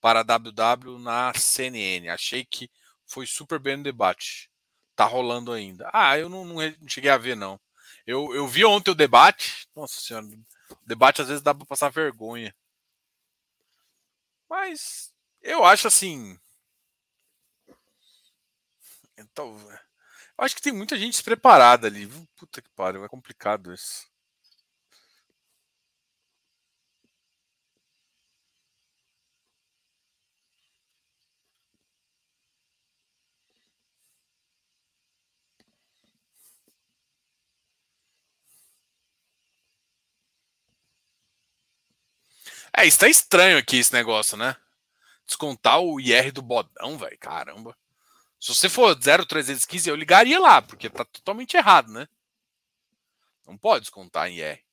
para 0.00 0.20
a 0.20 0.22
WW 0.22 0.98
na 0.98 1.32
CNN. 1.34 2.10
Achei 2.10 2.44
que 2.44 2.70
foi 3.06 3.26
super 3.26 3.58
bem 3.58 3.78
no 3.78 3.82
debate. 3.82 4.50
Tá 4.94 5.06
rolando 5.06 5.52
ainda. 5.52 5.88
Ah, 5.94 6.18
eu 6.18 6.28
não, 6.28 6.44
não 6.44 6.88
cheguei 6.88 7.10
a 7.10 7.16
ver, 7.16 7.36
não. 7.36 7.58
Eu, 8.06 8.34
eu 8.34 8.46
vi 8.46 8.66
ontem 8.66 8.90
o 8.90 8.94
debate. 8.94 9.66
Nossa 9.74 9.98
senhora, 9.98 10.26
o 10.26 10.86
debate 10.86 11.22
às 11.22 11.28
vezes 11.28 11.42
dá 11.42 11.54
para 11.54 11.66
passar 11.66 11.88
vergonha. 11.88 12.54
Mas 14.48 15.10
eu 15.40 15.64
acho 15.64 15.88
assim. 15.88 16.38
Então, 19.20 19.56
Acho 20.38 20.56
que 20.56 20.62
tem 20.62 20.72
muita 20.72 20.96
gente 20.98 21.12
despreparada 21.12 21.86
ali. 21.86 22.08
Puta 22.36 22.62
que 22.62 22.70
pariu, 22.70 23.04
é 23.04 23.08
complicado 23.08 23.72
isso. 23.74 24.06
É, 42.76 42.86
está 42.86 43.08
estranho 43.08 43.58
aqui 43.58 43.76
esse 43.78 43.92
negócio, 43.92 44.36
né? 44.36 44.56
Descontar 45.26 45.80
o 45.80 46.00
IR 46.00 46.32
do 46.32 46.42
bodão, 46.42 46.98
velho. 46.98 47.18
Caramba. 47.18 47.76
Se 48.40 48.54
você 48.54 48.68
for 48.68 48.94
0,315, 49.00 49.88
eu 49.88 49.94
ligaria 49.94 50.40
lá, 50.40 50.60
porque 50.62 50.88
tá 50.90 51.04
totalmente 51.04 51.56
errado, 51.56 51.92
né? 51.92 52.08
Não 53.46 53.58
pode 53.58 53.82
descontar 53.82 54.28
em 54.28 54.36
IR. 54.38 54.64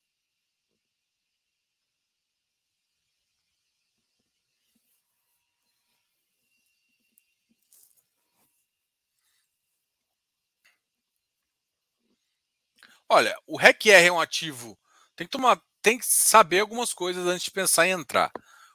Olha, 13.10 13.36
o 13.46 13.58
REC 13.58 13.90
R 13.90 14.08
é 14.08 14.12
um 14.12 14.20
ativo. 14.20 14.78
Tem 15.16 15.26
que 15.26 15.32
tomar, 15.32 15.60
tem 15.82 15.98
que 15.98 16.06
saber 16.06 16.60
algumas 16.60 16.94
coisas 16.94 17.26
antes 17.26 17.46
de 17.46 17.52
pensar 17.52 17.88
em 17.88 17.92
entrar. 17.92 18.32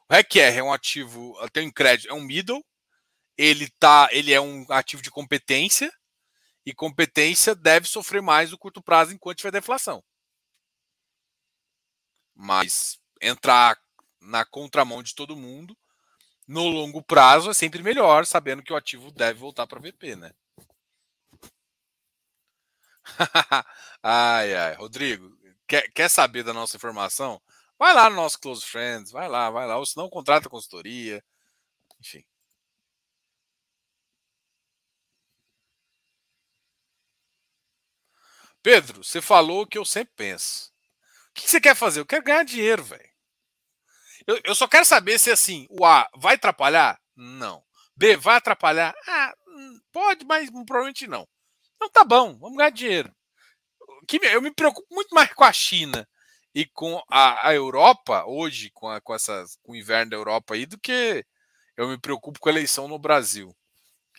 O 0.08 0.14
REC 0.14 0.36
R 0.36 0.58
é 0.58 0.62
um 0.62 0.72
ativo, 0.72 1.34
tem 1.52 1.68
um 1.68 1.70
crédito, 1.72 2.10
é 2.10 2.14
um 2.14 2.22
middle, 2.22 2.64
ele 3.36 3.68
tá, 3.78 4.08
ele 4.12 4.32
é 4.32 4.40
um 4.40 4.66
ativo 4.70 5.02
de 5.02 5.10
competência 5.10 5.92
e 6.64 6.72
competência 6.72 7.54
deve 7.54 7.88
sofrer 7.88 8.22
mais 8.22 8.50
no 8.50 8.58
curto 8.58 8.82
prazo 8.82 9.12
enquanto 9.12 9.38
tiver 9.38 9.50
deflação. 9.50 10.02
Mas 12.34 12.98
entrar 13.20 13.78
na 14.20 14.44
contramão 14.44 15.02
de 15.02 15.14
todo 15.14 15.36
mundo 15.36 15.76
no 16.46 16.68
longo 16.68 17.02
prazo 17.02 17.50
é 17.50 17.54
sempre 17.54 17.82
melhor, 17.82 18.26
sabendo 18.26 18.62
que 18.62 18.72
o 18.72 18.76
ativo 18.76 19.10
deve 19.10 19.38
voltar 19.38 19.66
para 19.66 19.80
VP, 19.80 20.16
né? 20.16 20.32
ai, 24.02 24.54
ai, 24.54 24.74
Rodrigo, 24.74 25.36
quer, 25.66 25.90
quer 25.92 26.08
saber 26.08 26.42
da 26.42 26.52
nossa 26.52 26.76
informação? 26.76 27.40
Vai 27.78 27.94
lá 27.94 28.08
no 28.08 28.16
nosso 28.16 28.38
Close 28.38 28.64
Friends, 28.64 29.10
vai 29.10 29.28
lá, 29.28 29.50
vai 29.50 29.66
lá, 29.66 29.78
ou 29.78 29.86
se 29.86 29.96
não, 29.96 30.08
contrata 30.08 30.48
consultoria, 30.48 31.24
enfim. 32.00 32.24
Pedro, 38.62 39.02
você 39.02 39.20
falou 39.20 39.62
o 39.62 39.66
que 39.66 39.76
eu 39.76 39.84
sempre 39.84 40.14
penso. 40.16 40.72
O 41.30 41.34
que 41.34 41.50
você 41.50 41.60
quer 41.60 41.74
fazer? 41.74 42.00
Eu 42.00 42.06
quero 42.06 42.22
ganhar 42.22 42.44
dinheiro, 42.44 42.84
velho. 42.84 43.10
Eu, 44.26 44.40
eu, 44.44 44.54
só 44.54 44.68
quero 44.68 44.84
saber 44.84 45.18
se 45.18 45.30
assim, 45.30 45.66
o 45.68 45.84
A 45.84 46.08
vai 46.16 46.36
atrapalhar? 46.36 47.00
Não. 47.16 47.64
B 47.96 48.16
vai 48.16 48.36
atrapalhar? 48.36 48.94
Ah, 49.06 49.34
hum, 49.48 49.80
pode, 49.90 50.24
mas 50.24 50.48
provavelmente 50.50 51.06
não. 51.06 51.26
Então 51.76 51.90
tá 51.90 52.04
bom, 52.04 52.38
vamos 52.38 52.56
ganhar 52.56 52.70
dinheiro. 52.70 53.12
Eu 54.30 54.42
me 54.42 54.52
preocupo 54.52 54.86
muito 54.94 55.14
mais 55.14 55.32
com 55.32 55.44
a 55.44 55.52
China 55.52 56.08
e 56.54 56.66
com 56.66 57.02
a, 57.08 57.48
a 57.48 57.54
Europa 57.54 58.24
hoje, 58.26 58.70
com, 58.70 58.88
a, 58.88 59.00
com, 59.00 59.16
com 59.62 59.72
o 59.72 59.76
inverno 59.76 60.10
da 60.10 60.16
Europa 60.16 60.54
aí, 60.54 60.66
do 60.66 60.78
que 60.78 61.24
eu 61.76 61.88
me 61.88 61.98
preocupo 61.98 62.38
com 62.38 62.48
a 62.48 62.52
eleição 62.52 62.86
no 62.86 62.98
Brasil. 62.98 63.56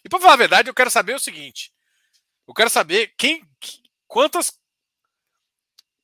E 0.03 0.09
para 0.09 0.19
falar 0.19 0.33
a 0.33 0.37
verdade, 0.37 0.69
eu 0.69 0.73
quero 0.73 0.89
saber 0.89 1.15
o 1.15 1.19
seguinte: 1.19 1.71
eu 2.47 2.53
quero 2.53 2.69
saber 2.69 3.13
quem, 3.17 3.47
quantas 4.13 4.59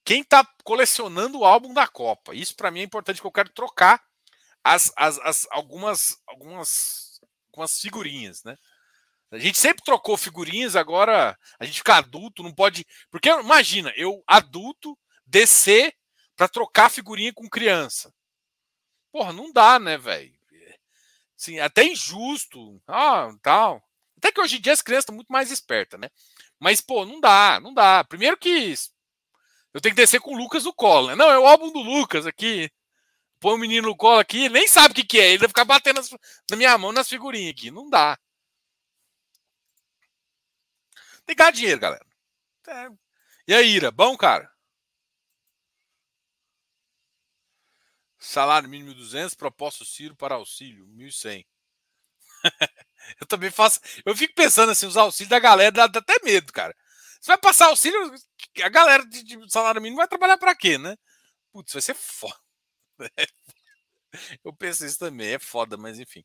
quem 0.03 0.22
está 0.22 0.43
colecionando 0.64 1.38
o 1.38 1.45
álbum 1.45 1.72
da 1.76 1.88
Copa. 1.88 2.34
Isso 2.34 2.55
para 2.55 2.72
mim 2.72 2.80
é 2.80 2.84
importante, 2.84 3.18
porque 3.18 3.28
eu 3.28 3.32
quero 3.32 3.53
trocar 3.53 4.03
as, 4.64 4.91
as, 4.97 5.20
as, 5.20 5.47
algumas, 5.51 6.18
algumas, 6.26 7.22
algumas 7.51 7.80
figurinhas, 7.80 8.43
né? 8.43 8.57
A 9.30 9.38
gente 9.38 9.60
sempre 9.60 9.84
trocou 9.84 10.18
figurinhas, 10.18 10.76
agora 10.76 11.38
a 11.60 11.66
gente 11.66 11.78
fica 11.78 11.97
adulto, 11.97 12.41
não 12.41 12.51
pode. 12.51 12.84
Porque 13.12 13.30
imagina, 13.30 13.93
eu 13.95 14.24
adulto 14.26 14.97
descer 15.24 15.93
para 16.36 16.47
trocar 16.47 16.89
figurinha 16.89 17.32
com 17.32 17.47
criança. 17.47 18.12
Porra, 19.12 19.32
não 19.32 19.53
dá, 19.53 19.78
né, 19.78 19.99
velho? 19.99 20.34
Sim, 21.38 21.60
até 21.60 21.84
injusto, 21.84 22.82
ah, 22.88 23.30
tal. 23.43 23.84
Até 24.18 24.32
que 24.32 24.41
hoje 24.41 24.57
em 24.57 24.62
dia 24.62 24.74
as 24.74 24.82
crianças 24.82 25.03
estão 25.03 25.16
muito 25.16 25.32
mais 25.32 25.51
espertas, 25.51 25.99
né? 25.99 26.10
Mas, 26.60 26.82
pô, 26.82 27.05
não 27.05 27.20
dá, 27.20 27.60
não 27.62 27.74
dá. 27.74 28.03
Primeiro 28.03 28.38
que 28.38 28.76
eu 29.74 29.82
tenho 29.82 29.95
que 29.95 30.01
descer 30.01 30.20
com 30.20 30.34
o 30.34 30.38
Lucas 30.38 30.66
no 30.66 30.74
colo, 30.74 31.07
né? 31.07 31.16
Não, 31.16 31.30
é 31.30 31.39
o 31.39 31.47
álbum 31.47 31.72
do 31.72 31.80
Lucas 31.80 32.26
aqui. 32.26 32.70
Põe 33.39 33.55
o 33.55 33.57
menino 33.57 33.88
no 33.89 33.95
colo 33.95 34.20
aqui, 34.20 34.45
ele 34.45 34.55
nem 34.55 34.68
sabe 34.68 34.91
o 34.91 34.95
que, 34.95 35.03
que 35.03 35.20
é. 35.20 35.30
Ele 35.30 35.39
vai 35.39 35.47
ficar 35.47 35.66
batendo 35.66 36.01
na 36.49 36.57
minha 36.57 36.78
mão 36.78 36.91
nas 36.91 37.07
figurinhas 37.07 37.51
aqui. 37.51 37.72
Não 37.72 37.89
dá. 37.89 38.18
Tem 41.26 41.36
que 41.36 41.36
ganhar 41.36 41.51
dinheiro, 41.51 41.80
galera. 41.80 42.05
É. 42.68 42.89
E 43.47 43.53
aí, 43.53 43.70
Ira, 43.70 43.91
bom, 43.91 44.18
cara? 44.18 44.51
Salário 48.20 48.68
mínimo 48.70 48.93
200, 48.93 49.34
proposta 49.34 49.86
Ciro 49.86 50.16
para 50.16 50.36
auxílio 50.36 50.86
1.100. 50.88 51.45
eu 53.20 53.28
também 53.28 53.51
faço. 53.51 53.80
Eu 54.05 54.16
fico 54.16 54.34
pensando 54.36 54.72
assim, 54.72 54.86
os 54.86 54.97
auxílios 54.97 55.30
da 55.30 55.39
galera 55.39 55.72
dá, 55.72 55.88
dá 55.88 55.99
até 55.99 56.18
medo, 56.24 56.51
cara. 56.53 56.76
Você 57.20 57.28
vai 57.28 57.38
passar 57.38 57.68
auxílio, 57.68 58.14
a 58.64 58.70
galera 58.70 59.05
de, 59.05 59.24
de 59.24 59.51
salário 59.51 59.82
mínimo 59.82 59.97
vai 59.97 60.07
trabalhar 60.07 60.38
para 60.38 60.55
quê, 60.55 60.78
né? 60.78 60.95
Putz, 61.51 61.74
vai 61.74 61.82
ser 61.82 61.95
foda. 61.95 62.36
Eu 64.43 64.53
penso 64.53 64.86
isso 64.86 64.99
também, 64.99 65.34
é 65.34 65.39
foda, 65.39 65.78
mas 65.78 65.99
enfim. 65.99 66.24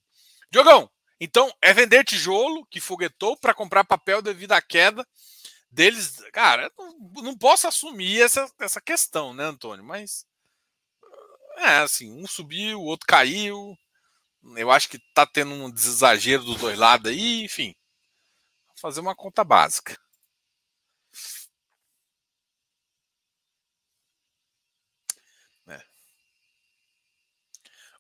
Diogão, 0.51 0.91
então 1.21 1.53
é 1.61 1.73
vender 1.73 2.05
tijolo 2.05 2.67
que 2.67 2.81
foguetou 2.81 3.37
para 3.37 3.55
comprar 3.55 3.85
papel 3.85 4.23
devido 4.23 4.53
à 4.53 4.63
queda 4.63 5.07
deles. 5.71 6.17
Cara, 6.33 6.71
não, 6.79 7.23
não 7.23 7.39
posso 7.39 7.67
assumir 7.67 8.23
essa, 8.23 8.51
essa 8.61 8.81
questão, 8.81 9.35
né, 9.35 9.45
Antônio? 9.45 9.85
Mas 9.85 10.27
é 11.59 11.79
assim, 11.79 12.13
um 12.13 12.27
subiu, 12.27 12.81
o 12.81 12.85
outro 12.85 13.07
caiu. 13.07 13.77
Eu 14.57 14.71
acho 14.71 14.89
que 14.89 14.99
tá 15.15 15.27
tendo 15.27 15.53
um 15.55 15.69
exagero 15.69 16.45
dos 16.45 16.59
dois 16.59 16.79
lados 16.79 17.11
aí, 17.11 17.45
enfim. 17.45 17.75
Vou 18.69 18.77
fazer 18.79 19.01
uma 19.01 19.15
conta 19.15 19.43
básica. 19.45 19.97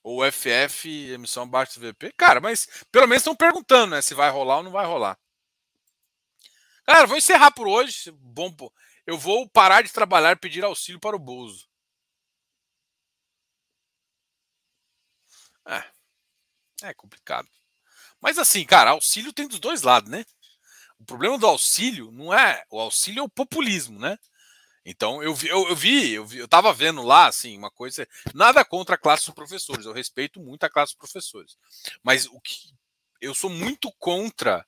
ou 0.05 0.23
FF, 0.23 0.87
emissão 1.13 1.45
abaixo 1.45 1.81
do 1.81 1.87
VP. 1.89 2.13
Cara, 2.13 2.41
mas 2.41 2.69
pelo 2.93 3.07
menos 3.09 3.23
estão 3.23 3.35
perguntando, 3.35 3.93
né? 3.93 4.03
Se 4.03 4.15
vai 4.15 4.31
rolar 4.31 4.59
ou 4.59 4.63
não 4.63 4.71
vai 4.71 4.85
rolar. 4.87 5.19
Cara, 6.87 7.07
vou 7.07 7.17
encerrar 7.17 7.51
por 7.53 7.67
hoje. 7.67 8.11
Bom, 8.13 8.55
eu 9.07 9.17
vou 9.19 9.49
parar 9.49 9.83
de 9.83 9.93
trabalhar 9.93 10.33
e 10.33 10.37
pedir 10.37 10.63
auxílio 10.65 11.01
para 11.01 11.17
o 11.17 11.19
Bozo. 11.19 11.67
É. 15.67 15.94
É 16.89 16.95
complicado. 16.95 17.49
Mas 18.21 18.39
assim, 18.39 18.65
cara, 18.65 18.91
auxílio 18.91 19.33
tem 19.33 19.49
dos 19.49 19.59
dois 19.59 19.83
lados, 19.83 20.11
né? 20.11 20.25
O 20.99 21.05
problema 21.05 21.39
do 21.39 21.47
auxílio 21.47 22.11
não 22.11 22.33
é. 22.33 22.65
O 22.71 22.81
auxílio 22.81 23.21
é 23.21 23.23
o 23.23 23.29
populismo, 23.29 23.99
né? 23.99 24.19
Então 24.85 25.23
eu 25.23 25.35
vi, 25.35 25.49
eu, 25.49 25.69
eu 25.69 25.77
vi, 25.77 26.13
eu 26.13 26.27
vi, 26.27 26.39
eu 26.39 26.49
tava 26.49 26.73
vendo 26.73 27.03
lá, 27.03 27.27
assim, 27.27 27.57
uma 27.57 27.71
coisa. 27.71 28.07
Nada 28.35 28.65
contra 28.65 28.95
a 28.97 28.99
classe 28.99 29.27
dos 29.27 29.35
professores, 29.35 29.87
eu 29.87 29.93
respeito 29.93 30.41
muito 30.41 30.65
a 30.65 30.71
classe 30.71 30.93
dos 30.93 30.99
professores. 30.99 31.57
Mas 32.03 32.27
o 32.27 32.41
que 32.41 32.75
eu 33.21 33.35
sou 33.35 33.49
muito 33.49 33.91
contra 33.93 34.67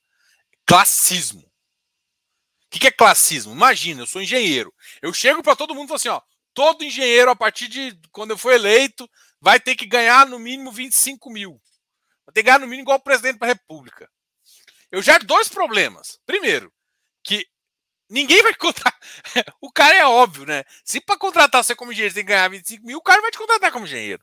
classismo. 0.64 1.40
O 1.40 2.70
que, 2.70 2.80
que 2.80 2.86
é 2.88 2.90
classismo? 2.90 3.52
Imagina, 3.52 4.02
eu 4.02 4.06
sou 4.06 4.22
engenheiro. 4.22 4.74
Eu 5.00 5.12
chego 5.12 5.42
para 5.42 5.54
todo 5.54 5.74
mundo 5.74 5.84
e 5.84 5.88
falo 5.88 5.96
assim: 5.96 6.08
ó, 6.08 6.20
todo 6.52 6.84
engenheiro, 6.84 7.30
a 7.30 7.36
partir 7.36 7.68
de 7.68 7.98
quando 8.10 8.30
eu 8.32 8.38
for 8.38 8.52
eleito, 8.52 9.08
vai 9.40 9.60
ter 9.60 9.76
que 9.76 9.86
ganhar 9.86 10.26
no 10.26 10.38
mínimo 10.38 10.72
25 10.72 11.30
mil. 11.30 11.60
Vai 12.26 12.32
ter 12.32 12.42
que 12.42 12.46
ganhar 12.46 12.58
no 12.58 12.66
mínimo 12.66 12.84
igual 12.84 12.98
o 12.98 13.02
presidente 13.02 13.38
da 13.38 13.46
República. 13.46 14.10
Eu 14.90 15.00
gero 15.00 15.24
dois 15.24 15.48
problemas. 15.48 16.18
Primeiro, 16.26 16.72
que 17.22 17.46
Ninguém 18.08 18.42
vai 18.42 18.54
contratar. 18.54 18.98
O 19.60 19.70
cara 19.70 19.96
é 19.96 20.06
óbvio, 20.06 20.46
né? 20.46 20.64
Se 20.84 21.00
para 21.00 21.18
contratar 21.18 21.62
você 21.62 21.74
como 21.74 21.92
engenheiro 21.92 22.14
tem 22.14 22.24
que 22.24 22.28
ganhar 22.28 22.48
25 22.48 22.86
mil, 22.86 22.98
o 22.98 23.02
cara 23.02 23.20
vai 23.20 23.30
te 23.30 23.38
contratar 23.38 23.72
como 23.72 23.84
engenheiro. 23.84 24.22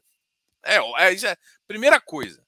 É, 0.63 0.77
é 0.77 1.11
isso 1.11 1.27
é 1.27 1.37
primeira 1.67 1.99
coisa. 1.99 2.43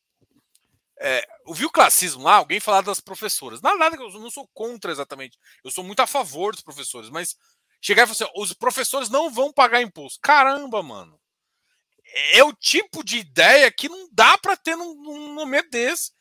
É, 0.97 1.27
ouvi 1.45 1.65
o 1.65 1.71
classismo 1.71 2.23
lá, 2.23 2.35
alguém 2.35 2.59
falar 2.61 2.81
das 2.81 3.01
professoras. 3.01 3.61
Nada, 3.61 3.77
nada, 3.77 3.97
eu 3.97 4.11
não 4.11 4.31
sou 4.31 4.47
contra 4.53 4.91
exatamente. 4.91 5.37
Eu 5.63 5.69
sou 5.69 5.83
muito 5.83 5.99
a 5.99 6.07
favor 6.07 6.53
dos 6.53 6.63
professores, 6.63 7.09
mas 7.09 7.35
chegar 7.81 8.03
e 8.03 8.05
falar 8.07 8.29
assim: 8.29 8.41
os 8.41 8.53
professores 8.53 9.09
não 9.09 9.29
vão 9.29 9.51
pagar 9.51 9.81
imposto. 9.81 10.19
Caramba, 10.21 10.81
mano. 10.81 11.19
É 12.33 12.43
o 12.43 12.53
tipo 12.53 13.03
de 13.03 13.17
ideia 13.17 13.71
que 13.71 13.89
não 13.89 14.07
dá 14.11 14.37
para 14.37 14.55
ter 14.55 14.75
num, 14.75 14.95
num 14.95 15.33
momento 15.33 15.69
desse. 15.69 16.11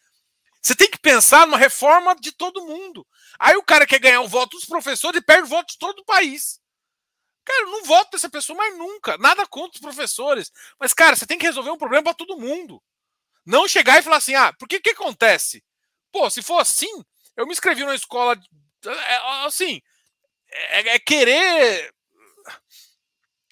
Você 0.61 0.75
tem 0.75 0.91
que 0.91 0.99
pensar 0.99 1.47
numa 1.47 1.59
reforma 1.59 2.17
de 2.17 2.33
todo 2.33 2.65
mundo. 2.65 3.07
Aí 3.39 3.55
o 3.57 3.63
cara 3.63 3.87
quer 3.87 4.01
ganhar 4.01 4.23
o 4.23 4.29
voto 4.29 4.57
dos 4.57 4.65
professores 4.65 5.21
e 5.21 5.25
perde 5.25 5.45
o 5.45 5.51
voto 5.51 5.73
de 5.73 5.79
todo 5.79 5.99
o 5.99 6.05
país. 6.05 6.59
Cara, 7.45 7.65
eu 7.65 7.71
não 7.71 7.85
voto 7.85 8.13
dessa 8.13 8.31
pessoa 8.31 8.57
mais 8.57 8.77
nunca. 8.77 9.19
Nada 9.19 9.47
contra 9.47 9.77
os 9.77 9.81
professores. 9.81 10.51
Mas, 10.81 10.95
cara, 10.95 11.15
você 11.15 11.27
tem 11.27 11.39
que 11.39 11.47
resolver 11.47 11.71
um 11.71 11.79
problema 11.79 12.05
para 12.05 12.15
todo 12.15 12.39
mundo. 12.41 12.83
Não 13.45 13.69
chegar 13.69 13.99
e 13.99 14.03
falar 14.03 14.17
assim, 14.17 14.35
ah, 14.35 14.53
por 14.59 14.67
que 14.67 14.81
que 14.81 14.91
acontece? 14.91 15.63
Pô, 16.11 16.31
se 16.31 16.43
for 16.43 16.59
assim, 16.59 17.05
eu 17.37 17.47
me 17.47 17.53
inscrevi 17.53 17.83
numa 17.83 17.95
escola. 17.95 18.35
É, 18.87 19.17
assim, 19.47 19.81
é, 20.51 20.95
é 20.95 20.99
querer. 20.99 21.94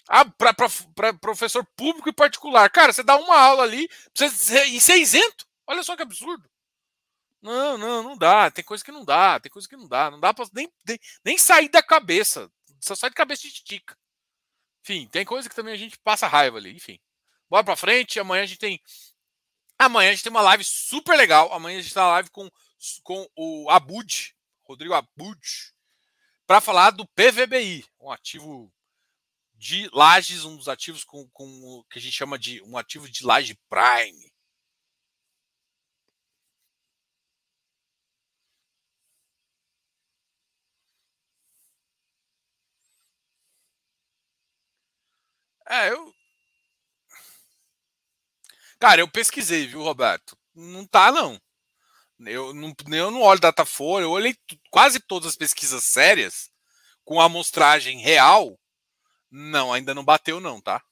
Ah, 0.09 0.25
para 0.25 1.15
professor 1.15 1.65
público 1.77 2.09
e 2.09 2.13
particular. 2.13 2.69
Cara, 2.71 2.93
você 2.93 3.03
dá 3.03 3.17
uma 3.17 3.37
aula 3.37 3.63
ali 3.63 3.89
precisa, 4.13 4.65
e 4.65 4.81
ser 4.81 4.97
isento. 4.97 5.47
Olha 5.67 5.83
só 5.83 5.97
que 5.97 6.03
absurdo. 6.03 6.49
Não, 7.41 7.79
não, 7.79 8.03
não 8.03 8.17
dá. 8.17 8.51
Tem 8.51 8.65
coisa 8.65 8.85
que 8.85 8.93
não 8.93 9.05
dá, 9.05 9.39
tem 9.41 9.51
coisa 9.51 9.69
que 9.69 9.77
não 9.77 9.89
dá. 9.89 10.11
Não 10.11 10.21
dá 10.21 10.35
pra 10.35 10.45
nem, 10.53 10.71
nem, 10.87 10.99
nem 11.25 11.39
sair 11.39 11.69
da 11.69 11.83
cabeça. 11.83 12.51
Só 12.81 12.95
sai 12.95 13.11
de 13.11 13.17
cabeça 13.17 13.47
e 13.47 13.51
estica. 13.51 13.97
Enfim, 14.83 15.07
tem 15.09 15.25
coisa 15.25 15.49
que 15.49 15.55
também 15.55 15.75
a 15.75 15.79
gente 15.79 15.99
passa 15.99 16.27
raiva 16.27 16.59
ali. 16.59 16.75
Enfim. 16.75 16.99
Bora 17.49 17.65
pra 17.65 17.77
frente. 17.77 18.19
Amanhã 18.19 18.43
a 18.43 18.47
gente 18.47 18.59
tem. 18.59 18.81
Amanhã 19.79 20.11
a 20.11 20.13
gente 20.13 20.25
tem 20.25 20.31
uma 20.31 20.43
live 20.43 20.65
super 20.65 21.17
legal. 21.17 21.53
Amanhã 21.53 21.79
a 21.79 21.83
gente 21.83 21.95
tá 21.95 22.03
na 22.03 22.11
live 22.13 22.31
com, 22.31 22.51
com 23.03 23.29
o 23.37 23.71
Abud, 23.71 24.35
Rodrigo 24.63 24.95
Abud, 24.95 25.41
para 26.47 26.61
falar 26.61 26.91
do 26.91 27.07
PVBI, 27.09 27.85
um 28.01 28.11
ativo 28.11 28.73
de 29.63 29.89
lajes, 29.93 30.45
um 30.45 30.57
dos 30.57 30.69
ativos 30.69 31.05
com, 31.05 31.29
com 31.31 31.85
que 31.89 31.97
a 32.01 32.03
gente 32.03 32.15
chama 32.17 32.37
de 32.37 32.61
um 32.63 32.77
ativo 32.77 33.09
de 33.09 33.25
laje 33.25 33.57
prime. 33.71 34.33
É, 45.69 45.91
eu. 45.91 46.13
Cara, 48.81 49.01
eu 49.01 49.09
pesquisei, 49.09 49.67
viu, 49.69 49.83
Roberto? 49.83 50.37
Não 50.55 50.85
tá, 50.87 51.13
não. 51.13 51.41
Eu 52.21 52.53
não, 52.55 52.75
eu 52.93 53.11
não 53.13 53.23
olho 53.23 53.41
Datafolha, 53.41 54.05
eu 54.05 54.11
olhei 54.11 54.37
quase 54.71 55.01
todas 55.01 55.31
as 55.31 55.37
pesquisas 55.37 55.85
sérias 55.85 56.51
com 57.05 57.21
amostragem 57.21 57.99
real. 58.01 58.59
Não, 59.33 59.73
ainda 59.73 59.95
não 59.95 60.05
bateu, 60.05 60.39
não, 60.41 60.61
tá? 60.61 60.85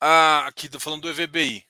Ah, 0.00 0.46
aqui 0.46 0.68
tô 0.68 0.78
falando 0.78 1.02
do 1.02 1.10
EVBI. 1.10 1.66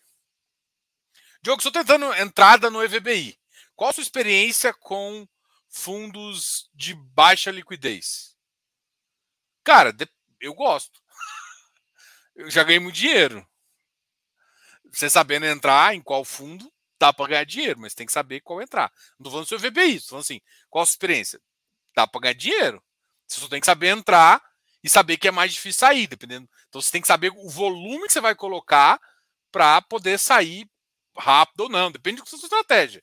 Diogo, 1.43 1.59
estou 1.59 1.73
tentando 1.73 2.13
entrada 2.15 2.69
no 2.69 2.83
EVBI. 2.83 3.39
Qual 3.75 3.89
a 3.89 3.93
sua 3.95 4.03
experiência 4.03 4.75
com 4.75 5.27
fundos 5.71 6.69
de 6.75 6.95
baixa 6.95 7.51
liquidez? 7.51 8.37
Cara, 9.63 9.95
eu 10.41 10.53
gosto. 10.55 11.01
Eu 12.37 12.51
já 12.51 12.65
ganhei 12.65 12.81
muito 12.81 12.97
dinheiro. 12.97 13.47
Você 14.93 15.09
sabendo 15.09 15.47
entrar 15.47 15.95
em 15.95 16.03
qual 16.03 16.25
fundo, 16.25 16.73
dá 16.99 17.13
para 17.13 17.29
ganhar 17.29 17.45
dinheiro, 17.45 17.81
mas 17.81 17.95
tem 17.95 18.07
que 18.07 18.13
saber 18.13 18.41
qual 18.41 18.63
entrar. 18.63 18.93
Não 19.19 19.25
tô 19.25 19.31
falando 19.31 19.47
do 19.47 19.49
seu 19.49 19.59
VBI, 19.59 20.01
tô 20.01 20.09
falando 20.09 20.23
assim, 20.23 20.41
qual 20.71 20.83
a 20.83 20.89
experiência? 20.89 21.41
Dá 21.95 22.07
para 22.07 22.21
ganhar 22.21 22.35
dinheiro. 22.35 22.83
Você 23.27 23.41
só 23.41 23.49
tem 23.49 23.61
que 23.61 23.67
saber 23.67 23.89
entrar 23.89 24.43
e 24.83 24.89
saber 24.89 25.17
que 25.17 25.29
é 25.29 25.31
mais 25.31 25.53
difícil 25.53 25.79
sair, 25.79 26.07
dependendo. 26.07 26.49
Então 26.69 26.81
você 26.81 26.91
tem 26.91 27.01
que 27.01 27.07
saber 27.07 27.33
o 27.35 27.49
volume 27.49 28.07
que 28.07 28.13
você 28.13 28.21
vai 28.21 28.35
colocar 28.35 29.01
para 29.51 29.81
poder 29.83 30.19
sair 30.19 30.69
rápido 31.17 31.61
ou 31.61 31.69
não. 31.69 31.91
Depende 31.91 32.21
da 32.21 32.27
sua 32.27 32.39
estratégia. 32.39 33.03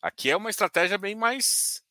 Aqui 0.00 0.30
é 0.30 0.36
uma 0.36 0.50
estratégia 0.50 0.98
bem 0.98 1.14
mais. 1.14 1.82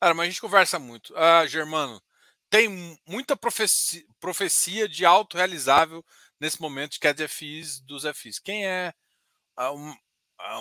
Cara, 0.00 0.14
mas 0.14 0.26
a 0.26 0.30
gente 0.30 0.40
conversa 0.40 0.78
muito. 0.78 1.16
Ah, 1.16 1.46
Germano, 1.46 2.00
tem 2.48 2.68
muita 3.06 3.36
profecia, 3.36 4.04
profecia 4.20 4.88
de 4.88 5.04
autorrealizável 5.04 6.04
nesse 6.40 6.60
momento 6.60 6.92
de 6.92 7.00
queda 7.00 7.26
de 7.26 7.28
FIs 7.28 7.80
dos 7.80 8.04
FIs. 8.04 8.38
Quem 8.38 8.66
é 8.66 8.92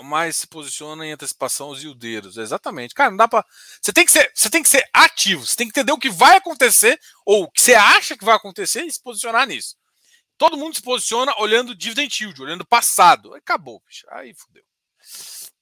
mais 0.04 0.38
se 0.38 0.48
posiciona 0.48 1.06
em 1.06 1.12
antecipação 1.12 1.70
os 1.70 1.84
yieldeiros? 1.84 2.38
Exatamente. 2.38 2.94
Cara, 2.94 3.10
não 3.10 3.18
dá 3.18 3.28
para. 3.28 3.46
Você 3.82 3.92
tem 3.92 4.06
que 4.06 4.12
ser, 4.12 4.32
você 4.34 4.50
tem 4.50 4.64
que 4.64 4.70
ser 4.70 4.88
ativo, 4.94 5.46
você 5.46 5.56
tem 5.56 5.68
que 5.68 5.72
entender 5.72 5.92
o 5.92 5.98
que 5.98 6.10
vai 6.10 6.38
acontecer 6.38 7.00
ou 7.26 7.44
o 7.44 7.52
que 7.52 7.62
você 7.62 7.74
acha 7.74 8.18
que 8.18 8.26
vai 8.26 8.36
acontecer 8.36 8.84
e 8.84 8.92
se 8.92 9.02
posicionar 9.02 9.48
nisso. 9.48 9.76
Todo 10.38 10.58
mundo 10.58 10.76
se 10.76 10.82
posiciona 10.82 11.34
olhando 11.40 11.76
dividend 11.76 12.24
yield, 12.24 12.42
olhando 12.42 12.66
passado. 12.66 13.34
Acabou, 13.36 13.82
bicho. 13.88 14.06
Aí 14.12 14.34
fudeu. 14.34 14.64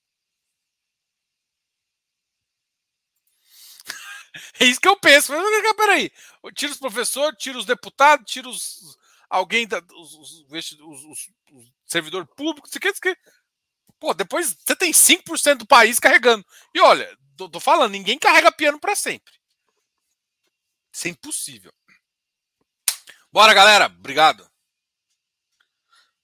É 4.60 4.64
isso 4.66 4.80
que 4.80 4.88
eu 4.88 4.98
penso. 4.98 5.34
Mas, 5.34 5.74
peraí. 5.76 6.10
Tira 6.56 6.72
os 6.72 6.80
professores, 6.80 7.38
tira 7.38 7.58
os 7.58 7.66
deputados, 7.66 8.32
tira 8.32 8.48
os, 8.48 8.98
alguém, 9.32 9.66
da, 9.66 9.80
os, 9.94 10.14
os, 10.14 10.46
os, 10.50 11.04
os 11.06 11.32
servidor 11.86 12.28
público, 12.28 12.68
você 12.68 12.80
quer 12.80 12.94
que. 12.94 13.18
Pô, 14.00 14.14
depois 14.14 14.56
você 14.56 14.76
tem 14.76 14.92
5% 14.92 15.60
do 15.60 15.68
país 15.68 16.00
carregando. 16.00 16.46
E 16.74 16.82
olha, 16.82 17.18
tô, 17.38 17.50
tô 17.50 17.60
falando, 17.60 17.92
ninguém 17.92 18.20
carrega 18.20 18.52
piano 18.52 18.80
para 18.80 18.96
sempre. 18.96 19.34
Isso 20.92 21.08
é 21.08 21.12
impossível. 21.12 21.72
Bora, 23.32 23.54
galera. 23.54 23.86
Obrigado. 23.86 24.50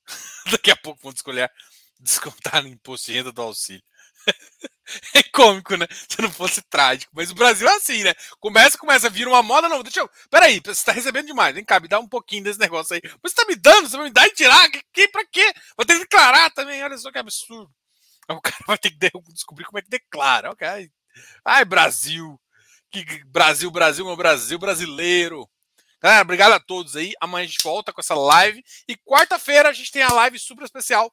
Daqui 0.51 0.71
a 0.71 0.75
pouco 0.75 1.01
vão 1.01 1.11
escolher 1.11 1.51
descontar 1.99 2.61
no 2.61 2.67
imposto 2.67 3.07
de 3.07 3.13
renda 3.13 3.31
do 3.31 3.41
auxílio. 3.41 3.83
é 5.13 5.23
cômico, 5.23 5.75
né? 5.75 5.87
Se 6.09 6.21
não 6.21 6.31
fosse 6.31 6.61
trágico. 6.61 7.11
Mas 7.15 7.31
o 7.31 7.35
Brasil 7.35 7.67
é 7.67 7.75
assim, 7.75 8.03
né? 8.03 8.13
Começa, 8.39 8.77
começa, 8.77 9.09
vira 9.09 9.29
uma 9.29 9.43
moda, 9.43 9.69
não. 9.69 9.83
Deixa 9.83 9.99
eu. 9.99 10.09
Peraí, 10.29 10.61
você 10.63 10.83
tá 10.83 10.91
recebendo 10.91 11.27
demais. 11.27 11.53
Vem 11.53 11.63
cá, 11.63 11.79
me 11.79 11.87
dá 11.87 11.99
um 11.99 12.07
pouquinho 12.07 12.43
desse 12.43 12.59
negócio 12.59 12.95
aí. 12.95 13.01
Você 13.23 13.35
tá 13.35 13.45
me 13.45 13.55
dando, 13.55 13.89
você 13.89 13.97
vai 13.97 14.07
me 14.07 14.13
dar 14.13 14.27
e 14.27 14.33
tirar? 14.33 14.69
Que, 14.69 14.81
que, 14.93 15.07
pra 15.09 15.25
quê? 15.25 15.53
Vou 15.75 15.85
ter 15.85 15.93
que 15.93 15.99
declarar 15.99 16.49
também. 16.51 16.83
Olha 16.83 16.97
só 16.97 17.11
que 17.11 17.17
absurdo. 17.17 17.71
O 18.29 18.41
cara 18.41 18.57
vai 18.67 18.77
ter 18.77 18.91
que 18.91 19.09
descobrir 19.33 19.65
como 19.65 19.79
é 19.79 19.81
que 19.81 19.89
declara. 19.89 20.51
Okay. 20.51 20.89
Ai, 21.45 21.65
Brasil. 21.65 22.39
Que 22.91 23.03
Brasil, 23.25 23.69
Brasil, 23.69 24.05
meu 24.05 24.15
Brasil 24.15 24.57
brasileiro. 24.57 25.47
Galera, 26.01 26.21
obrigado 26.21 26.53
a 26.53 26.59
todos 26.59 26.95
aí. 26.95 27.13
Amanhã 27.19 27.43
a 27.43 27.47
gente 27.47 27.63
volta 27.63 27.91
com 27.91 27.99
essa 27.99 28.15
live. 28.15 28.63
E 28.87 28.95
quarta-feira 28.95 29.69
a 29.69 29.73
gente 29.73 29.91
tem 29.91 30.03
a 30.03 30.13
live 30.13 30.37
super 30.39 30.63
especial 30.63 31.11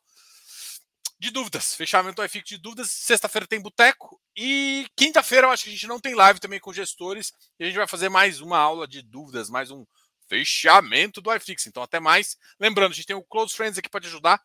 de 1.18 1.30
dúvidas. 1.30 1.74
Fechamento 1.74 2.16
do 2.16 2.24
iFix 2.24 2.48
de 2.48 2.58
dúvidas. 2.58 2.90
Sexta-feira 2.90 3.46
tem 3.46 3.60
boteco. 3.60 4.20
E 4.36 4.86
quinta-feira 4.96 5.46
eu 5.46 5.50
acho 5.50 5.64
que 5.64 5.70
a 5.70 5.72
gente 5.72 5.86
não 5.86 6.00
tem 6.00 6.14
live 6.14 6.40
também 6.40 6.60
com 6.60 6.72
gestores. 6.72 7.32
E 7.58 7.64
a 7.64 7.66
gente 7.66 7.76
vai 7.76 7.86
fazer 7.86 8.08
mais 8.08 8.40
uma 8.40 8.58
aula 8.58 8.86
de 8.86 9.02
dúvidas, 9.02 9.48
mais 9.48 9.70
um 9.70 9.86
fechamento 10.28 11.20
do 11.20 11.34
iFix. 11.34 11.66
Então, 11.66 11.82
até 11.82 12.00
mais. 12.00 12.36
Lembrando, 12.58 12.92
a 12.92 12.94
gente 12.94 13.06
tem 13.06 13.16
o 13.16 13.22
Close 13.22 13.54
Friends 13.54 13.78
aqui 13.78 13.88
para 13.88 14.00
te 14.00 14.08
ajudar. 14.08 14.40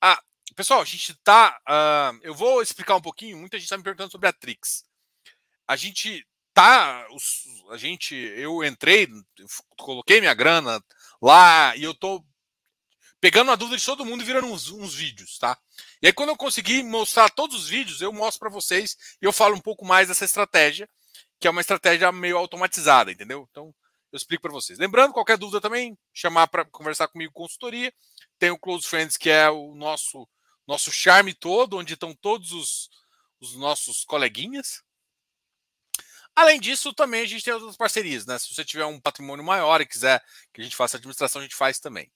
Ah, 0.00 0.22
pessoal, 0.54 0.80
a 0.80 0.84
gente 0.84 1.14
tá. 1.22 1.58
Uh, 1.68 2.18
eu 2.22 2.34
vou 2.34 2.62
explicar 2.62 2.96
um 2.96 3.02
pouquinho. 3.02 3.38
Muita 3.38 3.58
gente 3.58 3.64
está 3.64 3.76
me 3.76 3.82
perguntando 3.82 4.12
sobre 4.12 4.28
a 4.28 4.32
Trix. 4.32 4.84
A 5.66 5.76
gente 5.76 6.26
tá. 6.52 7.06
Os, 7.10 7.44
a 7.70 7.76
gente. 7.76 8.14
Eu 8.14 8.64
entrei, 8.64 9.08
coloquei 9.76 10.20
minha 10.20 10.34
grana 10.34 10.82
lá 11.20 11.74
e 11.76 11.82
eu 11.82 11.94
tô 11.94 12.24
pegando 13.24 13.50
a 13.50 13.56
dúvida 13.56 13.78
de 13.78 13.86
todo 13.86 14.04
mundo 14.04 14.22
e 14.22 14.26
virando 14.26 14.46
uns, 14.48 14.70
uns, 14.70 14.94
vídeos, 14.94 15.38
tá? 15.38 15.56
E 16.04 16.08
aí, 16.08 16.12
quando 16.12 16.28
eu 16.28 16.36
conseguir 16.36 16.82
mostrar 16.82 17.30
todos 17.30 17.56
os 17.56 17.66
vídeos, 17.66 18.02
eu 18.02 18.12
mostro 18.12 18.38
para 18.38 18.50
vocês 18.50 18.94
e 19.22 19.24
eu 19.24 19.32
falo 19.32 19.56
um 19.56 19.60
pouco 19.60 19.86
mais 19.86 20.08
dessa 20.08 20.26
estratégia, 20.26 20.86
que 21.40 21.48
é 21.48 21.50
uma 21.50 21.62
estratégia 21.62 22.12
meio 22.12 22.36
automatizada, 22.36 23.10
entendeu? 23.10 23.48
Então, 23.50 23.74
eu 24.12 24.16
explico 24.18 24.42
para 24.42 24.52
vocês. 24.52 24.78
Lembrando, 24.78 25.14
qualquer 25.14 25.38
dúvida 25.38 25.62
também, 25.62 25.96
chamar 26.12 26.48
para 26.48 26.66
conversar 26.66 27.08
comigo 27.08 27.32
consultoria. 27.32 27.90
Tem 28.38 28.50
o 28.50 28.58
Close 28.58 28.86
Friends, 28.86 29.16
que 29.16 29.30
é 29.30 29.48
o 29.48 29.74
nosso 29.74 30.28
nosso 30.66 30.92
charme 30.92 31.32
todo, 31.32 31.78
onde 31.78 31.94
estão 31.94 32.14
todos 32.14 32.52
os, 32.52 32.90
os 33.40 33.56
nossos 33.56 34.04
coleguinhas. 34.04 34.82
Além 36.36 36.60
disso, 36.60 36.92
também 36.92 37.22
a 37.22 37.26
gente 37.26 37.42
tem 37.42 37.54
outras 37.54 37.78
parcerias, 37.78 38.26
né? 38.26 38.38
Se 38.38 38.54
você 38.54 38.62
tiver 38.62 38.84
um 38.84 39.00
patrimônio 39.00 39.42
maior 39.42 39.80
e 39.80 39.86
quiser 39.86 40.22
que 40.52 40.60
a 40.60 40.64
gente 40.64 40.76
faça 40.76 40.98
administração, 40.98 41.40
a 41.40 41.44
gente 41.44 41.56
faz 41.56 41.80
também. 41.80 42.12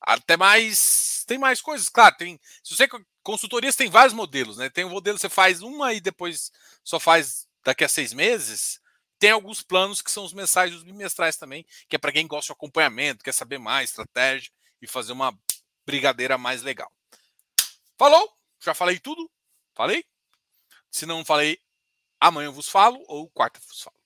Até 0.00 0.36
mais. 0.36 1.24
Tem 1.26 1.38
mais 1.38 1.60
coisas, 1.60 1.88
claro. 1.88 2.16
Tem, 2.16 2.40
se 2.62 2.74
você 2.74 2.88
consultorias 3.22 3.76
tem 3.76 3.90
vários 3.90 4.14
modelos, 4.14 4.56
né? 4.56 4.70
Tem 4.70 4.84
um 4.84 4.90
modelo 4.90 5.16
que 5.16 5.22
você 5.22 5.28
faz 5.28 5.60
uma 5.60 5.92
e 5.92 6.00
depois 6.00 6.50
só 6.82 6.98
faz 6.98 7.46
daqui 7.64 7.84
a 7.84 7.88
seis 7.88 8.12
meses. 8.12 8.80
Tem 9.18 9.30
alguns 9.30 9.62
planos 9.62 10.00
que 10.00 10.10
são 10.10 10.24
os 10.24 10.32
mensais 10.32 10.72
e 10.72 10.76
os 10.76 10.84
bimestrais 10.84 11.36
também, 11.36 11.66
que 11.88 11.96
é 11.96 11.98
para 11.98 12.12
quem 12.12 12.26
gosta 12.26 12.46
de 12.46 12.52
acompanhamento, 12.52 13.24
quer 13.24 13.32
saber 13.32 13.58
mais 13.58 13.90
estratégia 13.90 14.50
e 14.80 14.86
fazer 14.86 15.12
uma 15.12 15.36
brigadeira 15.84 16.38
mais 16.38 16.62
legal. 16.62 16.90
Falou? 17.98 18.32
Já 18.60 18.74
falei 18.74 18.98
tudo? 18.98 19.28
Falei? 19.74 20.04
Se 20.90 21.04
não 21.04 21.24
falei, 21.24 21.60
amanhã 22.20 22.46
eu 22.46 22.52
vos 22.52 22.68
falo 22.68 23.04
ou 23.08 23.28
quarta 23.28 23.58
eu 23.58 23.62
vos 23.68 23.82
falo. 23.82 23.96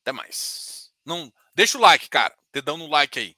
Até 0.00 0.12
mais. 0.12 0.92
Não, 1.04 1.32
deixa 1.54 1.76
o 1.76 1.80
like, 1.80 2.08
cara. 2.08 2.36
Dedão 2.52 2.76
no 2.76 2.86
like 2.86 3.18
aí. 3.18 3.36